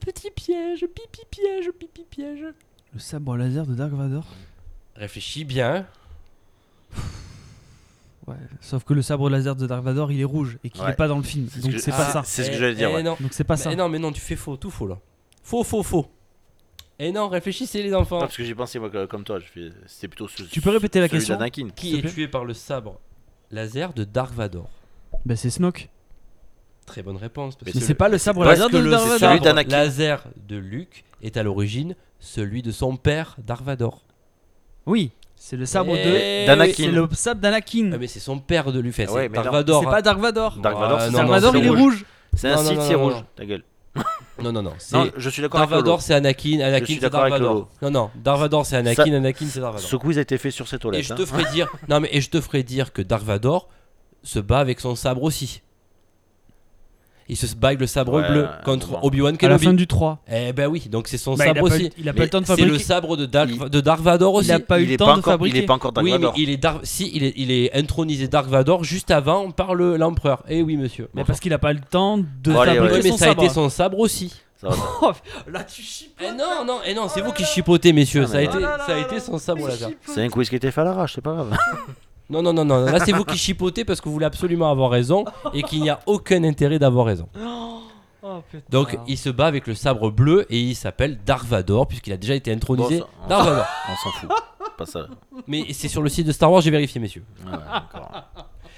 [0.00, 2.46] Petit piège, pipi piège, pipi piège.
[2.94, 4.24] Le sabre laser de Dark Vador.
[4.96, 5.86] Réfléchis bien.
[8.26, 8.36] Ouais.
[8.60, 10.90] Sauf que le sabre laser de Dark Vador, il est rouge et qu'il Ouais.
[10.92, 11.48] est pas dans le film.
[11.50, 12.22] Ce Donc que- c'est Ah, pas ça.
[12.24, 12.88] C'est ce que Eh, j'allais dire.
[12.90, 13.02] eh ouais.
[13.02, 13.16] non.
[13.20, 13.74] Donc c'est pas Mais ça.
[13.74, 14.98] non, mais non, tu fais faux, tout faux là.
[15.42, 16.06] Faux, faux, faux.
[16.98, 18.16] Et non, réfléchissez les enfants.
[18.16, 20.60] Non, parce que j'ai pensé, moi, que- comme toi, je fais- c'était plutôt ce, Tu
[20.60, 21.68] peux répéter la celui question d'Anakin.
[21.74, 23.00] Qui s'il est plaît tué par le sabre
[23.50, 24.70] laser de Dark Vador
[25.26, 25.90] Bah c'est Snoke.
[26.86, 27.56] Très bonne réponse.
[27.56, 29.18] Parce Mais que c'est pas le sabre parce laser que de le Dark Vador.
[29.18, 29.70] celui sabre d'Anakin.
[29.76, 31.94] laser de Luke est à l'origine
[32.24, 34.02] celui de son père Dark Vador.
[34.86, 35.98] Oui, c'est le sabre de.
[35.98, 36.72] Eh D'Anakin.
[36.76, 37.90] C'est le sabre d'Anakin.
[37.94, 38.94] Ah, mais c'est son père de Luke.
[38.98, 39.82] Enfin, Ouais, c'est mais Dark non, Vador.
[39.84, 40.56] C'est pas Dark Vador.
[40.58, 41.80] Dark Ah, Vador, c'est non, Dark non, Vador, c'est il est rouge.
[41.80, 42.04] rouge.
[42.36, 43.14] C'est un Non, non, Sith, non, c'est non, rouge.
[43.14, 43.24] non.
[43.36, 43.64] Ta gueule.
[44.42, 44.72] Non, non, non.
[44.78, 45.92] c'est- Non, je suis d'accord Dark avec Lolo.
[45.92, 46.58] Vador, c'est Anakin.
[46.60, 47.54] Anakin, suis c'est d'accord Dark avec Vador.
[47.54, 47.68] Lolo.
[47.82, 48.10] Non, non.
[48.16, 49.04] Dark Vador, c'est Anakin.
[49.04, 49.88] Ça- Anakin, c'est Dark Vador.
[49.88, 51.04] Ce quiz a été fait sur ces Et toilettes.
[51.04, 51.16] je hein.
[51.16, 53.68] te ferai dire, non mais et je te ferai dire que Dark Vador
[54.24, 55.62] se bat avec son sabre aussi.
[57.28, 58.98] Il se avec le sabre Ouais, bleu contre bon.
[59.02, 59.64] Obi-Wan À la Kenobi.
[59.64, 60.18] fin du 3.
[60.30, 61.86] Eh ben oui, donc c'est son Bah, il a sabre pas aussi.
[61.86, 62.84] eu- il a pas Mais le temps de C'est le fabriquer.
[62.84, 64.48] sabre de Dark, Il- de Dark Vador aussi.
[64.48, 65.58] Il a pas eu il le temps de encore, il fabriquer.
[65.58, 68.28] est pas encore Dark oui, mais il est Dark, si il est, il est intronisé
[68.28, 70.42] Dark Vador juste avant par le l'empereur.
[70.48, 71.08] Eh oui, monsieur.
[71.14, 73.16] Mais Bon, parce qu'il a pas le temps de Bon, allez, fabriquer ouais, mais son
[73.16, 74.32] ça a été son sabre aussi.
[75.50, 76.26] Là tu chipotes.
[76.26, 78.22] Eh non, non, eh non, c'est vous qui chipotez, messieurs.
[78.24, 79.20] Ah, ça a mais- été, là là ça a là été là.
[79.20, 79.90] son sabre laser.
[80.06, 81.56] C'est un quiz qui était fait à l'arrache, c'est pas grave.
[82.30, 82.84] Non, non, non, non.
[82.84, 85.90] Là, c'est vous qui chipotez parce que vous voulez absolument avoir raison et qu'il n'y
[85.90, 87.28] a aucun intérêt d'avoir raison.
[88.26, 88.64] Oh, putain.
[88.70, 92.16] Donc, il se bat avec le sabre bleu et il s'appelle Dark Vador puisqu'il a
[92.16, 93.00] déjà été intronisé.
[93.28, 93.66] Bon, Vador.
[93.90, 94.30] On s'en fout.
[94.78, 95.08] Pas ça.
[95.46, 97.22] Mais c'est sur le site de Star Wars, j'ai vérifié, messieurs.
[97.44, 97.52] Ouais.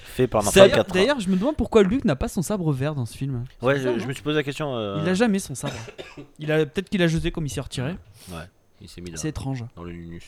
[0.03, 0.93] Fait par D'ailleurs, 4.
[0.93, 3.45] d'ailleurs, je me demande pourquoi Luke n'a pas son sabre vert dans ce film.
[3.63, 4.75] Ouais, je, je me suis posé la question.
[4.75, 5.75] euh, Il a jamais son sabre.
[6.41, 7.95] Il a peut-être qu'il a jeté comme il s'est retiré.
[8.81, 9.65] il s'est mis là, C'est étrange.
[9.77, 10.25] dans le nunus.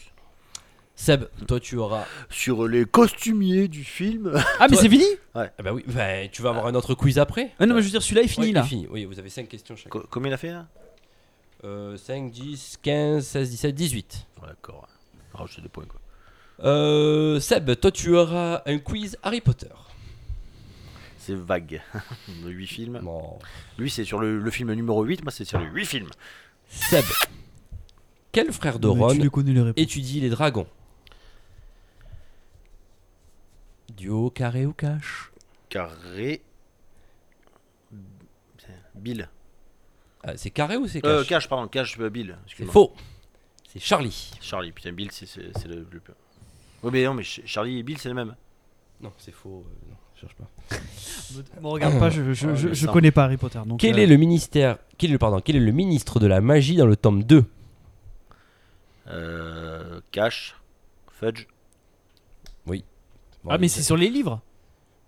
[1.00, 2.04] Seb, toi, tu auras.
[2.28, 4.32] Sur les costumiers du film.
[4.34, 7.20] Ah mais Toi- c'est fini Ah bah oui, bah, tu vas avoir un autre quiz
[7.20, 7.52] après.
[7.60, 8.60] Ah non mais je veux dire celui-là est fini Ouais, là.
[8.62, 8.86] il est fini.
[8.90, 9.90] Oui, vous avez 5 questions chacun.
[9.90, 10.66] Co- Combien il a fait là?
[11.62, 14.26] Euh, 5, 10, 15, 16, 17, 18.
[14.42, 14.88] Ouais, D'accord.
[15.32, 16.00] Rajouter des points quoi.
[16.64, 19.68] Euh, Seb, toi, tu auras un quiz Harry Potter.
[21.20, 21.80] C'est vague.
[22.44, 23.00] 8 films.
[23.04, 23.38] Bon.
[23.78, 25.22] Lui, c'est sur le, le film numéro 8.
[25.22, 26.10] Moi, c'est sur les 8 films.
[26.68, 27.04] Seb,
[28.32, 29.80] quel frère de Mais Ron tu les connais les réponses.
[29.80, 30.66] étudie les dragons?
[33.94, 35.30] Duo, carré ou cash
[35.68, 36.42] Carré.
[38.94, 39.28] Bill.
[40.24, 41.68] Ah, C'est carré ou c'est cash Euh, Cash, pardon.
[41.68, 42.36] Cash, euh, Bill.
[42.56, 42.92] C'est faux.
[43.68, 44.30] C'est Charlie.
[44.40, 45.36] Charlie, putain, Bill, c'est
[45.66, 46.00] le plus.
[46.82, 48.34] Oui, mais non, mais Ch- Charlie et Bill, c'est le même.
[49.00, 49.64] Non, c'est faux.
[49.66, 50.48] euh, non, je cherche pas.
[51.60, 53.60] Me regarde pas, je, je, Ah, je, connais pas Harry Potter.
[53.66, 56.26] Donc, Quel euh, est le ministère quel est le, pardon, quel est le ministre de
[56.26, 57.44] la magie dans le tome 2
[59.08, 60.56] Euh, Cash.
[61.12, 61.46] Fudge.
[62.66, 62.80] Bon,
[63.50, 64.40] Ah mais c'est sur les livres.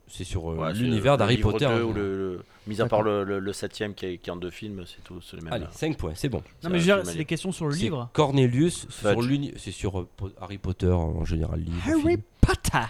[0.08, 1.66] c'est sur euh, Ouais, c'est l'univers le d'Harry livre Potter.
[1.66, 1.82] 2 hein.
[1.82, 2.00] ou le,
[2.34, 4.84] le- Mis à part le, le, le septième qui est, qui est en deux films,
[4.86, 5.52] c'est tout, c'est les mêmes.
[5.52, 6.42] Allez, 5 points, c'est bon.
[6.62, 8.08] Non mais je veux dire, c'est des questions sur le C'est livre.
[8.12, 9.26] Cornelius, c'est sur, Fudge.
[9.28, 11.60] l'uni- c'est sur euh, Po- Harry Potter en général.
[11.60, 12.22] Livre, Harry film.
[12.40, 12.86] Potter.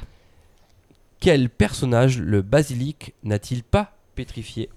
[1.20, 4.68] Quel personnage le basilic n'a-t-il pas pétrifié?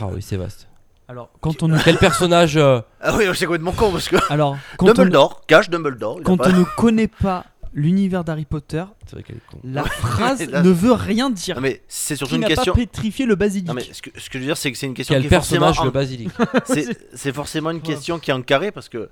[0.00, 0.68] Ah oui, c'est vaste.
[1.06, 4.16] Alors, quand on Quel personnage euh, Ah oui, c'est complètement con parce que.
[4.30, 6.16] alors, quand on, Dumbledore, cache Dumbledore.
[6.18, 9.50] il a quand pas- on ne connaît pas l'univers d'Harry Potter, C'est vrai qu'elle est
[9.50, 9.58] con.
[9.64, 11.56] la phrase Là- ne veut rien dire.
[11.56, 12.72] Non, mais c'est surtout Qui une n'a question.
[12.72, 14.78] pas pétrifié le basilic Non, mais ce que, ce que je veux dire, c'est que
[14.78, 15.66] c'est une question Quel qui est forcément.
[15.66, 16.30] personnage en- le basilic
[16.64, 19.08] C'est c'est forcément une question qui est en carré parce que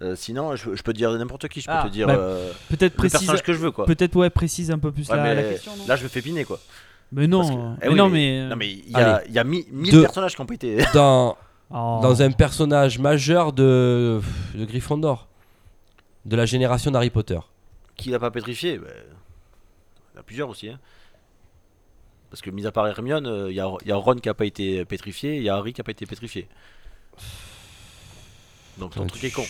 [0.00, 1.60] euh, sinon, je, je peux te dire n'importe qui.
[1.60, 3.84] Je peux Ah, te dire bah, euh, Peut-être le précise, personnage que je veux, quoi.
[3.84, 5.72] peut-être ouais, précise un peu plus Ouais, la, mais la question.
[5.76, 6.60] Non là, je me fais piner, quoi.
[7.10, 9.38] mais non, que- mais eh oui, non, mais, Non, mais il y a, il y
[9.40, 10.02] a mi- mille Deux.
[10.02, 10.78] personnages qui ont pété.
[10.94, 11.36] dans,
[11.70, 11.98] Oh.
[12.00, 14.20] dans un personnage majeur de,
[14.54, 15.28] de Gryffondor,
[16.24, 17.38] de la génération d'Harry Potter.
[17.98, 20.70] Qui l'a pas pétrifié bah, Il y en a plusieurs aussi.
[20.70, 20.78] hein.
[22.30, 24.28] Parce que, mis à part Hermione, euh, il y, a, il y a Ron qui
[24.30, 26.46] a pas été pétrifié, il y a Harry qui a pas été pétrifié.
[28.78, 29.42] Donc ton truc est con.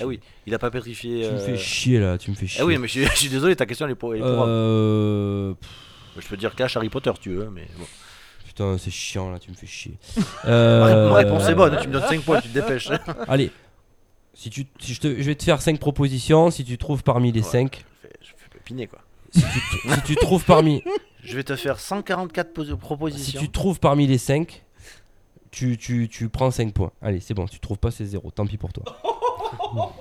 [0.00, 1.22] Ah oui, il a pas pétrifié.
[1.26, 2.62] Tu me euh, fais chier là, tu me fais chier.
[2.62, 4.14] Ah oui, mais je suis, je suis désolé, ta question elle est pour.
[4.14, 5.52] elle est pour- Euh,
[6.18, 7.84] Je peux dire cache Harry Potter si tu veux, mais bon.
[8.46, 9.94] Putain, c'est chiant là, tu me fais chier.
[10.16, 12.88] Ma, Euh, ma réponse est bonne, tu me donnes 5 points, tu te dépêches.
[13.28, 13.50] Allez,
[14.34, 16.50] si tu, si je, te, je vais te faire 5 propositions.
[16.50, 17.46] Si tu trouves parmi les Ouais.
[17.46, 19.00] 5, je fais, je fais piner quoi.
[19.32, 20.82] si tu, si tu trouves parmi,
[21.22, 23.40] Je vais te faire 144 pos- si propositions.
[23.40, 24.64] tu trouves parmi les 5,
[25.52, 26.90] tu, tu, tu prends 5 points.
[27.00, 28.30] Allez, c'est bon, tu trouves pas, c'est 0.
[28.32, 28.84] Tant pis pour toi.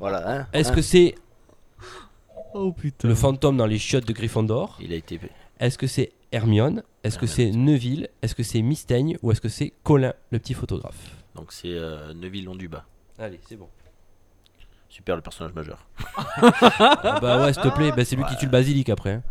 [0.00, 0.46] Voilà, hein.
[0.52, 0.74] Est-ce hein.
[0.74, 1.14] que c'est
[2.54, 3.08] Oh putain.
[3.08, 5.18] le fantôme dans les chiottes de Gryffondor Il a été.
[5.60, 9.48] Est-ce que c'est Hermione Est-ce que c'est Neville Est-ce que c'est Mystaigne Ou est-ce que
[9.48, 12.84] c'est Colin, le petit photographe Donc c'est euh, Neville Londuba.
[13.18, 13.68] Allez, c'est bon.
[14.88, 15.86] Super le personnage majeur.
[16.36, 19.12] Ah bah ouais, s'il te plaît, bah c'est lui qui tue le basilic après.
[19.14, 19.22] hein.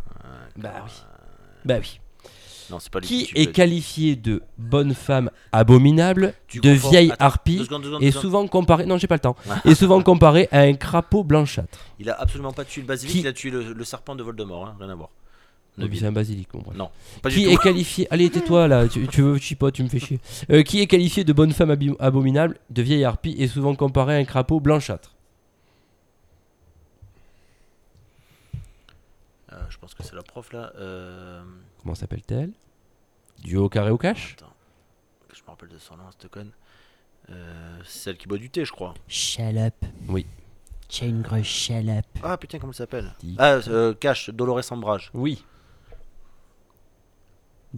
[0.55, 0.91] Bah oui.
[1.65, 1.99] Bah oui.
[2.69, 6.73] Non, c'est pas lui Qui tue est le- qualifié de bonne femme abominable, Tu de
[6.73, 8.21] confonds- vieille Attends, harpie deux secondes, deux secondes, et deux secondes.
[8.21, 11.79] souvent comparé non j'ai pas le temps et souvent comparé à un crapaud blanchâtre.
[11.99, 14.23] Il a absolument pas tué le basilic, Qui- il a tué le, le serpent de
[14.23, 15.09] Voldemort, hein, rien à voir.
[15.77, 15.99] Donc, Neville.
[15.99, 16.49] C'est un basilic.
[16.51, 16.75] Bon, bref.
[16.75, 16.89] Non,
[17.21, 17.61] pas Qui du est tout.
[17.61, 20.19] qualifié Allez, tais-toi là, tu, tu veux chipote, tu me fais chier.
[20.49, 24.15] Euh, qui est qualifié de bonne femme abi- abominable, de vieille harpie et souvent comparé
[24.15, 25.13] à un crapaud blanchâtre?
[29.53, 30.71] Euh, je pense que c'est la prof là.
[30.77, 31.43] Euh...
[31.81, 32.51] Comment s'appelle-t-elle?
[33.43, 34.35] Duo carré au cash?
[34.39, 34.53] Attends,
[35.33, 36.51] je me rappelle de son nom, cette conne.
[37.29, 38.93] Euh, c'est celle qui boit du thé, je crois.
[39.39, 39.73] Up.
[40.09, 40.25] Oui.
[40.89, 41.13] Shut
[41.89, 42.05] up.
[42.23, 43.13] Ah putain, comment elle s'appelle?
[43.21, 43.35] Dis.
[43.37, 45.11] Ah, euh, Cash, Dolores Ambrage.
[45.13, 45.43] Oui.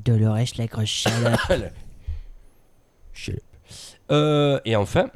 [0.03, 1.05] Dolores la grosse.
[4.11, 5.11] Euh, et enfin,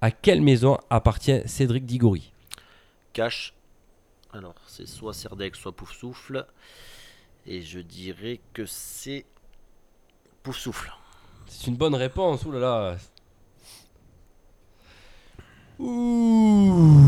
[0.00, 2.32] à quelle maison appartient Cédric Diggory?
[3.12, 3.52] Cash.
[4.32, 6.46] Alors, c'est soit Serdec, soit Pouf Souffle.
[7.44, 9.26] Et je dirais que c'est
[10.42, 10.90] Pouf Souffle.
[11.46, 12.96] C'est une bonne réponse, oulala.
[15.78, 17.02] Ouh,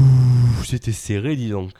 [0.64, 1.72] c'était serré, dis donc.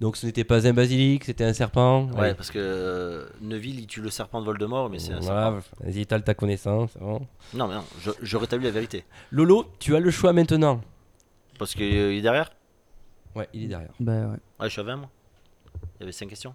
[0.00, 2.10] Donc ce n'était pas un basilic, c'était un serpent.
[2.12, 5.60] Ouais, parce que euh, Neville il tue le serpent de Voldemort, mais c'est un Voilà,
[5.62, 5.84] serpent.
[5.84, 6.90] vas-y, étale ta connaissance.
[6.94, 7.26] c'est bon.
[7.54, 9.04] Non, mais non, je, je rétablis la vérité.
[9.30, 10.80] Lolo, tu as le choix maintenant.
[11.58, 12.50] Parce qu'il est derrière?
[13.36, 13.92] Ouais, il est derrière.
[14.00, 14.26] Bah ouais.
[14.60, 15.10] Ouais, je suis à 20 moi.
[15.96, 16.54] Il y avait 5 questions.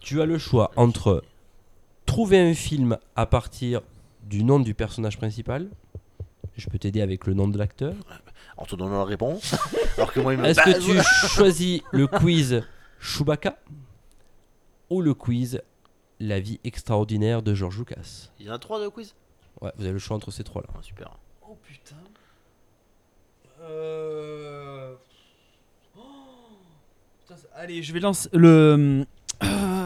[0.00, 1.24] Tu as le choix entre
[2.04, 3.80] trouver un film à partir
[4.22, 5.68] du nom du personnage principal.
[6.56, 7.92] Je peux t'aider avec le nom de l'acteur.
[8.56, 9.54] En te donnant la réponse.
[9.96, 10.46] alors que moi, il me.
[10.46, 12.62] Est-ce Bah, que tu choisis le quiz
[13.00, 13.58] Chewbacca
[14.90, 15.60] ou le quiz
[16.20, 18.30] La vie extraordinaire de George Lucas?
[18.40, 19.14] Il y en a 3 de quiz?
[19.60, 20.68] Ouais, vous avez le choix entre ces trois-là.
[20.74, 21.16] Ah, Super.
[21.48, 21.96] Oh putain.
[27.54, 29.04] Allez, je vais lancer le.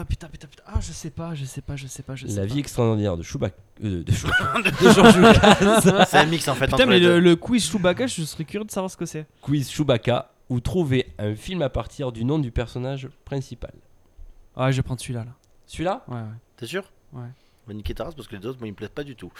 [0.01, 0.63] Ah, putain, putain, putain.
[0.65, 2.53] Ah, je sais pas, je sais pas, je sais pas, je sais La pas.
[2.53, 3.55] vie extraordinaire de Chewbacca.
[3.83, 4.61] euh, de Chewbacca.
[4.63, 6.05] de George Lucas.
[6.09, 7.19] C'est un mix en fait Putain, entre mais les le, deux.
[7.19, 9.27] le quiz Chewbacca, je serais curieux de savoir ce que c'est.
[9.41, 13.73] quiz Chewbacca ou trouver un film à partir du nom du personnage principal.
[14.55, 15.23] Ah, je vais prendre celui-là.
[15.25, 15.31] Là.
[15.67, 16.21] Celui-là Ouais, ouais.
[16.57, 16.83] T'es sûr?
[17.13, 17.27] Ouais.
[17.67, 19.31] Va niquer ta race parce que les autres, moi, ils me plaisent pas du tout.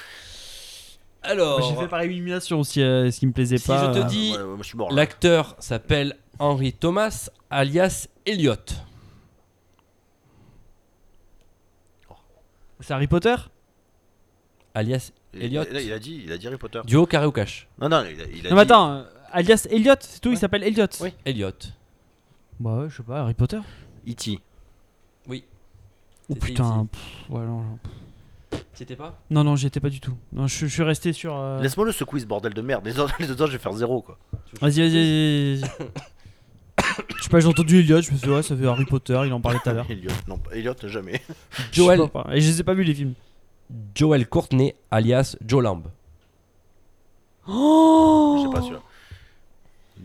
[1.24, 3.94] Alors, Moi, J'ai fait par élimination si euh, ce qui me plaisait Si pas.
[3.94, 4.96] je te euh, dis- Ouais, ouais, moi, je suis mort là.
[4.96, 8.56] l'acteur s'appelle Henry Thomas alias Elliot.
[12.82, 13.36] C'est Harry Potter
[14.74, 15.64] Alias Elliot.
[15.72, 16.82] Il, il a dit, il a dit Harry Potter.
[16.86, 17.68] duo carré ou cash.
[17.80, 20.32] Non, non, il a, il a Non, mais dit- attends, euh, alias Elliot, c'est tout,
[20.32, 20.88] il s'appelle Elliot.
[21.02, 21.14] Oui.
[21.26, 21.52] Elliot.
[22.60, 23.60] Bah ouais, je sais pas, Harry Potter.
[24.08, 24.40] E.T.
[25.28, 25.44] Oui.
[26.30, 26.88] Oh putain, ici.
[26.92, 27.80] pff, ouais, non, non.
[28.74, 29.20] C'était pas?
[29.30, 30.16] Non, non, j'y étais pas du tout.
[30.32, 31.36] Non, je, je suis resté sur.
[31.38, 32.86] euh, Laisse-moi le ce quiz, bordel de merde.
[32.86, 34.18] Les autres, les autres, je vais faire zéro quoi.
[34.62, 35.72] Vas-y, vas-y, vas-y.
[37.18, 39.20] Je sais pas, j'ai entendu Elliot, je me suis dit, ouais, ça fait Harry Potter,
[39.26, 39.86] il en parlait tout à l'heure.
[39.90, 41.22] Elliot, non, Elliot, jamais.
[41.72, 43.14] Joel, Je sais pas, Et je les ai pas vus les films.
[43.96, 45.84] Joel Courtney alias Joe Lamb.
[47.48, 48.82] Oh Je sais pas celui-là.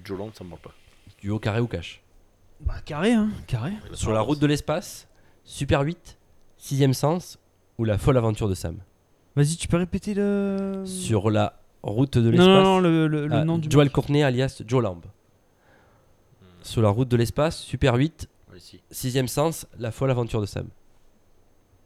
[0.05, 0.75] Joe Land, ça me parle pas.
[1.21, 2.01] Duo carré ou cash.
[2.61, 3.73] Bah, carré, hein, carré.
[3.93, 5.09] Sur la route de l'espace,
[5.45, 6.17] Super 8,
[6.59, 7.39] Sixième Sens
[7.79, 8.77] ou La folle aventure de Sam?
[9.35, 10.83] Vas-y, tu peux répéter le.
[10.87, 12.47] Sur la route de Non, l'espace.
[12.49, 13.69] non, non, le, le- le Ah, nom du.
[13.71, 13.93] Joel mec.
[13.93, 15.03] Courtney alias Joe Lamb.
[16.67, 18.81] Sur la route de l'espace, Super 8, Ouais, si.
[18.91, 20.69] sixième sens, la folle aventure de Sam.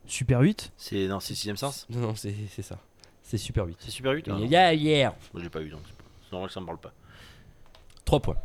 [0.07, 0.73] Super 8.
[0.77, 1.86] C'est dans 6 sixième sens?
[1.90, 2.78] Non, non, c'est c'est ça.
[3.23, 3.77] C'est Super 8.
[3.78, 4.39] C'est Super 8 ah, non.
[4.47, 5.15] Yeah, yeah.
[5.32, 5.82] Moi, j'ai pas eu donc.
[5.86, 6.93] c'est pas- C'est normal que ça me parle pas.
[8.05, 8.36] 3 points.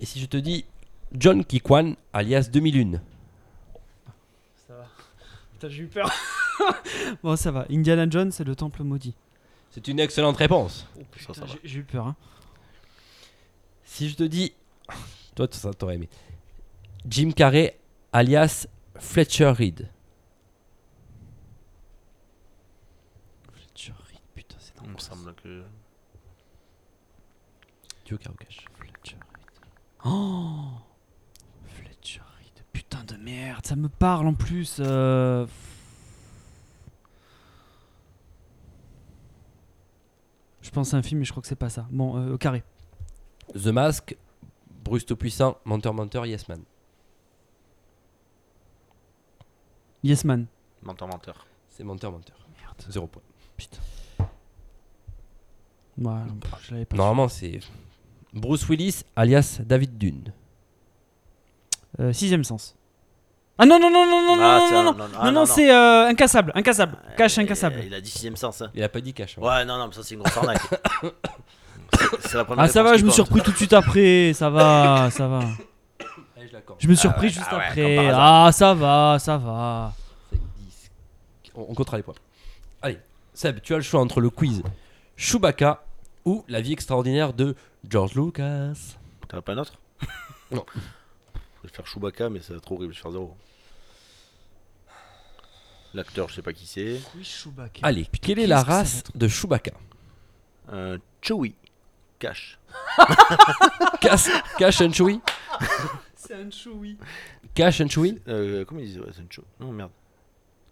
[0.00, 0.64] Et si je te dis
[1.12, 3.00] John Kikwan alias 2001
[4.66, 4.86] Ça va.
[5.52, 6.10] Putain, j'ai eu peur.
[7.22, 7.66] bon, ça va.
[7.70, 9.14] Indiana Jones, c'est le temple maudit.
[9.70, 10.86] C'est une excellente réponse.
[10.96, 11.46] Ça, ça Putain, va.
[11.46, 12.06] j'ai- J'ai eu peur.
[12.08, 12.16] Hein.
[13.84, 14.52] Si je te dis.
[15.34, 16.08] Toi, ça t'aurais aimé.
[17.06, 17.78] Jim Carrey
[18.12, 19.88] alias Fletcher Reed.
[23.52, 25.62] Fletcher Reed, putain, c'est Il me semble que.
[28.04, 29.64] Tu veux carreau cash Fletcher Reed.
[30.04, 30.72] Oh
[31.66, 32.64] Fletcher Reed.
[32.72, 34.76] Putain de merde, ça me parle en plus.
[34.80, 35.46] euh.
[40.62, 41.86] Je pense à un film, mais je crois que c'est pas ça.
[41.90, 42.62] Bon, euh, au carré.
[43.54, 44.16] The Mask,
[44.90, 46.64] Bruce Tout-Puissant, Menteur Menteur, Yes Man.
[50.02, 50.46] Yes Man.
[50.82, 51.46] Menteur, menteur.
[51.68, 52.36] C'est Menteur Menteur.
[52.60, 52.74] Merde.
[52.88, 53.22] Zéro point.
[53.56, 53.78] Putain.
[55.96, 56.12] Ouais,
[56.62, 56.96] je l'avais pas.
[56.96, 57.60] Normalement, c'est
[58.32, 60.32] Bruce Willis alias David Dune.
[62.00, 62.74] Euh, sixième sens.
[63.58, 65.24] Ah non, non, non, non, non, Ah, non, c'est non, un- non, non, non, ah,
[65.26, 65.46] non, non, non.
[65.46, 66.98] c'est euh, incassable, incassable.
[67.16, 67.80] Cache Euh, incassable.
[67.86, 68.60] Il a dit 6 sens.
[68.62, 68.72] Hein.
[68.74, 69.38] Il a pas dit cash.
[69.38, 69.42] hein.
[69.42, 70.60] Ouais, non, non, mais ça, c'est une grosse arnaque.
[72.34, 74.32] La première Ah, ça va, je me suis repris tout de suite après.
[74.34, 75.40] Ça va, ça va.
[76.36, 78.08] Allez, je me suis Ah repris ouais, juste ah ouais, après.
[78.12, 79.92] Ah, ça va, ça va.
[81.54, 82.14] On, on comptera les points.
[82.82, 82.98] Allez,
[83.34, 84.62] Seb, tu as le choix entre le quiz
[85.16, 85.82] Chewbacca
[86.24, 87.54] ou la vie extraordinaire de
[87.88, 88.72] George Lucas.
[89.28, 89.74] T'en as pas un autre
[90.50, 90.64] Non.
[91.62, 93.36] Je vais faire Chewbacca, mais c'est trop horrible, je vais faire zéro.
[95.92, 97.00] L'acteur, je sais pas qui c'est.
[97.16, 97.80] Oui, Chewbacca.
[97.82, 99.72] Allez, quelle est la race de Chewbacca?
[100.72, 101.54] Euh, Chewie.
[102.20, 102.58] Cash.
[104.00, 104.28] Cash,
[104.58, 105.20] Cash and Chewie
[106.14, 106.96] C'est un Chewie.
[107.54, 109.46] Cash and Chewie Euh, comment ils disent ouais, c'est une Chewie.
[109.58, 109.90] Non, merde.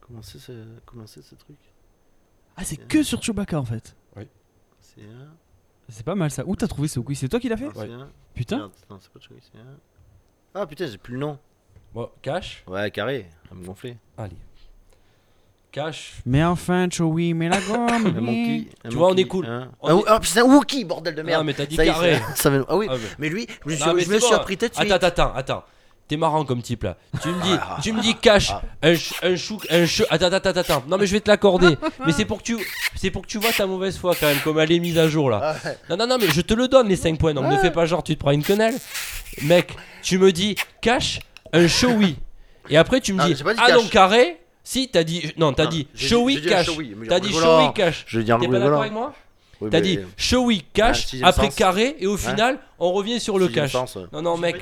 [0.01, 0.53] Comment c'est ce,
[0.87, 1.57] comment c'est ce truc
[2.57, 3.97] Ah, c'est que sur Chewbacca en fait.
[4.81, 5.35] C'est un.
[5.89, 6.45] C'est pas mal ça.
[6.47, 7.65] Où t'as trouvé ce quiz C'est toi qui l'as fait?
[7.67, 8.09] Non, c'est un.
[8.35, 8.57] Putain.
[8.59, 9.77] Merde, non, c'est pas Chewie, c'est un.
[10.55, 11.39] Ah putain, j'ai plus le nom.
[11.93, 13.29] Bon, Cash Ouais, carré.
[13.49, 13.97] Ça me gonfler.
[14.17, 14.37] Allez.
[15.79, 16.13] Cash.
[16.27, 17.89] Mais enfin, Chewie, mais la gomme.
[18.17, 18.69] Un monkey.
[18.85, 19.47] un Tu vois, on monkey, est cool.
[19.47, 21.41] un- On Ah, est- Ah, putain, Wookie, bordel de merde.
[21.41, 22.17] Non, mais t'as dit Ça est, carré.
[22.19, 24.09] ça- ça va- Ah oui, Ah, mais- mais lui, je me suis, Non, mais je
[24.09, 24.37] me c'est suis bon.
[24.37, 24.91] appris de suite.
[24.93, 25.65] Attends, attends, attends.
[26.09, 26.97] T'es marrant comme type là.
[27.23, 27.77] Tu me dis, Ah.
[27.83, 28.63] tu me dis cash, Ah.
[28.83, 30.05] un, ch- un chou, un chou.
[30.11, 30.85] Attends, attends, attends, attends.
[30.89, 31.77] Non mais je vais te l'accorder.
[32.07, 32.57] mais c'est pour que tu,
[32.97, 35.07] c'est pour que tu vois ta mauvaise foi quand même, comme elle est mise à
[35.07, 35.41] jour là.
[35.63, 35.79] Ah ouais.
[35.91, 37.35] Non, non, non, mais je te le donne les 5 points.
[37.35, 38.75] Donc ne fais pas genre tu te prends une quenelle.
[39.43, 41.21] Mec, tu me dis cash,
[41.53, 42.17] un showy.
[42.71, 44.41] Et après tu me dis, ah non carré.
[44.71, 46.67] Si t'as dit, non t'as Non, dit showy cash.
[46.67, 48.05] showy, mais T'as dit showy cash.
[48.07, 49.15] Je en T'es pas d'accord avec moi
[49.63, 51.55] Oui, T'as mais- dit showy Ah, cash après sens.
[51.55, 53.73] carré et au final on revient sur le cash.
[53.73, 54.03] sens, ouais.
[54.13, 54.57] Non non mec.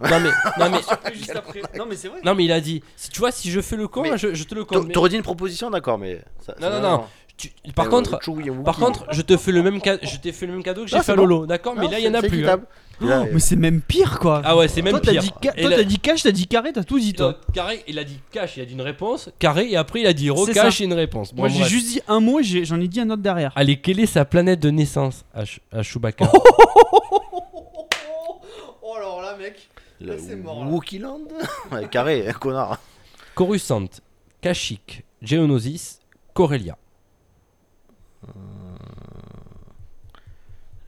[0.00, 1.60] Non mais, non mais, Juste après.
[1.76, 2.20] Non, mais c'est vrai.
[2.24, 2.84] non mais il a dit.
[2.96, 4.86] Si tu vois, si je fais le con, Mais là, je, je te le compte.
[4.86, 6.20] mais- T'aurais dit une proposition, d'accord, mais.
[6.46, 7.04] ça- Non, non, non.
[7.36, 10.06] tu- par Mais, contre, euh, un par contre, je te fais le même cadeau.
[10.06, 11.16] Je t'ai fait le même cadeau que j'ai Ah, fait à.
[11.16, 12.46] Lolo, d'accord Mais là, il y en a plus.
[13.10, 13.24] Hein.
[13.24, 14.42] là, mais c'est même pire quoi.
[14.44, 15.22] Ah ouais, c'est même toi, t'as pire.
[15.22, 17.26] dit, ca- Et toi, t'as dit cash, t'as dit carré, t'as tout dit toi.
[17.28, 19.30] Euh, carré, il a dit cash, il a dit une réponse.
[19.38, 20.82] Carré, et après il a dit C'est recash ça.
[20.82, 21.32] et une réponse.
[21.34, 21.68] Bon, Moi j'ai bref.
[21.70, 23.52] juste dit un mot et j'ai- j'en ai dit un autre derrière.
[23.56, 26.30] Allez, quelle est sa planète de naissance à, Ch- à Chewbacca
[28.82, 29.68] Oh alors là mec.
[30.00, 30.70] le c'est mort, là.
[30.70, 31.20] Wookieland
[31.72, 32.78] Ouais, carré, un connard.
[33.34, 33.86] Coruscant,
[34.40, 36.00] Kashyyyk, Geonosis,
[36.34, 36.76] Corellia.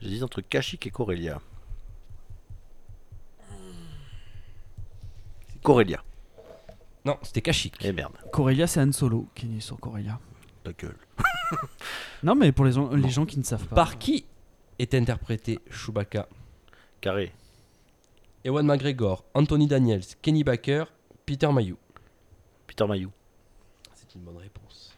[0.01, 1.39] J'hésite entre Kashyyyk et Corellia.
[5.65, 6.03] Corellia.
[7.03, 7.75] Non, c'était Kashyyyk.
[7.81, 10.19] Eh merde, Corellia c'est Han Solo qui est né sur Corellia.
[10.63, 10.97] ta gueule.
[12.23, 13.75] Non mais pour les gens, les gens qui ne savent pas.
[13.75, 14.25] Par qui
[14.79, 16.27] est interprété Chewbacca?
[17.01, 17.31] Carré.
[18.43, 20.85] Ewan McGregor, Anthony Daniels, Kenny Baker,
[21.25, 21.77] Peter Mayhew.
[22.67, 23.11] Peter Mayou.
[23.93, 24.95] C'est une bonne réponse.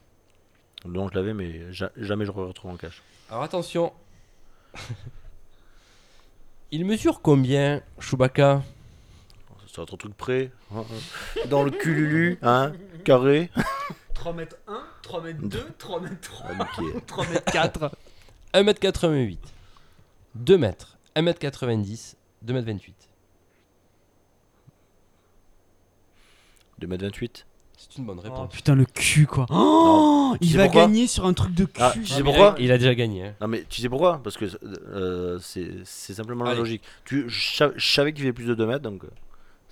[0.86, 3.02] Le nom je l'avais, mais ja- jamais je le retrouve en cache.
[3.30, 3.92] Alors attention.
[6.72, 8.64] Il mesure combien, Chewbacca?
[9.78, 10.50] C'est votre truc près.
[10.74, 11.40] hein, hein.
[11.52, 12.74] Dans le cululu, hein
[13.06, 13.52] Carré.
[14.16, 17.00] 3 mètres 1, 3 mètres 2, 3 mètres 3, Ah, niqué.
[17.06, 17.92] 3 mètres 4.
[18.56, 19.38] 1m88,
[20.34, 22.94] 2 mètres, 1m90, 2m28.
[26.82, 27.44] 2m28.
[27.78, 28.52] C'est une bonne Oh réponse.
[28.54, 29.46] putain le cul quoi.
[29.52, 31.80] Oh, il va gagner sur un truc de cul.
[31.80, 33.28] Ah, tu sais il, a, pourquoi il a déjà gagné.
[33.28, 33.36] hein.
[33.40, 34.20] Non mais tu sais pourquoi?
[34.24, 36.60] Parce que euh, c'est c'est simplement la Allez.
[36.60, 36.82] logique.
[37.06, 39.10] Tu, je, sa- je savais qu'il fait plus de 2 mètres, donc euh,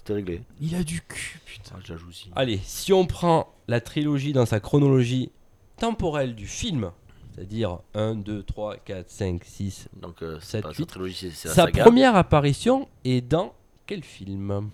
[0.06, 0.42] c'était réglé.
[0.62, 1.76] Il a du cul putain.
[1.90, 2.30] Ah, aussi.
[2.36, 5.32] Allez, si on prend la trilogie dans sa chronologie
[5.78, 6.92] temporelle du film,
[7.34, 10.86] c'est-à-dire 1, 2, 3, 4, 5, 6, Donc, euh, c'est Sept, pas sa huit.
[10.86, 11.84] trilogie, c'est c'est la sa saga.
[11.84, 13.54] première apparition est dans
[13.88, 14.70] quel film?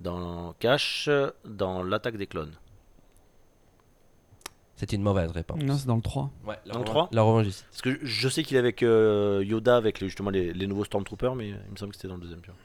[0.00, 1.10] Dans Cash,
[1.44, 2.52] dans L'attaque des clones.
[4.76, 5.62] C'est une mauvaise réponse.
[5.62, 6.30] Non, c'est dans le 3.
[6.46, 7.46] Ouais, la Dans le revanche- trois La revanche.
[7.70, 10.84] Parce que je- sais qu'il est avec euh, Yoda, avec les- justement les, les nouveaux
[10.84, 12.40] Stormtroopers, mais il me semble que c'était dans le deuxième.
[12.40, 12.58] tu vois.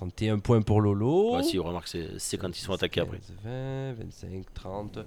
[0.00, 1.36] 31 points pour Lolo.
[1.36, 3.18] Ouais, si, on remarque, c'est quand ils sont attaqués après.
[3.18, 4.98] 15, 20, 25, 30.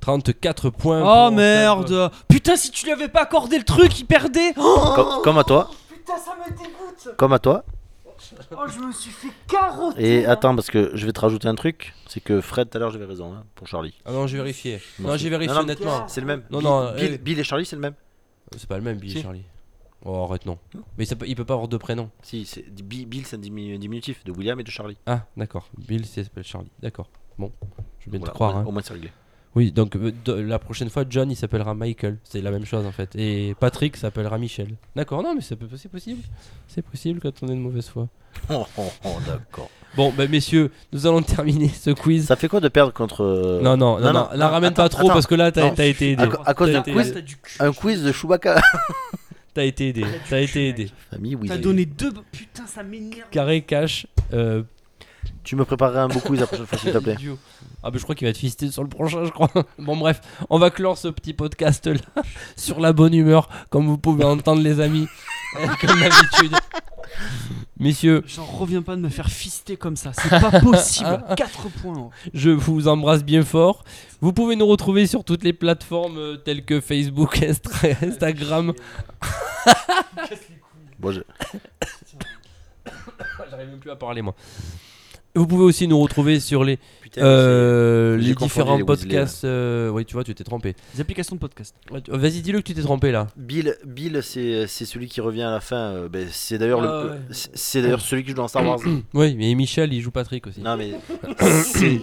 [0.00, 1.02] 34 points.
[1.02, 4.92] Oh pour merde Putain, si tu lui avais pas accordé le truc, il perdait Oh,
[4.96, 7.64] Comme, comme à toi, Putain, ça me dégoûte comme à toi.
[8.50, 11.54] Oh, je me suis fait carotter Et attends, parce que je vais te rajouter un
[11.54, 13.94] truc, c'est que Fred, tout à l'heure, j'avais raison hein, pour Charlie.
[14.04, 14.80] Ah non, j'ai vérifié.
[14.98, 16.08] Non, j'ai vérifié Non, non, honnêtement.
[16.08, 16.42] C'est le même.
[16.50, 17.94] Non, Bill, non, Bill, euh, Bill et Charlie, c'est le même.
[18.56, 19.18] C'est pas le même, Bill Si.
[19.18, 19.44] et Charlie.
[20.04, 20.58] Oh, arrête, non.
[20.98, 22.10] Mais ça peut- il peut pas avoir deux prénoms.
[22.22, 24.98] Si, c'est Bill, c'est un diminu- diminutif de William et de Charlie.
[25.06, 25.68] Ah, d'accord.
[25.78, 26.70] Bill, c'est s'appelle Charlie.
[26.82, 27.08] D'accord.
[27.38, 27.50] Bon,
[28.00, 28.66] je vais bien Voilà, te croire.
[28.68, 28.84] au, moins- hein.
[28.86, 29.10] c'est réglé.
[29.56, 32.18] Oui, donc euh, de- la prochaine fois, John, il s'appellera Michael.
[32.24, 33.14] C'est la même chose en fait.
[33.14, 34.74] Et Patrick s'appellera Michel.
[34.96, 36.20] D'accord, non, mais c'est c'est possible.
[36.66, 38.08] C'est possible quand on est de mauvaise foi.
[38.50, 39.70] Oh, oh, oh, d'accord.
[39.96, 42.26] Bon, bah messieurs, nous allons terminer ce quiz.
[42.26, 43.22] Ça fait quoi de perdre contre.
[43.22, 45.14] euh, Non, non, non, non, la ramène pas trop attends.
[45.14, 46.26] parce que là, t'as Non, t'as été aidé.
[46.44, 47.14] à, cause d'un quiz,
[47.60, 48.60] un quiz de Chewbacca.
[49.54, 50.04] T'as été aidé.
[50.28, 50.90] T'as été aidé.
[51.10, 51.48] Famille, oui.
[51.48, 52.12] T'as donné deux.
[52.32, 54.06] Putain, ça m'énerve Carré, cash.
[54.32, 54.62] Euh,
[55.44, 57.14] Tu me prépareras un beau quiz la prochaine fois, s'il te plaît.
[57.14, 57.38] idiot.
[57.82, 59.50] Ah, bah je crois qu'il va te fister sur le prochain, je crois.
[59.78, 60.20] Bon, bref,
[60.50, 62.22] on va clore ce petit podcast là
[62.56, 65.06] sur la bonne humeur, comme vous pouvez entendre, les amis.
[65.80, 66.56] comme d'habitude.
[67.78, 71.94] Messieurs, J'en reviens pas de me faire fister comme ça, c'est pas possible 4 points
[71.98, 72.10] oh.
[72.32, 73.84] Je vous embrasse bien fort.
[74.20, 78.72] Vous pouvez nous retrouver sur toutes les plateformes euh, telles que Facebook, Instra- Instagram.
[80.98, 81.20] Bon, je-
[83.50, 84.34] J'arrive même plus à parler moi.
[85.36, 89.44] Vous pouvez aussi nous retrouver sur les, Putain, euh, les différents les podcasts.
[89.44, 90.76] euh, oui, tu vois, tu t'es trompé.
[90.94, 91.74] Les applications de podcast.
[91.90, 93.26] Ouais, tu- Vas-y, dis-le que tu t'es trompé là.
[93.36, 95.76] Bill, Bill c'est c'est celui qui revient à la fin.
[95.76, 97.18] euh, ben, c'est d'ailleurs le- Ah, ouais.
[97.32, 98.78] c'est- d'ailleurs celui qui joue dans Star Wars.
[99.14, 100.60] Oui, mais Michel, il joue Patrick aussi.
[100.60, 100.92] non mais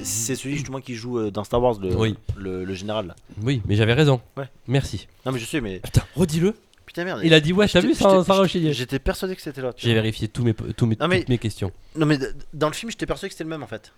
[0.04, 2.16] c'est celui justement qui joue dans Star Wars le, Oui.
[2.36, 3.08] le, le général.
[3.08, 3.16] Là.
[3.44, 4.20] Oui, mais j'avais raison.
[4.38, 4.50] Ouais.
[4.68, 5.08] Merci.
[5.26, 6.54] Non mais je sais mais Putain, redis-le.
[6.94, 7.22] Putain merde.
[7.24, 8.74] Il a dit ouais, t'as vu sans, j'étais- sans rechigner.
[8.74, 9.72] J'étais persuadé que c'était là.
[9.74, 11.72] tu J'ai vérifié tous mes, tous mes, Non, mais- toutes mes questions.
[11.96, 12.18] Non mais
[12.54, 13.94] dans le film j'étais persuadé que c'était le même en fait.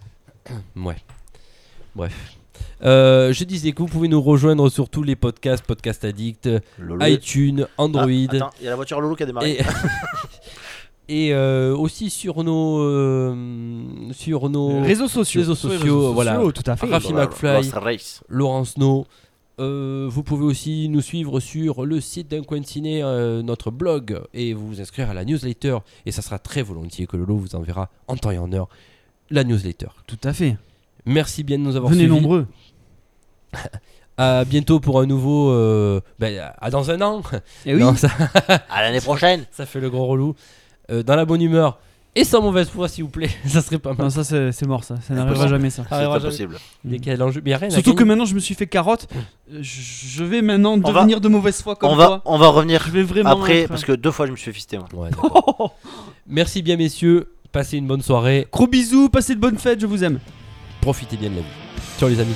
[0.75, 0.97] Ouais.
[1.95, 2.13] Bref.
[2.83, 6.49] Euh, je disais que vous pouvez nous rejoindre sur tous les podcasts, Podcast Addict,
[6.79, 7.05] Lolo.
[7.05, 8.03] iTunes, Android.
[8.31, 9.51] Ah, attends, il y a la voiture Lolo qui a démarré.
[9.53, 9.59] et
[11.29, 13.35] et, euh, aussi sur nos, euh,
[14.11, 15.41] sur nos Réseaux sociaux.
[15.41, 16.41] réseaux sociaux, voilà.
[16.53, 16.87] tout à fait.
[16.87, 18.19] Rafi Voilà, McFly.
[18.29, 19.05] Laurent Snow.
[19.59, 23.69] Euh, vous pouvez aussi nous suivre sur le site d'un coin de ciné, euh, notre
[23.71, 25.77] blog, et vous inscrire à la newsletter.
[26.05, 28.67] Et ça sera très volontiers que Lolo vous enverra en temps et en heure
[29.29, 29.87] la newsletter.
[30.07, 30.57] Tout à fait.
[31.05, 32.15] Merci bien de nous avoir Venez suivis.
[32.15, 32.47] nombreux.
[34.15, 35.49] À bientôt pour un nouveau.
[35.49, 37.23] euh, ben, à dans un an.
[37.65, 37.81] Et oui.
[37.81, 38.09] Non, ça,
[38.69, 39.43] À l'année prochaine.
[39.51, 40.35] ça fait le gros relou.
[40.91, 41.79] Euh, dans la bonne humeur
[42.15, 43.29] et sans mauvaise foi, s'il vous plaît.
[43.47, 44.05] ça serait pas mal.
[44.05, 44.95] Non, ça c'est mort ça.
[45.07, 45.83] Ça n'arrivera jamais ça.
[45.89, 46.57] Ça C'est impossible.
[46.83, 47.41] Dès qu'il y a l'enjeu.
[47.43, 49.07] Mais y a rien à Surtout que maintenant je me suis fait carotte.
[49.51, 52.21] euh, Je vais maintenant devenir de mauvaise foi comme On va toi.
[52.25, 54.51] on va revenir Je vais vraiment après être- parce que deux fois je me suis
[54.73, 54.87] moi.
[55.05, 55.75] Ouais, d'accord.
[56.27, 57.29] Merci bien, messieurs.
[57.51, 58.47] Passez une bonne soirée.
[58.51, 60.19] Gros bisous, passez de bonnes fêtes, je vous aime.
[60.81, 61.47] Profitez bien de la vie.
[61.99, 62.35] Ciao, les amis.